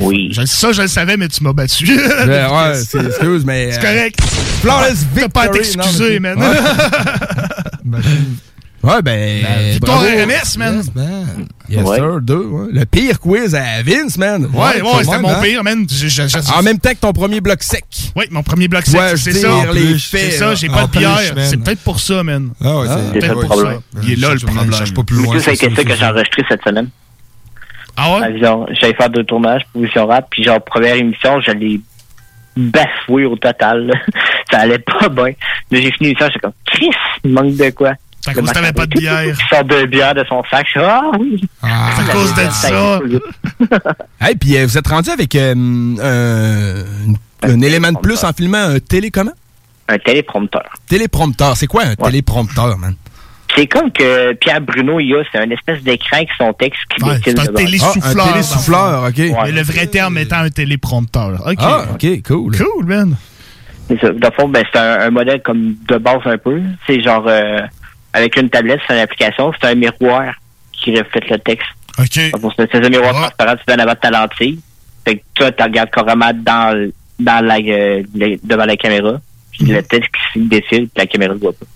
[0.00, 0.28] Oui.
[0.32, 1.86] Je- ça, je le savais, mais tu m'as battu.
[1.98, 3.72] ouais, c'est, excuse, mais.
[3.72, 4.20] C'est euh, correct.
[4.60, 5.70] Flawless T'as pas à victory.
[5.76, 6.38] t'excuser, man.
[8.82, 9.44] Ouais, ben.
[9.72, 10.16] Victoire bravo.
[10.16, 10.76] RMS, man.
[10.76, 11.46] Yes, man.
[11.68, 11.96] Yes, Ouais.
[11.96, 12.36] sir, deux.
[12.36, 12.68] ouais.
[12.72, 14.44] Le pire quiz à Vince, man.
[14.52, 15.40] Ouais, ouais, c'était mon hein.
[15.42, 15.86] pire, man.
[15.90, 17.84] Je- je- je- En même temps que ton premier bloc sec.
[18.14, 19.48] Oui, mon premier bloc sec, c'est ça.
[19.98, 21.18] C'est ça, j'ai pas de man.
[21.48, 22.50] C'est peut-être pour ça, man.
[22.62, 23.80] Ah, ouais, Ah, c'est le Peut-être pour problème.
[23.94, 24.00] ça.
[24.02, 24.72] Il est là, le Je problème.
[24.72, 25.40] cherche pas plus loin.
[25.40, 26.88] ça, a été c'est ça que j'ai enregistré cette semaine.
[28.00, 28.38] Ah ouais?
[28.40, 31.80] J'allais faire deux tournages, position rap, puis genre, première émission, je l'ai
[32.56, 33.86] bafoué au total.
[33.88, 33.94] là.
[34.50, 35.24] ça allait pas bien.
[35.26, 35.34] Là,
[35.72, 36.90] j'ai fini l'émission, j'étais comme, Chris,
[37.24, 37.92] il manque de quoi?
[38.20, 39.24] C'est à cause que t'avais pas de bière.
[39.24, 40.66] Il sort de bière de son sac.
[40.66, 41.40] Je suis, ah oui.
[41.62, 43.00] Ah, C'est à cause de ça.
[44.20, 45.54] Hey, puis euh, vous êtes rendu avec euh,
[47.42, 49.32] un, un élément de plus en filmant un télé comment?
[49.88, 50.64] Un téléprompteur.
[50.88, 51.56] Téléprompteur.
[51.56, 52.94] C'est quoi un téléprompteur, man?
[53.58, 57.02] C'est comme que Pierre Bruno, il a, c'est un espèce d'écran qui son texte qui
[57.02, 58.04] Ouais, c'est un télésouffleur.
[58.04, 59.18] Ah, un télésouffleur, OK.
[59.44, 61.42] Mais le vrai terme étant un téléprompteur.
[61.44, 61.58] OK.
[61.58, 62.56] Ah, OK, cool.
[62.56, 63.16] Cool, man.
[63.88, 64.10] C'est ça.
[64.10, 66.60] Dans le fond, ben, c'est un, un modèle comme de base un peu.
[66.86, 67.58] C'est genre, euh,
[68.12, 70.34] avec une tablette, c'est une application, c'est un miroir
[70.70, 71.66] qui reflète le texte.
[71.98, 72.40] OK.
[72.40, 74.60] Donc, C'est un miroir transparent, tu donnes avant ta lentille.
[75.04, 79.14] Fait que toi, tu regardes carrément dans, dans la, euh, devant la caméra.
[79.50, 81.66] Puis le texte qui se défile, puis la caméra ne voit pas.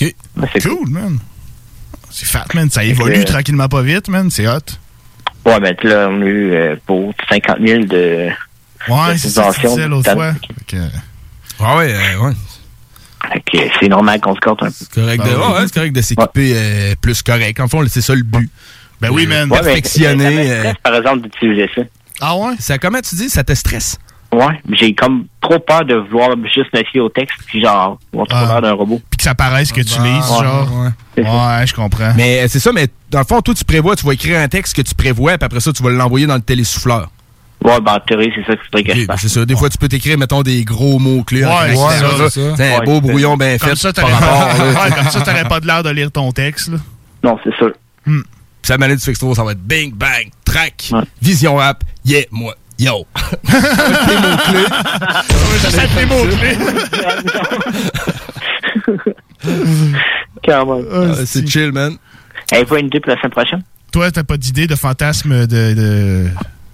[0.00, 0.14] Ah, OK.
[0.36, 1.18] Ben, c'est Cool, man.
[2.10, 2.70] C'est fat, man.
[2.70, 4.30] Ça évolue que- tranquillement pas vite, man.
[4.30, 4.58] C'est hot.
[5.46, 8.28] Ouais, mais là, on a eu euh, pour 50 000 de.
[8.88, 10.34] Ouais, c'est ça que tu l'autre fois.
[11.60, 12.32] Ah ouais, euh, ouais.
[13.32, 14.72] Fait que c'est normal qu'on se compte un peu.
[14.78, 17.60] C'est correct, de, Ben ouais, c'est correct de s'équiper euh, plus correct.
[17.60, 18.50] En fond, c'est ça le but.
[19.00, 19.50] Ben oui, man.
[19.50, 20.24] Ouais, mais Perfectionner.
[20.24, 21.82] ça me euh, stresse, par exemple, d'utiliser ça.
[22.22, 22.54] Ah ouais?
[22.58, 23.30] ça, comment tu dis?
[23.30, 23.98] Ça te stresse?
[24.32, 28.24] Ouais, j'ai comme trop peur de vouloir juste me fier au texte, puis genre, on
[28.24, 28.46] trop Ah.
[28.46, 29.00] l'air d'un robot.
[29.10, 30.68] Puis que ça paraisse que tu Ah, lises, ouais, genre.
[31.16, 31.22] ouais.
[31.24, 32.12] Ouais, je comprends.
[32.16, 34.46] Mais euh, c'est ça, mais dans le fond, toi, tu prévois, tu vas écrire un
[34.46, 37.10] texte que tu prévois, puis après ça, tu vas l'envoyer dans le télésouffleur.
[37.64, 39.20] Ouais, ben, en théorie, c'est ça que je ben, fasse.
[39.22, 39.44] c'est ça.
[39.44, 41.44] Des fois, tu peux t'écrire, mettons, des gros mots-clés.
[41.44, 43.66] Ouais, c'est ça, un Ouais, beau brouillon bien fait.
[43.66, 44.84] Comme ça, par t'aurais rapport, là.
[44.84, 46.78] ouais, comme ça, t'aurais pas de l'air de lire ton texte, là.
[47.24, 47.72] Non, c'est sûr.
[48.04, 48.14] Puis
[48.62, 51.00] ça m'a du Fixtro, ça va être bing, bang, track, Ouais.
[51.20, 53.06] vision rap, yeah, moi, yo.
[53.14, 53.52] Tes.
[55.62, 56.56] J'essaie de les mots-clés.
[60.44, 60.86] Quand même.
[60.92, 61.96] Ah, c'est chill, man.
[62.52, 63.62] Avez-vous une idée pour la semaine prochaine?
[63.92, 65.74] Toi, t'as pas d'idée de fantasme de.
[65.74, 66.26] de...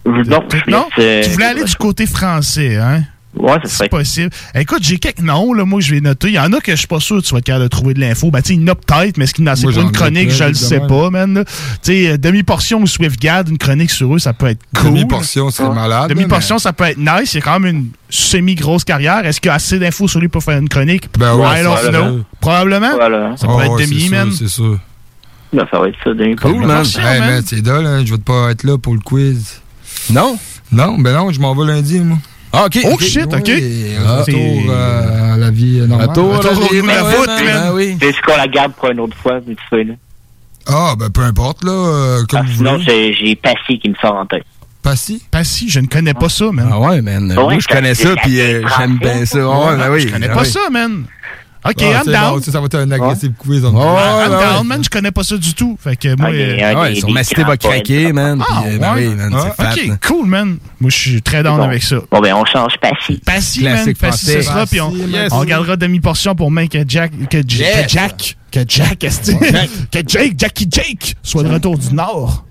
[0.04, 0.86] Non, Non?
[0.94, 3.02] Tu voulais aller du côté français, hein?
[3.38, 3.88] Ouais, C'est serait.
[3.88, 4.30] possible.
[4.54, 6.28] Écoute, j'ai quelques noms, là, moi, je vais noter.
[6.28, 7.68] Il y en a que je suis pas sûr que tu vas être capable de
[7.68, 8.30] trouver de l'info.
[8.30, 9.64] Ben, tu sais, il y en a peut-être, mais est-ce qu'il y en a c'est
[9.64, 11.34] Moi, pas une chronique, je le sais pas, man.
[11.34, 11.44] là.
[11.44, 11.52] Tu
[11.82, 14.90] sais, euh, demi-portion ou Swiftgad, une chronique sur eux, ça peut être cool.
[14.90, 16.08] Demi-portion serait malade.
[16.08, 17.34] Demi-portion, ça peut être nice.
[17.34, 19.26] Il y a quand même une semi-grosse carrière.
[19.26, 21.08] Est-ce qu'il y a assez d'infos sur lui pour faire une chronique?
[21.18, 22.16] Ben ouais, I don't ça, know.
[22.16, 22.22] là.
[22.40, 22.94] Probablement.
[22.94, 23.36] Voilà.
[23.36, 24.32] Ça Ah peut être ouais, demi, c'est man.
[24.32, 24.78] C'est sûr.
[25.52, 26.84] Ben, ça va être ça, demi Cool, man.
[26.84, 27.30] Hey, man.
[27.30, 28.02] man, c'est dole, hein.
[28.04, 29.60] Je vais pas être là pour le quiz.
[30.10, 30.38] Non?
[30.72, 32.18] Non, ben non, je m'en vais lundi, moi.
[32.56, 32.78] Ah, ok.
[32.92, 33.42] Oh shit, ok.
[33.46, 34.20] Oui, Ah.
[34.22, 36.08] retour euh, à la vie euh, normale.
[36.08, 37.70] Retour à la foot, man.
[37.74, 37.96] oui.
[38.00, 39.94] Est-ce qu'on la garde pour une autre fois, vite fait, là?
[40.68, 44.26] Ah, ben peu importe, là, euh, comme vous Sinon, j'ai Passy qui me sort en
[44.26, 44.44] tête.
[44.82, 45.22] Passy?
[45.30, 46.68] Passy, je ne connais pas ça, man.
[46.72, 47.32] Ah ouais, man.
[47.34, 49.38] Moi, je connais c'est ça, puis j'aime bien ça.
[49.48, 50.00] Ouais, ben oui.
[50.02, 51.04] Je connais ben pas ça, man.
[51.68, 52.34] Ok, Ah, I'm c'est down.
[52.34, 53.64] bon, ça, ça va être un agressif quiz.
[53.64, 53.92] on Ouais, dirait.
[54.26, 54.64] I'm ouais, down, ouais.
[54.64, 54.84] man.
[54.84, 55.76] Je connais pas ça du tout.
[55.82, 56.28] Fait que moi.
[56.30, 57.12] Ah, euh, Ouais, son
[57.44, 58.42] va craquer, man.
[58.48, 59.06] Ah, puis, euh, ben ouais.
[59.08, 59.72] oui, man, Ah, c'est fat.
[59.92, 60.58] Ok, cool, man.
[60.80, 61.64] Moi, je suis très down Bon.
[61.64, 61.96] avec ça.
[62.10, 63.20] Bon, ben, on change Passy.
[63.24, 63.76] Passy, man.
[63.78, 64.42] Passy, français.
[64.42, 65.32] ce sera, puis on, yes.
[65.32, 67.46] on regardera demi-portion pour même que Jack, que, Yes.
[67.84, 72.44] que Jack, que Jack, que que Jake, Jackie Jake soit de retour du Nord.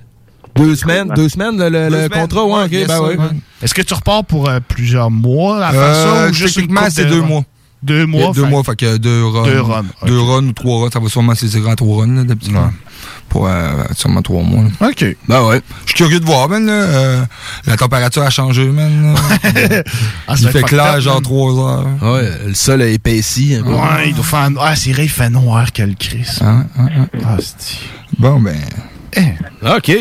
[0.55, 2.09] Deux semaines, deux semaines, le, le- Deux le semaines.
[2.21, 3.15] contrat, ouais, ok, yes, ben oui.
[3.61, 6.77] Est-ce que tu repars pour euh, plusieurs mois à faire Euh, ça ou juste une
[6.89, 7.43] c'est de- deux mois.
[7.85, 8.31] Deux mois.
[8.33, 9.43] deux fait- mois, fait que deux runs.
[9.45, 9.85] Deux runs.
[10.05, 12.55] Deux runs ou trois runs, ça va sûrement se à trois runs, là, d'habitude.
[13.29, 14.63] Pour euh, sûrement trois mois.
[14.79, 14.89] là.
[14.89, 15.05] Ok.
[15.27, 15.61] Ben ouais.
[15.85, 16.71] Je suis curieux de voir, man, là.
[16.73, 17.25] euh,
[17.65, 19.15] la température a changé, man.
[20.27, 21.87] Ah, Il fait clair, genre trois heures.
[22.01, 23.71] Ouais, le sol a épaissi un peu.
[23.73, 24.49] Ouais, il doit faire.
[24.59, 25.93] Ah, c'est vrai, il fait noir que le.
[26.41, 27.07] Hein, hein, hein.
[27.23, 27.77] Ah, c'est.
[28.17, 28.57] Bon, ben.
[29.63, 29.91] OK.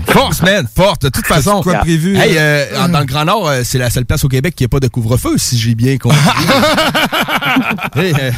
[0.08, 0.98] Force, man, force.
[1.00, 1.60] De toute façon.
[1.62, 4.28] quoi de prévu, Hey, euh, dans le Grand Nord, euh, c'est la seule place au
[4.28, 6.18] Québec qui n'a pas de couvre-feu, si j'ai bien compris.
[7.96, 8.30] Hey, euh,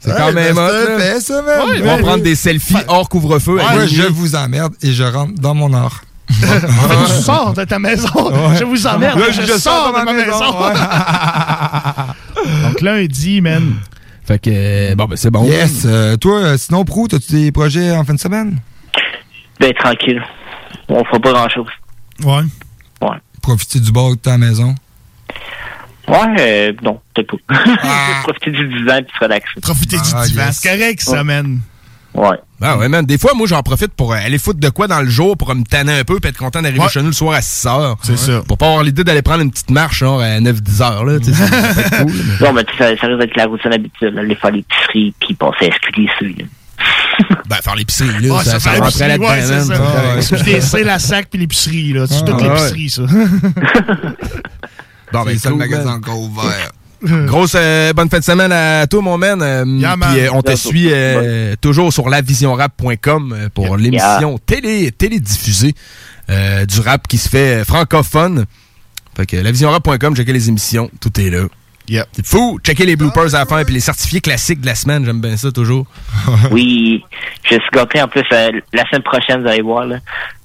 [0.00, 0.98] c'est quand Hey, même ben, là.
[0.98, 1.58] fait, ça, man.
[1.62, 2.02] On va Ouais.
[2.02, 3.56] prendre des selfies hors couvre-feu.
[3.56, 8.08] Ouais, je vous emmerde et je rentre dans mon que tu sors de ta maison.
[8.58, 9.18] Je vous emmerde.
[9.18, 10.52] Là, je, je sors de ma maison.
[12.68, 13.74] Donc lundi, man.
[14.26, 15.44] Fait que, euh, bon, ben c'est bon.
[15.44, 15.84] Yes.
[15.86, 18.58] euh, toi, sinon, Pro, as-tu des projets en fin de semaine?
[19.58, 20.22] Ben, tranquille.
[20.88, 21.68] On fera pas grand-chose.
[22.24, 22.42] Ouais.
[23.02, 23.16] Ouais.
[23.42, 24.74] Profiter du bord de ta maison?
[26.08, 27.54] Ouais, euh, non, peut-être pas.
[28.22, 29.60] Profiter du divan puis se relaxer.
[29.60, 30.46] Profiter du Ah, divan.
[30.46, 30.58] yes.
[30.62, 31.60] C'est correct, ça, man.
[32.14, 32.38] Ouais.
[32.58, 33.04] Ben ouais, man.
[33.04, 35.54] Des fois, moi, j'en profite pour euh, aller foutre de quoi dans le jour pour
[35.54, 36.88] me tanner un peu puis être content d'arriver Ouais.
[36.88, 37.96] chez nous le soir à 6 heures.
[38.02, 38.40] C'est ça.
[38.48, 41.18] Pour pas avoir l'idée d'aller prendre une petite marche genre, à 9-10 heures, là.
[41.22, 42.12] ça cool.
[42.40, 44.14] Non, mais tu sais, ça, ça risque d'être la routine habituelle.
[44.14, 46.46] là, Aller faire l'épicerie puis passer à SQDC.
[47.48, 48.36] Ben, faire l'épicerie, là.
[48.40, 49.28] Ah, ça, ça rentrait l'épicerie, là-dedans,
[50.16, 50.60] ouais, c'est ça.
[50.60, 52.06] C'est la sac puis l'épicerie, là.
[52.06, 52.48] C'est Ah, toute ouais.
[52.48, 53.02] l'épicerie, ça.
[55.12, 56.70] Bon, ben, c'est le magasin encore ouvert.
[57.02, 59.40] Grosse euh, bonne fin de semaine à toi, mon man.
[59.40, 60.10] Euh, Yeah, man.
[60.12, 65.74] Puis euh, on te suit euh, toujours sur lavisionrap.com pour l'émission télé, télédiffusée
[66.28, 68.44] euh, du rap qui se fait francophone.
[69.16, 71.44] Fait que lavisionrap.com, checker les émissions, tout est là.
[71.88, 72.06] Yep.
[72.12, 72.58] C'est fou!
[72.62, 75.36] Checker les bloopers à la fin puis les certifiés classiques de la semaine, j'aime bien
[75.36, 75.86] ça toujours.
[76.50, 77.02] Oui,
[77.44, 78.02] je suis gâté.
[78.02, 79.96] En plus, euh, la semaine prochaine, vous allez voir, là,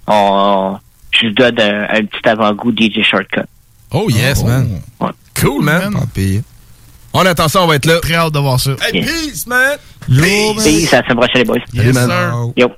[0.07, 0.77] on,
[1.11, 3.41] je vous donne un, un petit avant-goût DJ Shortcut.
[3.91, 4.81] Oh yes, man.
[4.99, 5.09] Ouais.
[5.39, 5.93] Cool, man.
[6.13, 6.41] Pire.
[7.15, 7.99] On attend ça, on va être là.
[7.99, 8.71] Très hâte de voir ça.
[8.81, 9.05] Hey, Yeah.
[9.05, 9.77] peace, man!
[10.09, 11.59] Yo, Peace, à la semaine prochaine, les boys.
[11.75, 12.09] Salut, man.
[12.09, 12.33] sir.
[12.57, 12.71] Yo.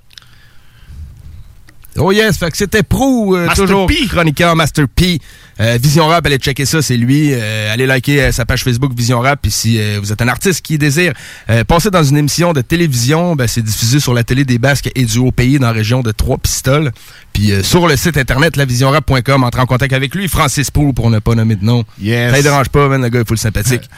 [1.97, 4.07] Oh yes, fait que c'était Pro, euh, Master toujours P.
[4.07, 5.19] chroniqueur Master P.
[5.61, 7.29] Euh, Vision Rap, allez checker ça, c'est lui.
[7.31, 9.39] Euh, allez liker euh, sa page Facebook Vision Rap.
[9.41, 11.13] Puis si euh, vous êtes un artiste qui désire
[11.49, 14.89] euh, passer dans une émission de télévision, ben, c'est diffusé sur la télé des Basques
[14.93, 16.91] et du Haut-Pays dans la région de Trois-Pistoles.
[17.31, 21.09] Puis euh, sur le site internet lavisionrap.com, entrez en contact avec lui, Francis Pro pour
[21.09, 21.85] ne pas nommer de nom.
[22.01, 22.31] Yes.
[22.31, 23.89] Ça ne dérange pas, man, le gars, il faut le sympathique.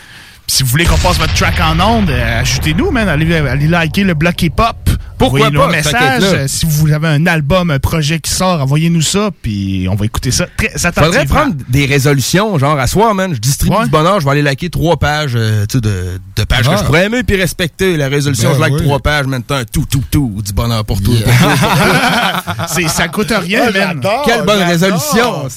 [0.46, 3.10] Si vous voulez qu'on passe votre track en onde, euh, ajoutez-nous, man.
[3.10, 4.90] Allez, allez liker le bloc hip-hop.
[5.18, 6.24] Pourquoi Envoyez-nous pas, message.
[6.24, 10.06] Euh, Si vous avez un album, un projet qui sort, envoyez-nous ça, puis on va
[10.06, 11.06] écouter ça très attentivement.
[11.08, 13.34] Faudrait prendre des résolutions, genre à soir, man.
[13.34, 13.84] Je distribue Ouais.
[13.86, 16.74] du bonheur, je vais aller liker trois pages, euh, tu sais, de, de pages Ah.
[16.74, 17.98] que je pourrais aimer puis respecter.
[17.98, 18.84] La résolution, Ben je like oui.
[18.84, 21.14] trois pages, maintenant tout, tout, tout, du bonheur pour tout.
[22.68, 24.02] C'est- ça coûte rien, man.
[24.26, 25.48] Quelle bonne résolution!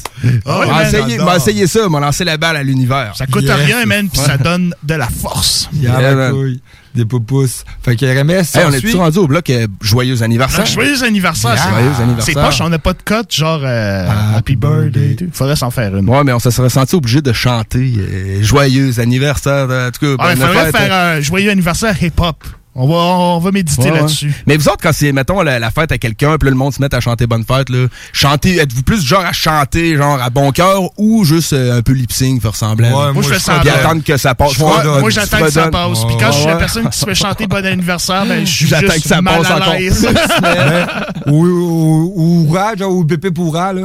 [0.47, 0.87] Ah ouais, m'a man.
[0.87, 3.15] essayé, m'a essayé ça, m'a lancé la balle à l'univers.
[3.17, 5.69] Ça coûte rien, man, puis ça donne de la force.
[5.73, 6.33] Il y a Yeah, la man.
[6.33, 6.61] couille.
[6.95, 7.65] Des poupousses.
[7.83, 10.65] Fait que RMS, Hey, on est-tu rendu au bloc euh, joyeux anniversaire?
[10.67, 11.55] Ah, Joyeux anniversaire.
[11.55, 11.63] Yeah.
[11.63, 12.45] c'est- Joyeux C'est anniversaire.
[12.47, 15.15] poche, on n'a pas de cote, genre euh, Happy Birthday.
[15.17, 15.27] tout.
[15.33, 16.09] Faudrait s'en faire une.
[16.09, 19.65] Ouais, mais on se serait senti obligé de chanter euh, joyeux anniversaire.
[19.71, 22.43] En tout cas, Ah, il faudrait fête, faire un joyeux anniversaire hip-hop.
[22.77, 23.97] On va, on va méditer Ouais, ouais.
[23.99, 24.33] là-dessus.
[24.47, 26.73] Mais vous autres, quand c'est, mettons, la, la fête à quelqu'un, puis là, le monde
[26.73, 30.31] se met à chanter Bonne Fête, là, chanter, êtes-vous plus genre à chanter, genre à
[30.31, 32.87] bon cœur, ou juste euh, un peu lip-sync, faire semblant?
[32.89, 33.63] Ouais, Moi, moi, je fais semblant.
[33.63, 34.53] Puis attendre que ça passe.
[34.55, 36.05] Je Moi, j'attends que ça passe.
[36.05, 36.59] Puis quand je suis la Ouais.
[36.61, 39.39] personne qui se fait chanter bon anniversaire, ben, je suis J'attends juste que ça mal
[39.43, 40.07] passe à encore l'aise.
[41.27, 43.83] ou, ou, ou Oura, genre, ou Pépé Pourra, là.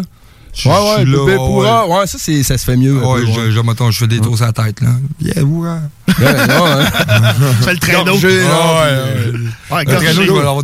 [0.55, 1.87] Je- Ouais, je ouais, suis là, bébé ouais, pourra.
[1.87, 2.97] Ouais, ça, c'est, ça se fait mieux.
[2.97, 4.87] Ouais, peu, je, je, mettons, je fais des tours sur la tête, là.
[5.21, 5.79] Yeah, Oura.
[6.07, 6.15] Ouais,
[7.61, 8.13] fais le traîneau.
[8.15, 9.83] Ouais,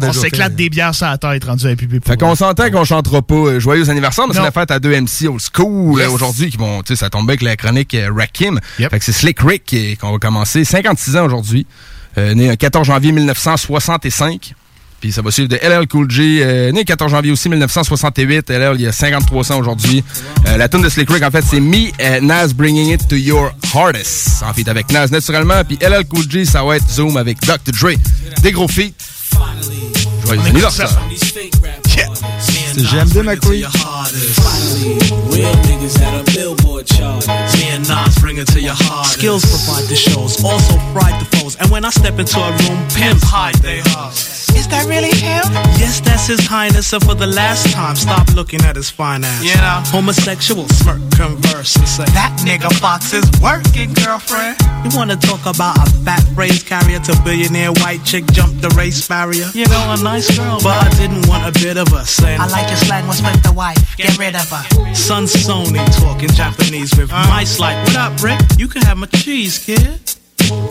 [0.07, 3.21] On s'éclate des bières sur la tête rendu à pipi Fait qu'on s'entend qu'on chantera
[3.21, 6.49] pas euh, Joyeux anniversaire, mais c'est la fête à deux MC old school euh, aujourd'hui
[6.49, 8.59] qui vont, tu sais, ça tombe bien avec la chronique euh, Rakim.
[8.77, 10.63] Fait que c'est Slick Rick qui- qu'on va commencer.
[10.63, 11.65] 56 ans aujourd'hui.
[12.17, 14.53] Euh, né le 14 janvier 1965.
[15.01, 18.51] Puis ça va suivre de LL Cool J, euh, né le 14 janvier aussi 1968.
[18.51, 20.03] LL, il y a 53 ans aujourd'hui.
[20.47, 23.15] Euh, la tune de Slick Rick, en fait, c'est Me and Nas Bringing It to
[23.15, 24.43] Your Hardest.
[24.47, 25.63] En fait, avec Nas naturellement.
[25.67, 27.71] Puis LL Cool J, ça va être Zoom avec Dr.
[27.81, 27.93] Dre.
[28.43, 28.93] Des gros feats.
[30.23, 30.89] Joyeux anniversaire.
[32.37, 33.65] C'est GMD, McCree.
[35.31, 37.25] Real niggas at a billboard chart.
[37.27, 39.07] Me and Nas bring it to your heart.
[39.07, 41.55] Skills provide the shows, also the foes.
[41.59, 43.81] And when I step into a room, pimps hide they.
[44.55, 45.43] Is that really him?
[45.79, 46.93] Yes, that's his highness.
[46.93, 49.43] And for the last time, stop looking at his ass.
[49.43, 54.57] You know, homosexual smirk, converse, and say, That nigga Fox is working, girlfriend.
[54.83, 59.07] You wanna talk about a fat phrase carrier to billionaire white chick jump the race
[59.07, 59.49] barrier?
[59.53, 62.47] You know, a nice girl, but I didn't want a bit of her saying, I
[62.47, 63.97] like your slang, what's with the wife?
[63.97, 64.95] Get rid of her.
[64.95, 67.27] Son Sony talking Japanese with uh.
[67.29, 68.39] mice like, What up, Rick?
[68.57, 70.20] You can have my cheese, kid.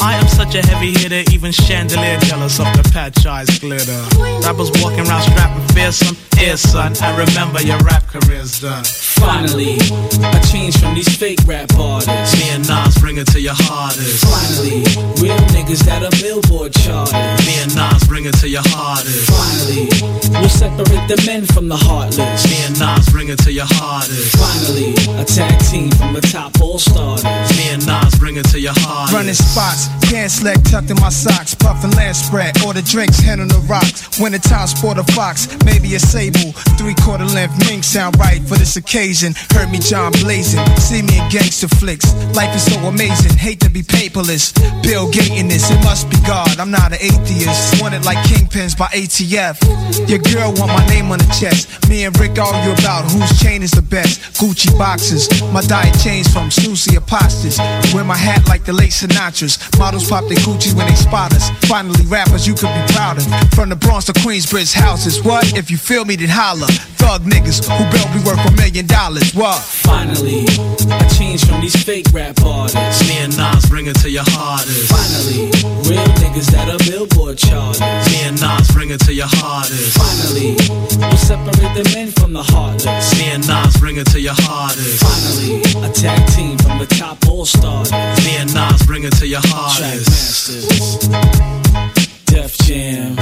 [0.01, 4.03] I am such a heavy hitter, even chandelier jealous of the patch eyes glitter.
[4.45, 6.17] Rappers walking around strapping fearsome.
[6.37, 8.85] Here, son, I remember your rap career's done.
[8.85, 9.79] Finally,
[10.23, 12.37] I changed from these fake rap artists.
[12.39, 14.23] Me and Nas bring it to your hardest.
[14.23, 14.87] Finally,
[15.19, 17.43] real niggas that are billboard charters.
[17.43, 19.27] Me and Nas bring it to your hardest.
[19.27, 19.91] Finally,
[20.39, 22.47] we'll separate the men from the heartless.
[22.47, 24.39] Me and Nas bring it to your hardest.
[24.39, 27.51] Finally, a tag team from the top all starters.
[27.59, 29.11] Me and Nas bring it to your hardest.
[29.11, 33.49] Running spots, pants leg tucked in my socks, puffin' land spread, order drinks, hand on
[33.49, 34.07] the rocks.
[34.23, 38.55] Winter time, sport a fox, maybe a sable, three quarter length mink sound right for
[38.55, 39.35] this occasion.
[39.51, 42.07] Heard me John blazing, see me in gangster flicks.
[42.39, 44.53] Life is so amazing, hate to be paperless.
[44.83, 46.59] Bill Gates this, it must be God.
[46.59, 49.57] I'm not an atheist, wanted like kingpins by ATF.
[50.09, 51.89] Your girl want my name on the chest.
[51.89, 54.21] Me and Rick argue about whose chain is the best.
[54.39, 57.59] Gucci boxes, my diet changed from snoozy apostles.
[57.95, 59.59] Wear my hat like the late Sinatra's.
[59.79, 61.51] Models pop their Gucci when they spot us.
[61.67, 63.25] Finally, rappers you could be proud of.
[63.55, 65.23] From the Bronx to Queensbridge houses.
[65.23, 65.57] What?
[65.57, 66.67] If you feel me, then holla.
[67.01, 69.35] Thug niggas who built me worth a million dollars.
[69.35, 69.59] What?
[69.61, 70.47] Finally,
[70.91, 72.90] I changed from these fake rap artists.
[73.07, 74.91] Me and Nas bring it to your hardest.
[74.91, 75.51] Finally,
[75.87, 77.81] real niggas that are billboard charters.
[78.11, 79.97] Me and Nas bring it to your hardest.
[79.97, 80.57] Finally,
[80.99, 83.15] we'll separate the men from the heartless.
[83.19, 85.03] Me and Nas bring it to your hardest.
[85.03, 87.93] Finally, a tag team from the top all stars.
[87.93, 89.79] Me and Nas bring it to your hardest.
[89.79, 91.09] Track masters,
[92.27, 93.17] Def Jam,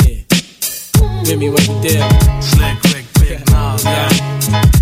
[0.00, 1.36] yeah.
[1.36, 2.02] Me what you did.
[2.42, 4.81] Slick, quick, big Nas, yeah.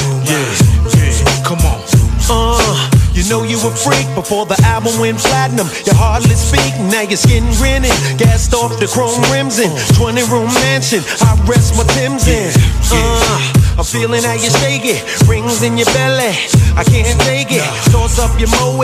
[3.31, 5.67] know you a freak before the album went platinum.
[5.87, 7.95] You hardly speak, now your skin grinning.
[8.19, 10.99] Gassed off the chrome rims in 20 room mansion.
[11.23, 12.51] I rest my Tim's in.
[12.91, 15.01] Uh, I'm feeling how you shake it.
[15.27, 16.33] Rings in your belly.
[16.75, 17.63] I can't take it.
[17.91, 18.83] Toss up your moe.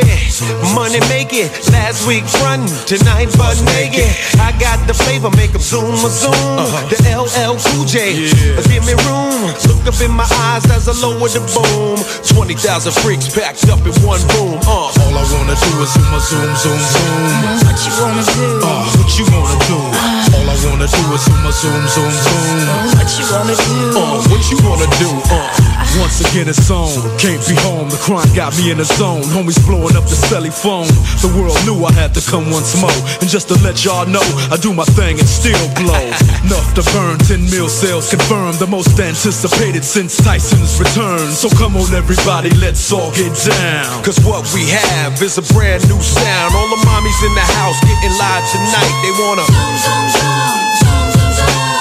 [0.76, 1.50] Money make it.
[1.72, 4.10] Last week front, tonight butt naked.
[4.40, 6.58] I got the flavor, Make make 'em zoom a zoom.
[6.90, 8.30] The LL Cool J.
[8.68, 9.54] Give me room.
[9.68, 11.98] Look up in my eyes as I lower the boom.
[12.28, 14.60] 20,000 freaks packed up in one room.
[14.68, 17.22] Uh, all I wanna do is zoom, a zoom, zoom, zoom.
[17.66, 18.48] What you wanna do?
[18.64, 20.17] Uh, what you wanna do?
[20.38, 22.48] All I wanna do is zoom, zoom, zoom, zoom.
[22.94, 23.74] What you wanna do?
[23.98, 25.10] Uh, what you wanna do?
[25.34, 26.94] Uh, once again it's on.
[27.18, 27.90] Can't be home.
[27.90, 29.26] The crime got me in the zone.
[29.34, 30.86] Homies blowing up the celly phone.
[31.26, 32.94] The world knew I had to come once more.
[33.18, 34.24] And just to let y'all know,
[34.54, 36.06] I do my thing and still blow.
[36.46, 38.62] Enough to burn 10 mil sales confirmed.
[38.62, 41.34] The most anticipated since Tyson's return.
[41.34, 44.04] So come on, everybody, let's all get down.
[44.06, 46.54] Cause what we have is a brand new sound.
[46.54, 48.94] All the mommies in the house getting live tonight.
[49.02, 50.27] They wanna.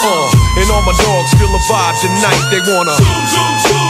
[0.06, 0.30] Uh,
[0.62, 2.42] and all my dogs feel a vibe tonight.
[2.54, 2.94] They wanna.
[2.94, 3.85] Say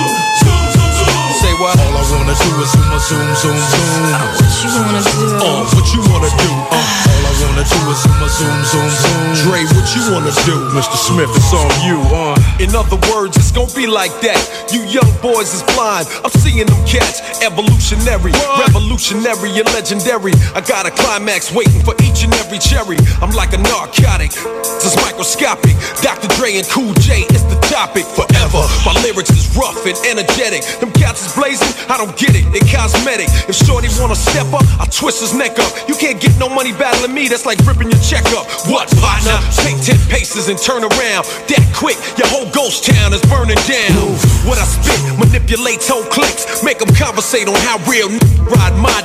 [1.59, 1.79] what?
[1.81, 3.97] All I wanna do is zoom, a zoom, zoom, zoom.
[4.37, 5.27] What you wanna do?
[5.41, 6.51] Uh, what you wanna do?
[6.69, 9.25] Uh, all I wanna do is zoom, a zoom, zoom, zoom.
[9.45, 10.57] Dre, what you wanna do?
[10.77, 10.97] Mr.
[10.97, 11.99] Smith, it's on you.
[12.13, 12.37] Uh.
[12.61, 14.41] In other words, it's gonna be like that.
[14.73, 16.09] You young boys is blind.
[16.25, 17.21] I'm seeing them cats.
[17.43, 20.33] Evolutionary, revolutionary, and legendary.
[20.55, 22.97] I got a climax waiting for each and every cherry.
[23.21, 24.33] I'm like a narcotic.
[24.35, 25.75] It's microscopic.
[26.03, 26.29] Dr.
[26.37, 28.63] Dre and Cool J is the topic forever.
[28.85, 30.63] My lyrics is rough and energetic.
[30.81, 31.71] Them cats is blazing.
[31.87, 33.31] I don't get it, it cosmetic.
[33.47, 35.71] If Shorty wanna step up, I twist his neck up.
[35.87, 38.51] You can't get no money battling me, that's like ripping your check up.
[38.67, 39.39] What, partner?
[39.63, 41.23] Take 10 paces and turn around.
[41.47, 43.95] That quick, your whole ghost town is burning down.
[44.43, 48.19] What I spit manipulates whole clicks, make them conversate on how real n-
[48.51, 48.99] ride my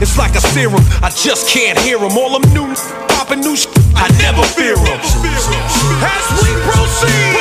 [0.00, 2.16] it's like a serum, I just can't hear them.
[2.16, 2.74] All them new
[3.08, 4.96] popping new sh- I never fear them.
[4.96, 7.36] As we proceed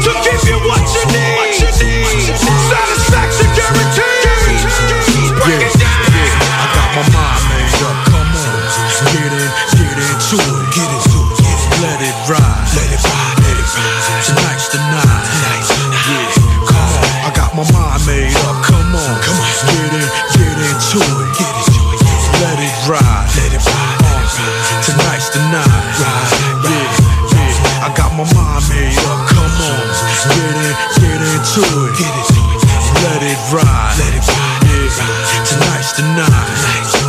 [0.00, 1.45] to give you what you need,
[31.56, 31.98] into it.
[31.98, 32.36] Get it.
[33.02, 33.96] Let it ride.
[33.98, 34.60] Let it ride.
[34.66, 35.44] Yeah.
[35.44, 37.05] Tonight's the night.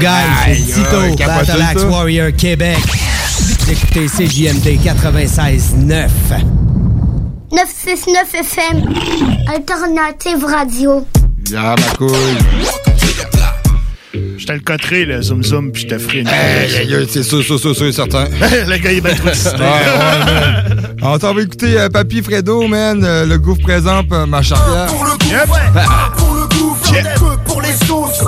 [0.00, 2.78] Guys, c'est Tito, Battle Axe Warrior Québec.
[3.38, 6.08] Vous écoutez CJMD 96.9.
[7.52, 8.94] 969 FM,
[9.46, 11.06] Alternative Radio.
[11.56, 12.14] Ah, ma couille.
[14.38, 16.28] Je te le coterai, le zoom zoom, puis je te ferai une.
[16.28, 18.24] Hey, c'est sûr, sûr, sûr, sûr, certain.
[18.40, 20.96] le gars, il est bien trop man.
[21.02, 23.02] On t'en va écouter euh, Papy Fredo, man.
[23.04, 24.86] euh, le gouffre présente euh, ma charrière.
[24.92, 26.48] Pour le un pour le
[27.18, 28.24] peu pour les sauces,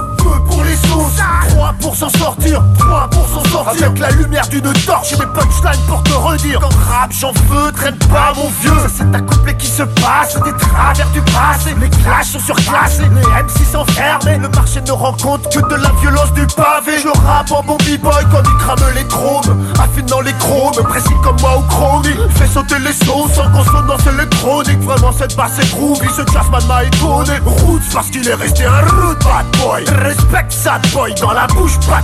[1.86, 3.86] pour s'en sortir, trois pour s'en sortir.
[3.86, 6.58] Avec la lumière d'une torche et des punchlines pour te redire.
[6.58, 8.90] Quand rap, j'en veux, traîne pas mon vieux.
[8.92, 11.76] C'est un couplet qui se passe, des travers du passé.
[11.80, 14.42] Les clashs sont surclassés, les MC s'enferment.
[14.42, 16.98] Le marché ne rend compte que de la violence du pavé.
[17.00, 19.64] Je rappe en bon b-boy quand il crame les chromes.
[19.78, 22.16] Affine dans les chromes, précis comme moi au chromie.
[22.34, 24.80] Fait sauter les sauces en consonance électronique.
[24.80, 27.38] Vraiment, cette basse est groovy, ce jazzman m'a étonné.
[27.44, 29.84] Roots parce qu'il est resté un rude bad boy.
[30.02, 32.02] Respecte sad boy, dans la bouche pas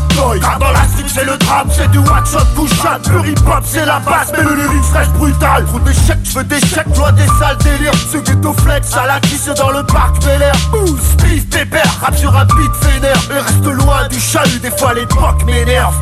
[0.58, 3.10] dans la street c'est le drame, c'est du one shot shot.
[3.10, 5.64] Le hip hop c'est la base, mais le lyrics reste brutal.
[5.66, 7.92] Trop d'échecs, je veux des chèques, vois des sales délires.
[8.10, 10.54] Ce ghetto flex à la kiss dans le parc Bel Air.
[10.74, 13.16] Ouh, Steve pépère, rap sur un beat vénère.
[13.30, 15.94] Et reste loin du chahut, des fois l'époque m'énerve.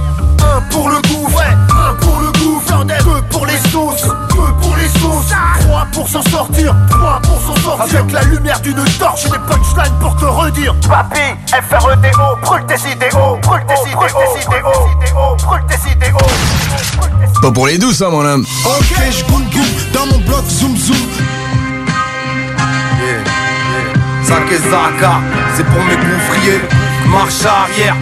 [0.43, 2.51] Un pour le goût, ouais, un pour le goût,
[3.05, 7.57] deux pour les sauces, deux pour les sauces, trois pour s'en sortir, trois pour s'en
[7.62, 8.01] sortir.
[8.01, 10.75] Avec la lumière d'une torche et des punchlines pour te redire.
[10.89, 16.19] Papi, FREDO, brûle tes idéaux, brûle tes idéaux, idéaux, brûle tes idéaux.
[17.43, 18.45] Pas pour les douces, ça, mon homme.
[18.65, 20.97] Ok, je goûte dans mon bloc zoom zoom.
[24.25, 25.21] Zak et Zaka,
[25.55, 26.61] c'est pour mes gouffriers.
[27.07, 27.97] Marche arrière,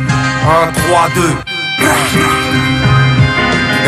[0.44, 1.57] 1, 3, 2.
[1.78, 2.97] Raja.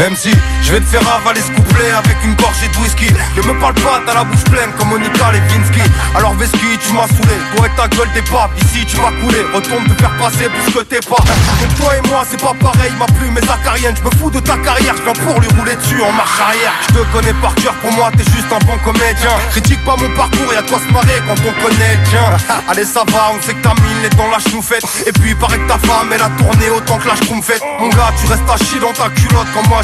[0.09, 0.33] MC,
[0.63, 3.13] je vais te faire avaler ce couplet avec une gorgée de whisky.
[3.37, 5.83] Ne me parle pas, t'as la bouche pleine comme Monica Lewinsky.
[6.17, 9.45] Alors Veski, tu m'as saoulé, toi et ta gueule des papes Ici tu vas couler,
[9.53, 11.21] retourne te faire passer ce que t'es pas.
[11.61, 14.41] Donc toi et moi c'est pas pareil, ma plume est acarienne Je me fous de
[14.41, 16.73] ta carrière, je viens pour lui rouler dessus en marche arrière.
[16.89, 19.37] Je te connais par cœur, pour moi t'es juste un bon comédien.
[19.51, 22.25] Critique pas mon parcours, y'a quoi se marrer quand on connaît le tien.
[22.71, 25.37] Allez ça va, on sait que ta mine est dans la chenoufette Et puis il
[25.37, 28.49] paraît que ta femme elle a tourné autant que la schtroumpfette Mon gars tu restes
[28.49, 29.83] à chier dans ta culotte quand moi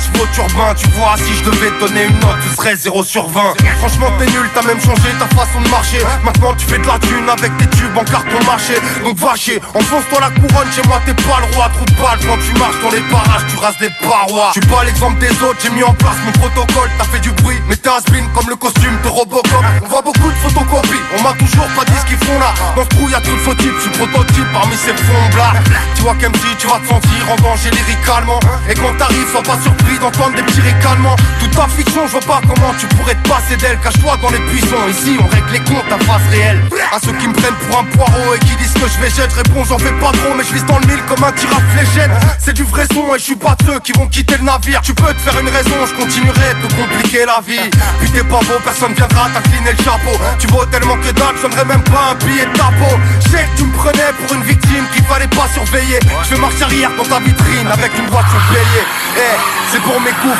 [0.76, 4.26] Tu vois si je devais donner une note tu serais 0 sur 20 Franchement t'es
[4.26, 5.98] nul, t'as même changé ta façon de marcher.
[6.24, 8.74] Maintenant tu fais de la thune avec tes tubes en carton marché.
[9.02, 12.18] Donc va chier, enfonce-toi la couronne Chez moi t'es pas le roi, trou de balle
[12.26, 14.52] Quand tu marches dans les parages tu rases les parois.
[14.52, 16.90] Suis pas l'exemple des autres, j'ai mis en place mon protocole.
[16.98, 18.04] T'as fait du bruit, mais t'es has
[18.34, 19.48] comme le costume de Robocop.
[19.84, 22.52] On voit beaucoup de photocopies, on m'a toujours pas dit ce qu'ils font là.
[22.76, 25.54] Dans ce trou y'a trop de faux types, je suis prototype parmi ces fonds blas
[25.94, 28.40] Tu vois qu'MC tu vas te sentir en danger lyricalement.
[28.68, 32.20] Et quand t'arrives sois pas surpris d'entendre des petits ricanements Toute ta fiction je vois
[32.20, 33.78] pas comment tu pourrais te passer d'elle.
[33.80, 36.62] Cache-toi dans les buissons, ici on règle les comptes à face réelle
[36.92, 39.34] À ceux qui me prennent pour un poireau et qui disent que je vais jeter
[39.36, 41.60] Réponds j'en fais pas trop mais je vise dans le mille comme un tir à
[41.76, 44.80] fléchette C'est du vrai son et je suis pas ceux qui vont quitter le navire.
[44.82, 47.68] Tu peux te faire une raison, je continuerai de compliquer la vie.
[48.00, 50.14] Puis t'es pas beau, personne viendra t'incliner le chapeau.
[50.38, 52.94] Tu vaux tellement que dalle, donnerai même pas un billet de ta peau.
[53.24, 55.98] Je sais que tu me prenais pour une victime qu'il fallait pas surveiller.
[56.30, 58.84] Je marche arrière dans ta vitrine avec une voiture payée
[59.16, 59.36] Eh,
[59.76, 60.32] c'est pour mes coups.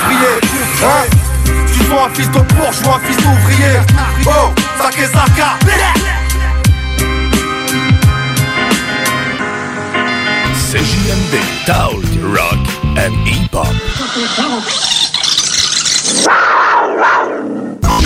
[0.83, 1.05] Hein?
[1.73, 3.81] Tu sois un fils de bourge ou un fils d'ouvrier.
[4.27, 5.59] Oh, saké Saka.
[10.71, 11.35] CJMD,
[12.35, 12.65] Rock
[12.97, 13.75] and Hip-Hop.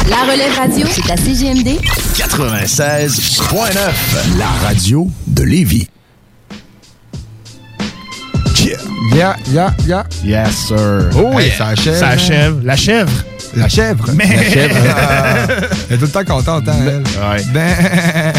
[0.09, 1.79] La relève radio, c'est la CJMD
[2.15, 3.77] 96.9,
[4.37, 5.89] la radio de Lévis.
[9.15, 10.05] Yeah, yeah, yeah.
[10.23, 11.11] Yes, sir.
[11.17, 11.99] Oh, Hey, yeah, ça achève.
[11.99, 12.57] Ça hein?
[12.63, 13.11] La chèvre.
[13.57, 14.05] La chèvre.
[14.15, 14.77] Mais- La chèvre.
[14.97, 15.35] Ah,
[15.89, 17.03] elle est tout le temps contente, hein, elle?
[17.03, 17.45] Ouais.
[17.53, 17.75] Ben.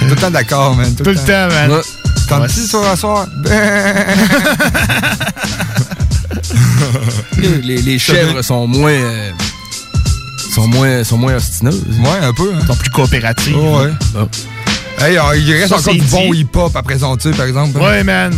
[0.00, 0.94] tout le temps d'accord, man.
[0.94, 1.70] Tout, Tout le temps, man.
[1.70, 1.80] Ouais.
[2.28, 3.26] Tente-tu sur un soir?
[3.38, 3.50] Ben.
[7.38, 8.90] Les, les- les chèvres sont moins.
[8.92, 9.30] euh,
[10.54, 11.82] sont moins, sont moins ostineuses.
[12.02, 12.52] Ouais, un peu.
[12.54, 12.60] Hein.
[12.66, 13.56] sont plus coopératives.
[13.56, 13.90] Oh, ouais.
[15.02, 17.78] Hey, alors, il reste Ça, encore du bon hip-hop à présenter, par exemple.
[17.78, 18.34] Ouais, man.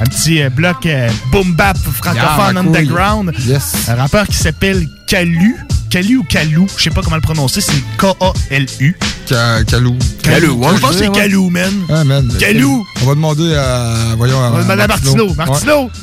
[0.00, 3.32] Un petit euh, bloc euh, boom bap francophone Yeah, underground.
[3.46, 3.88] Yes.
[3.88, 5.56] Un rappeur qui s'appelle Calu.
[5.94, 8.96] Calu ou Calou, je sais pas comment le prononcer, c'est K-A-L-U.
[9.28, 9.96] Ca- Calou.
[10.24, 11.72] Calou, ouais, je pense que c'est Calou, man.
[11.88, 12.28] Ah, man.
[12.40, 12.84] Calou.
[13.02, 13.94] On va demander à.
[14.16, 14.36] Voyons.
[14.38, 15.28] On va demander à Martino.
[15.28, 15.34] Ouais.
[15.36, 15.90] Martino!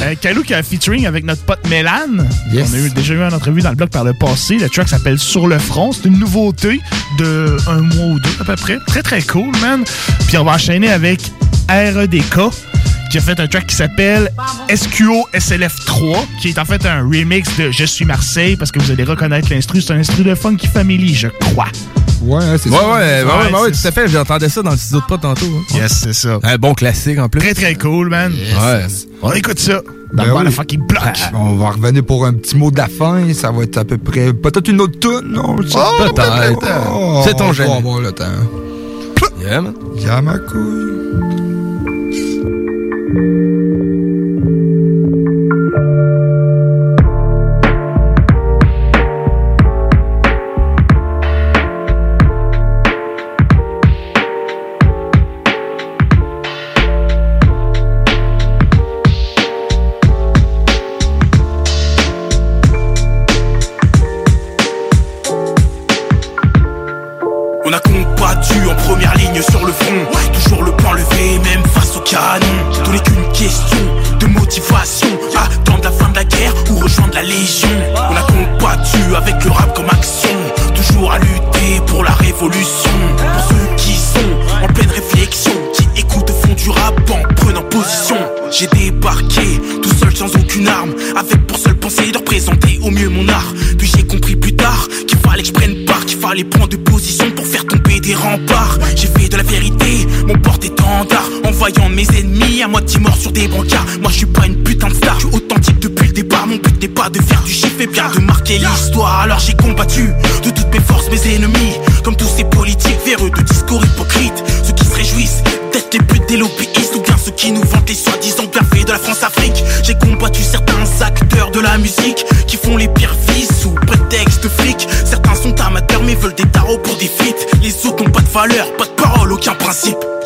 [0.00, 2.24] Euh, Calou qui a un featuring avec notre pote Mélan.
[2.52, 2.70] Yes.
[2.72, 4.56] On a eu, déjà eu une entrevue dans le blog par le passé.
[4.56, 5.92] Le track s'appelle Sur le front.
[5.92, 6.80] C'est une nouveauté
[7.18, 8.78] de un mois ou deux à peu près.
[8.86, 9.82] Très très cool, man.
[10.28, 11.20] Puis on va enchaîner avec
[11.68, 12.36] REDK
[13.12, 14.32] qui a fait un track qui s'appelle
[14.74, 18.78] SQO SLF 3 qui est en fait un remix de Je suis Marseille parce que
[18.80, 19.82] vous allez reconnaître l'instru.
[19.82, 21.66] C'est un instru de Funky Family, je crois.
[22.22, 22.86] Ouais, c'est Ouais, ça.
[22.88, 24.08] ouais, ouais, ouais, ouais, tout à fait.
[24.08, 25.44] J'entendais ça dans le studio de pas tantôt.
[25.44, 25.74] hein.
[25.76, 26.38] Yes, c'est ça.
[26.42, 27.40] Un bon classique en plus.
[27.40, 28.32] Très très cool, man.
[28.32, 28.86] Ouais.
[29.20, 29.80] On écoute ça
[30.14, 30.76] Ben le oui.
[30.78, 31.02] block.
[31.34, 33.20] On va revenir pour un petit mot de la fin.
[33.34, 34.32] Ça va être à peu près.
[34.32, 35.56] Peut-être une autre tune, non?
[35.60, 36.24] je sais Oh, pas.
[36.24, 36.66] peut-être.
[36.94, 38.24] Oh, C'est ton on va avoir le temps.
[39.38, 39.74] Yeah, man.
[39.98, 41.11] Y'a ma couille.
[43.14, 43.51] On a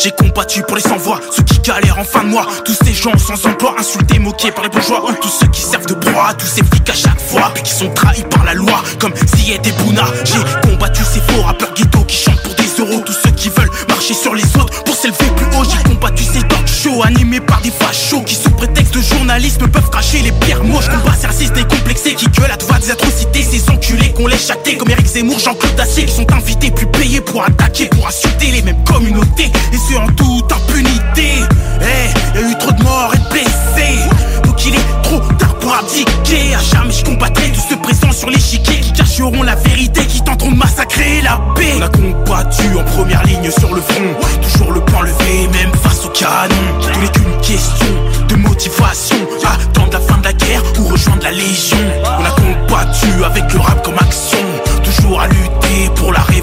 [0.06, 2.46] J'ai combattu pour les sans-voix, ceux qui galèrent en fin de mois.
[2.64, 5.02] Tous ces gens sans emploi, insultés, moqués par les bourgeois.
[5.20, 7.50] Tous ceux qui servent de proie, tous ces flics à chaque fois.
[7.52, 10.04] Puis qui sont trahis par la loi, comme Ziyed et Bouna.
[10.24, 13.02] J'ai combattu ces faux rappeurs ghetto qui chantent pour des euros.
[13.04, 15.64] Tous ceux qui veulent marcher sur les autres pour s'élever plus haut.
[15.64, 19.90] J'ai combattu ces talk shows animés par des fachos Qui sous prétexte de journalisme peuvent
[19.90, 20.82] cracher les pires mots.
[20.82, 23.42] Je combat ces racistes décomplexés qui gueulent à toi des atrocités.
[23.42, 26.86] Ces enculés qu'on laisse chater comme Eric Zemmour, Jean-Claude Dacier Qui sont invités puis
[27.20, 29.50] pour attaquer, pour insulter les mêmes communautés.
[29.72, 31.44] Et ce en toute impunité.
[31.80, 33.98] Eh, y a eu trop de morts et de blessés.
[34.44, 36.54] Donc il est trop tard pour abdiquer.
[36.54, 40.52] À jamais je combattrai tous ceux présents sur l'échiquier Qui cacheront la vérité, qui tenteront
[40.52, 41.74] de massacrer la paix.
[41.78, 44.14] On a combattu en première ligne sur le front.
[44.42, 46.54] Toujours le point levé, même face au canon.
[46.80, 47.86] Tout n'est qu'une question
[48.28, 49.16] de motivation.
[49.44, 51.78] Attendre la fin de la guerre ou rejoindre la légion.
[52.18, 53.85] On a combattu avec le rap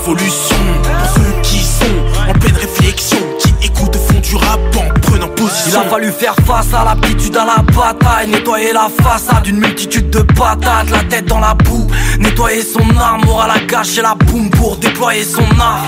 [0.04, 1.86] Pour ceux qui sont
[2.30, 5.72] en pleine réflexion Qui écoutent au fond du rap en prenant position.
[5.72, 10.10] Il a fallu faire face à l'aptitude à la bataille Nettoyer la façade d'une multitude
[10.10, 11.88] de patates La tête dans la boue
[12.20, 15.86] Nettoyer son armoire à la gâche et la boum Pour déployer son art.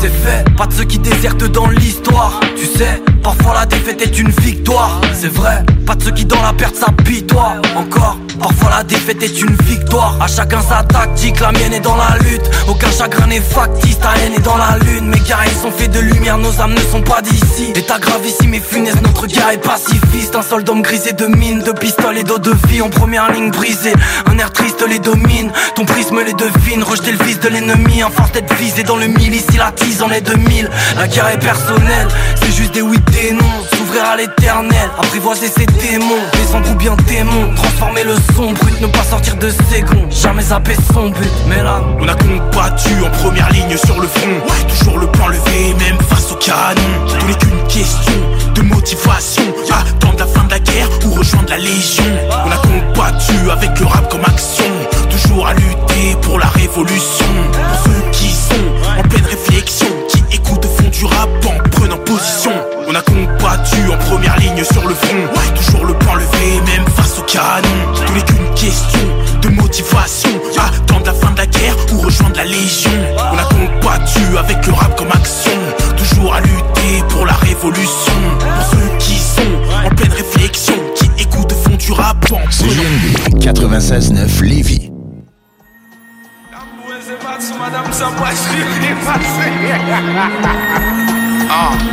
[0.00, 4.18] C'est fait, pas de ceux qui désertent dans l'histoire Tu sais, Parfois la défaite est
[4.18, 5.64] une victoire, c'est vrai.
[5.86, 8.16] Pas de ceux qui dans la perte s'apitoient encore.
[8.40, 10.16] Parfois la défaite est une victoire.
[10.20, 12.48] À chacun sa tactique, la mienne est dans la lutte.
[12.68, 15.08] Aucun chagrin n'est factice, ta haine est dans la lune.
[15.08, 17.72] Mes guerriers sont faits de lumière, nos âmes ne sont pas d'ici.
[17.74, 20.36] L'état grave ici, mais funeste, notre guerre est pacifiste.
[20.36, 23.50] Un sol d'hommes grisé de mines, de pistoles et d'eau de vie en première ligne
[23.50, 23.94] brisée.
[24.26, 26.82] Un air triste les domine, ton prisme les devine.
[26.82, 29.34] Rejeter le fils de l'ennemi, un fort tête visé dans le mille.
[29.34, 30.70] Ici la tise en est 2000.
[30.96, 32.08] La guerre est personnelle,
[32.40, 37.54] c'est juste des 8 dénonce S'ouvrir à l'éternel, apprivoiser ses démons Descendre ou bien démon,
[37.54, 41.30] transformer le son brut Ne pas sortir de ses gonds, jamais zapper son but.
[41.48, 44.40] Mais là, on a combattu en première ligne sur le front.
[44.68, 46.82] Toujours le plan levé, même face au canon.
[47.08, 48.12] Tout n'est qu'une question
[48.54, 49.42] de motivation.
[49.70, 52.04] Attendre la fin de la guerre ou rejoindre la légion.
[52.30, 54.64] On a combattu avec le rap comme action.
[55.10, 57.26] Toujours à lutter pour la révolution.
[57.52, 60.07] Pour ceux qui sont en pleine réflexion.
[60.28, 62.52] Qui écoutent au fond du rap en prenant position.
[62.86, 65.16] On a combattu en première ligne sur le front.
[65.54, 67.68] Toujours le plan levé, même face au canon.
[67.94, 69.00] Tout n'est qu'une question
[69.42, 70.30] de motivation.
[70.56, 72.90] Attendre la fin de la guerre ou rejoindre la légion.
[73.32, 75.52] On a combattu avec le rap comme action.
[75.96, 78.12] Toujours à lutter pour la révolution.
[78.38, 83.38] Pour ceux qui sont en pleine réflexion Qui écoutent au fond du rap en CJMD
[83.40, 84.97] 96.9 Lévis.
[91.50, 91.70] Ah.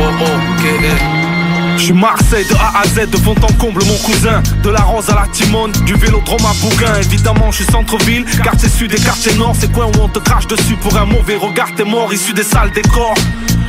[0.00, 4.40] Oh oh, Je suis Marseille de A à Z, de fond en comble mon cousin.
[4.62, 6.94] De la rose à la Timone, du vélodrome à Bougain.
[7.00, 9.56] Évidemment je suis centre-ville, quartier sud et quartier nord.
[9.58, 11.74] C'est coin où on te crache dessus pour un mauvais regard?
[11.76, 13.14] T'es mort issu des salles décors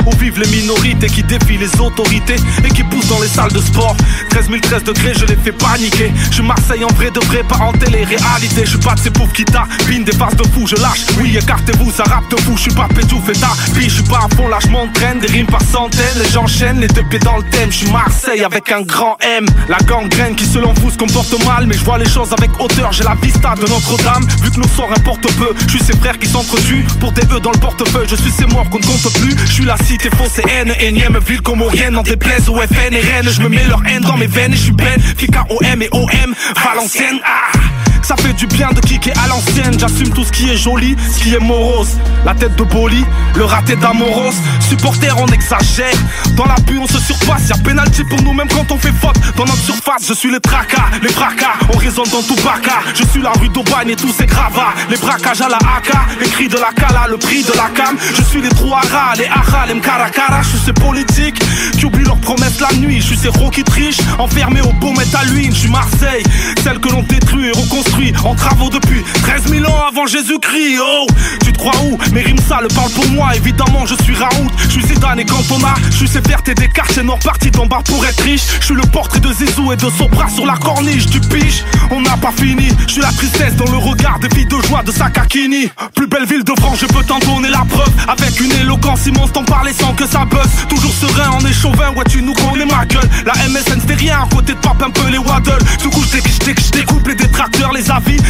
[0.09, 3.61] où vivent les minorités qui défient les autorités et qui poussent dans les salles de
[3.61, 3.95] sport.
[4.29, 6.11] 13 013 degrés, je les fais paniquer.
[6.31, 8.61] Je Marseille en vrai de vrai, pas en télé-réalité.
[8.63, 11.05] Je suis pas de ces pauvres qui tapent, des faces de fou, je lâche.
[11.19, 12.55] Oui, écartez-vous, ça rappe de fou.
[12.55, 15.19] Je suis pas pétouf et puis je suis pas à fond, là je m'entraîne.
[15.19, 17.71] Des rimes par centaines, et j'enchaîne les deux pieds dans le thème.
[17.71, 19.45] Je suis Marseille avec un grand M.
[19.67, 22.91] La gangrène qui selon vous se comporte mal, mais je vois les choses avec hauteur.
[22.91, 25.53] J'ai la vista de Notre-Dame, vu que nos sorts importent peu.
[25.67, 28.07] Je suis ces frères qui s'entretuent pour des œufs dans le portefeuille.
[28.07, 29.35] Je suis ces morts qu'on ne compte plus.
[29.45, 32.93] Je suis la cité fausse et haine, énième ville comme rien N'en déplaise au FN
[32.93, 35.45] et Rennes Je me mets leur haine dans mes veines et je suis Ben Fika
[35.49, 39.77] OM et OM Valenciennes ah ça fait du bien de kicker à l'ancienne.
[39.79, 41.97] J'assume tout ce qui est joli, ce qui est morose.
[42.25, 43.03] La tête de Boli,
[43.35, 44.33] le raté d'Amoros.
[44.59, 45.95] Supporter on exagère.
[46.35, 47.49] Dans la bulle on se surpasse.
[47.49, 49.17] Y'a penalty pour nous même quand on fait faute.
[49.35, 53.03] Dans notre surface je suis les tracas, les fracas On résonne dans tout baka Je
[53.05, 54.73] suis la rue d'Aubagne et tous ces gravats.
[54.89, 57.95] Les braquages à la AK, les cris de la cala Le prix de la cam,
[58.15, 61.39] je suis les trous à ras Les aras, les mkaracara Je suis ces politiques
[61.77, 63.01] qui oublient leurs promesses la nuit.
[63.01, 64.93] Je suis ces qui trichent, enfermés au beau
[65.31, 66.23] l'huile Je suis Marseille,
[66.63, 67.88] celle que l'on détruit et reconstruit
[68.23, 70.79] en travaux depuis 13 000 ans avant Jésus-Christ.
[70.81, 71.07] Oh,
[71.43, 71.97] tu te crois où?
[72.13, 74.49] Mes rimes sales parlent pour moi, évidemment je suis Raoult.
[74.57, 77.65] Je suis Zidane et Cantona, je suis ces vertes et des quartiers nord partis d'en
[77.65, 78.43] bas pour être riche.
[78.59, 81.63] Je suis le portrait de Zizou et de Sopra sur la corniche du piche.
[81.91, 84.83] On n'a pas fini, je suis la tristesse dans le regard des filles de joie
[84.83, 85.69] de Sakakini.
[85.95, 87.91] Plus belle ville de France, je peux t'en donner la preuve.
[88.07, 90.49] Avec une éloquence immense, t'en parler sans que ça buzz.
[90.67, 93.09] Toujours serein, en est chauvin, ouais tu nous connais ma gueule.
[93.25, 95.63] La MSN c'était rien, à côté de pape un peu les waddles.
[95.81, 97.78] Du coup je découpe les détracteurs, les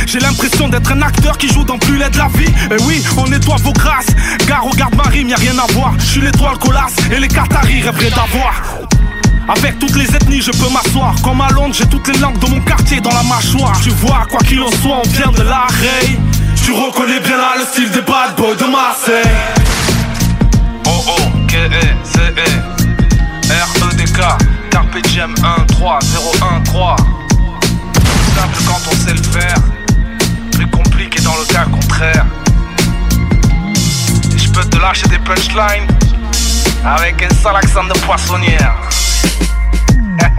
[0.06, 2.54] J'ai l'impression d'être un acteur qui joue dans plus laid de la vie.
[2.70, 4.06] Et oui, on nettoie vos grâces.
[4.48, 5.94] Gare, regarde ma rime, y a rien à voir.
[5.98, 8.54] Je suis l'étoile colasse et les Qataris rêveraient d'avoir.
[9.48, 11.16] Avec toutes les ethnies, je peux m'asseoir.
[11.24, 13.80] Comme à Londres, j'ai toutes les langues de mon quartier dans la mâchoire.
[13.82, 16.06] Tu vois, quoi qu'il en soit, on vient de l'arrêt.
[16.64, 19.24] Tu reconnais bien là le style des bad boys de Marseille.
[20.86, 24.20] Oh oh, K E C E R E D K
[24.70, 26.96] Carpe Diem 1 3 0 1 3
[28.40, 29.57] Simple quand on sait le faire,
[30.53, 32.26] plus compliqué dans le cas contraire.
[34.34, 35.86] Et je peux te lâcher des punchlines
[36.86, 38.78] avec un sale accent de poissonnière.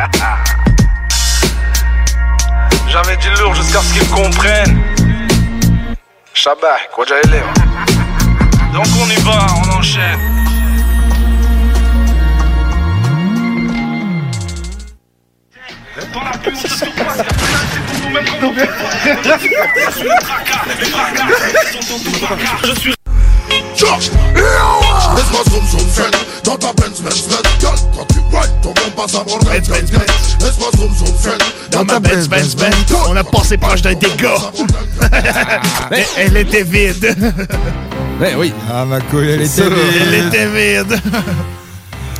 [2.89, 4.81] J'avais dit lourd jusqu'à ce qu'ils comprennent.
[6.32, 7.44] Shabbat, quoi j'allais
[8.72, 10.40] Donc on y va, on enchaîne.
[16.14, 16.20] Dans
[16.51, 17.30] on se
[22.62, 22.94] Je suis
[25.16, 26.10] Laisse-moi zoom
[26.44, 29.68] Dans ta Benz Benz Benz Girl, quand tu ride ton bon passe à bord Benz
[29.68, 32.74] Benz Benz Laisse-moi zoom zoom friend Dans ma Benz Benz Benz
[33.09, 34.34] On a passé proche d'un dégât
[35.90, 37.16] Elle- Elle était vide
[38.20, 38.52] Ben oui.
[38.70, 39.72] Ah, ma couille, elle était vide.
[40.02, 41.01] Elle était vide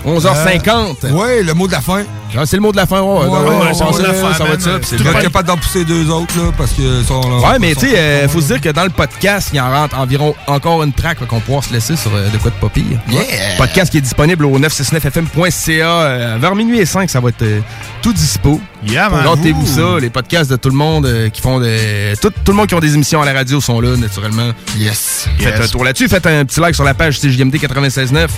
[0.07, 0.97] 11h50.
[1.05, 2.05] Euh, ouais, le mot de la fin.
[2.37, 3.01] Ah, c'est le mot de la fin.
[3.01, 4.79] Ouais, Ouais, ouais, fin, ça va être ça.
[4.83, 7.51] c'est capable d'en pousser deux autres, là, parce que sont là.
[7.51, 9.99] Ouais, mais tu sais, euh, faut se dire que dans le podcast, il en rentre
[9.99, 12.85] environ encore une track qu'on pourra se laisser sur euh, de quoi de pas pire.
[13.11, 13.23] Yeah!
[13.59, 15.73] Podcast qui est disponible au 969fm.ca.
[15.87, 17.61] euh, vers minuit et 5, ça va être euh,
[18.03, 18.61] tout dispo.
[18.87, 19.11] Yeah.
[19.25, 19.99] Notez-vous ça.
[20.01, 22.15] Les podcasts de tout le monde qui font des.
[22.21, 24.53] Tout, tout le monde qui ont des émissions à la radio sont là, naturellement.
[24.79, 25.27] Yes.
[25.39, 26.09] Faites un tour là-dessus.
[26.09, 28.29] Faites un petit like sur la page CJMD 96.9.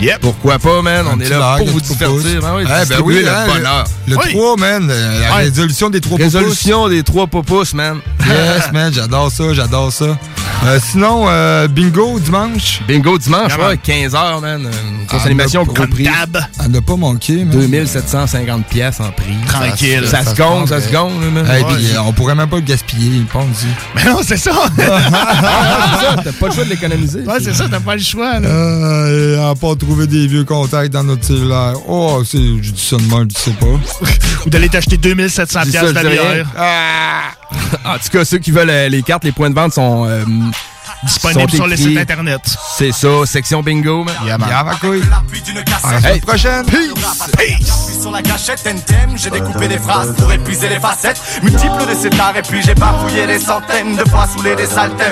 [0.00, 0.18] Yep.
[0.20, 1.06] Pourquoi pas, man?
[1.06, 2.40] Un On est là like, pour vous divertir.
[2.40, 2.64] Ben oui,
[3.46, 3.84] Le hein, bonheur.
[4.08, 4.32] Le Oui.
[4.32, 4.88] 3, man.
[4.88, 5.42] La Ouais.
[5.44, 7.98] résolution des 3 Résolution des trois pouces, man.
[8.26, 10.16] Yes, man, j'adore ça, j'adore ça.
[10.64, 12.82] Euh, sinon, euh, bingo dimanche.
[12.86, 14.60] Bingo dimanche, ouais, 15h, man.
[14.62, 16.04] Une grosse animation, gros prix.
[16.04, 16.38] Tab.
[16.60, 17.50] À ne pas manquer, man.
[17.50, 19.34] 2750 pièces en prix.
[19.48, 20.04] Tranquille.
[20.06, 21.44] Ça, se compte, ça se compte, man.
[21.50, 21.74] Hey, Ouais.
[21.74, 23.66] puis, on pourrait même pas le gaspiller, pense-y.
[23.96, 24.52] Mais non, c'est ça.
[24.76, 27.20] C'est ça, T'as pas le choix de l'économiser.
[27.22, 28.48] ouais, c'est ça, t'as pas le choix, là.
[28.48, 31.74] Euh, à pas trouver des vieux contacts dans notre cellulaire.
[31.88, 33.66] Oh, c'est, je dis ça de même, tu sais pas.
[34.46, 36.22] Ou d'aller t'acheter 2700 Dis ça, piastres je dis rien.
[36.22, 36.46] d'annuaire.
[37.84, 40.24] En tout cas, ceux qui veulent euh, les cartes, les points de vente sont euh,
[41.04, 42.40] Disponible sur le site internet.
[42.76, 44.06] C'est ça, section bingo.
[44.24, 44.48] Yeah, man.
[44.48, 45.02] Y'a ma couille.
[45.10, 45.98] L'appui d'une À la cassette.
[46.00, 46.20] semaine Hey.
[46.20, 46.66] prochaine.
[46.66, 47.64] Puis
[48.00, 52.18] sur la gâchette NTM, j'ai découpé des phrases pour épuiser les facettes multiples de cet
[52.20, 54.52] art et puis j'ai bafouillé des centaines de fois sous les.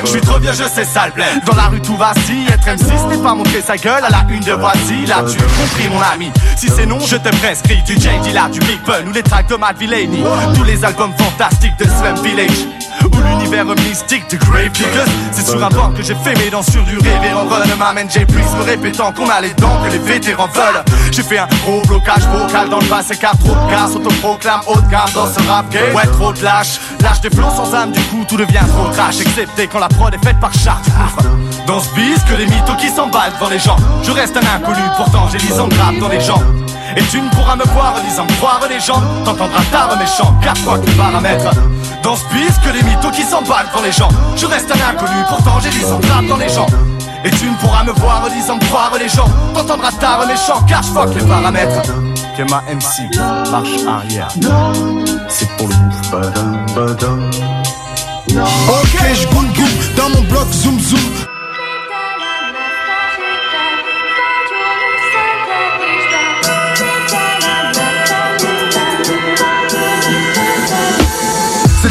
[0.05, 1.41] Je suis trop vieux, je sais ça le blême.
[1.47, 4.41] Dans la rue tout vacille, être M6 n'est pas montrer sa gueule à la une
[4.41, 5.07] de voici.
[5.07, 6.31] Là tu compris mon ami.
[6.57, 9.49] Si c'est non, je te prescris du J Dilla, du Big Pun ou les tracks
[9.49, 10.23] de Matt Villainy.
[10.55, 12.67] Tous les albums fantastiques de Slum Village.
[13.05, 16.83] Ou l'univers mystique de Grave Diggers C'est sur un que j'ai fait mes dents sur
[16.85, 20.49] du révérend run M'amène J plus me répétant qu'on a les dents que les vétérans
[20.49, 20.85] veulent.
[21.11, 24.81] J'ai fait un gros blocage vocal dans le passé car trop de gars s'autoproclame haut
[24.81, 25.95] de gamme dans ce rap game.
[25.95, 29.21] Ouais trop de lâche, lâche des flots sans âme du coup tout devient trop trash.
[29.21, 31.17] Excepté quand la prod est faite par Chartouf
[31.71, 33.77] Dans ce bis que les mythos qui s'emballent devant les gens.
[34.03, 36.43] Je reste un inconnu pourtant j'ai lisant grave dans les gens.
[36.97, 39.01] Et tu ne pourras me voir en disant croire les gens.
[39.25, 41.49] T'entendras tard méchant, quatre fois que le paramètre.
[42.03, 44.09] Dans ce bis que les mythos qui s'emballent devant les gens.
[44.35, 46.67] Je reste un inconnu, pourtant j'ai des entraves dans les gens.
[47.25, 49.29] Et tu ne pourras me voir en disant croire les gens.
[49.55, 51.83] T'entendras tard méchant, car je fuck les paramètres.
[52.37, 53.17] Que ma MC
[53.49, 54.29] marche arrière.
[55.29, 57.31] C'est pour le badum.
[58.69, 61.10] Ok, je goûte dans mon bloc zoom zoom.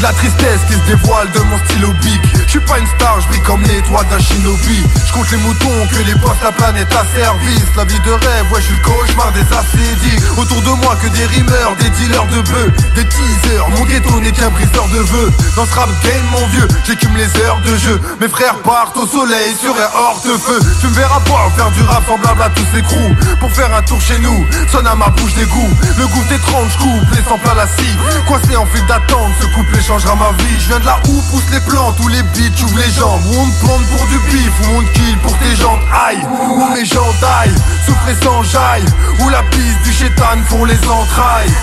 [0.01, 3.39] La tristesse qui se dévoile de mon stylo big Je suis pas une star, je
[3.41, 4.81] comme l'étoile d'un shinobi.
[5.05, 7.69] Je compte les moutons que les boss la planète à service.
[7.77, 11.09] La vie de rêve, ouais je suis le cauchemar des assédis Autour de moi que
[11.09, 15.31] des rimeurs, des dealers de bœufs Des teasers, mon ghetto n'est qu'un briseur de vœux.
[15.55, 18.01] Dans ce rap game mon vieux, j'écume les heures de jeu.
[18.19, 21.69] Mes frères partent au soleil sur un hors de feu Tu me verras pas faire
[21.69, 24.95] du rap semblable à tous ces crews Pour faire un tour chez nous, sonne à
[24.95, 25.73] ma bouche des goûts.
[25.99, 27.95] Le goût étrange coupe, les samples à la scie
[28.27, 30.59] Coincé en file d'attente, ce couplet changera ma vie.
[30.59, 33.21] Je viens de là où poussent les plantes, où les beats ouvrent les jambes.
[33.37, 36.73] On te plante pour du bif, où on te kill pour tes jantes Aïe, où
[36.73, 37.53] mes gens d'aille,
[37.85, 38.85] souffler sans jaille.
[39.19, 41.53] Où la piste du chétan font les entrailles.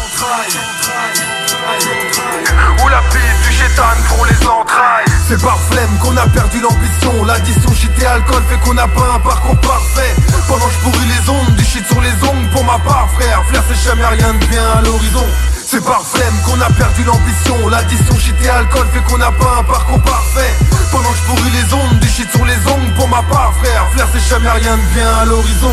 [2.84, 5.04] Où la piste du chétan font les entrailles.
[5.28, 7.24] C'est par flemme qu'on a perdu l'ambition.
[7.24, 10.14] L'addition shit et alcool fait qu'on n'a pas un parcours parfait.
[10.46, 13.42] Pendant que je pourris les ondes, du shit sur les ongles pour ma part frère.
[13.48, 15.26] Flair c'est jamais rien de bien à l'horizon
[15.66, 17.68] c'est par flemme qu'on a perdu l'ambition.
[17.68, 20.54] L'addition shit et alcool fait qu'on n'a pas un parcours parfait.
[20.92, 23.86] Pendant que je pourris les ondes, du shit sur les ongles pour ma part frère.
[23.92, 25.72] Flair c'est jamais rien de bien à l'horizon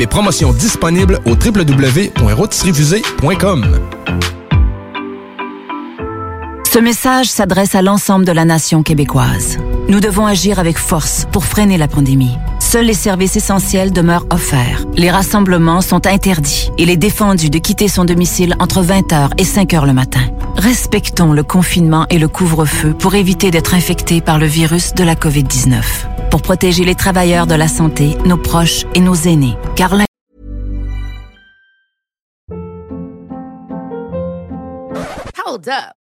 [0.00, 3.80] et promotion disponible au www.routesrefusées.com.
[6.72, 9.58] Ce message s'adresse à l'ensemble de la nation québécoise.
[9.88, 12.36] Nous devons agir avec force pour freiner la pandémie.
[12.70, 14.84] Seuls les services essentiels demeurent offerts.
[14.94, 16.70] Les rassemblements sont interdits.
[16.78, 20.20] Il est défendu de quitter son domicile entre 20h et 5h le matin.
[20.54, 25.16] Respectons le confinement et le couvre-feu pour éviter d'être infectés par le virus de la
[25.16, 25.82] COVID-19.
[26.30, 29.56] Pour protéger les travailleurs de la santé, nos proches et nos aînés.
[29.74, 29.90] Car.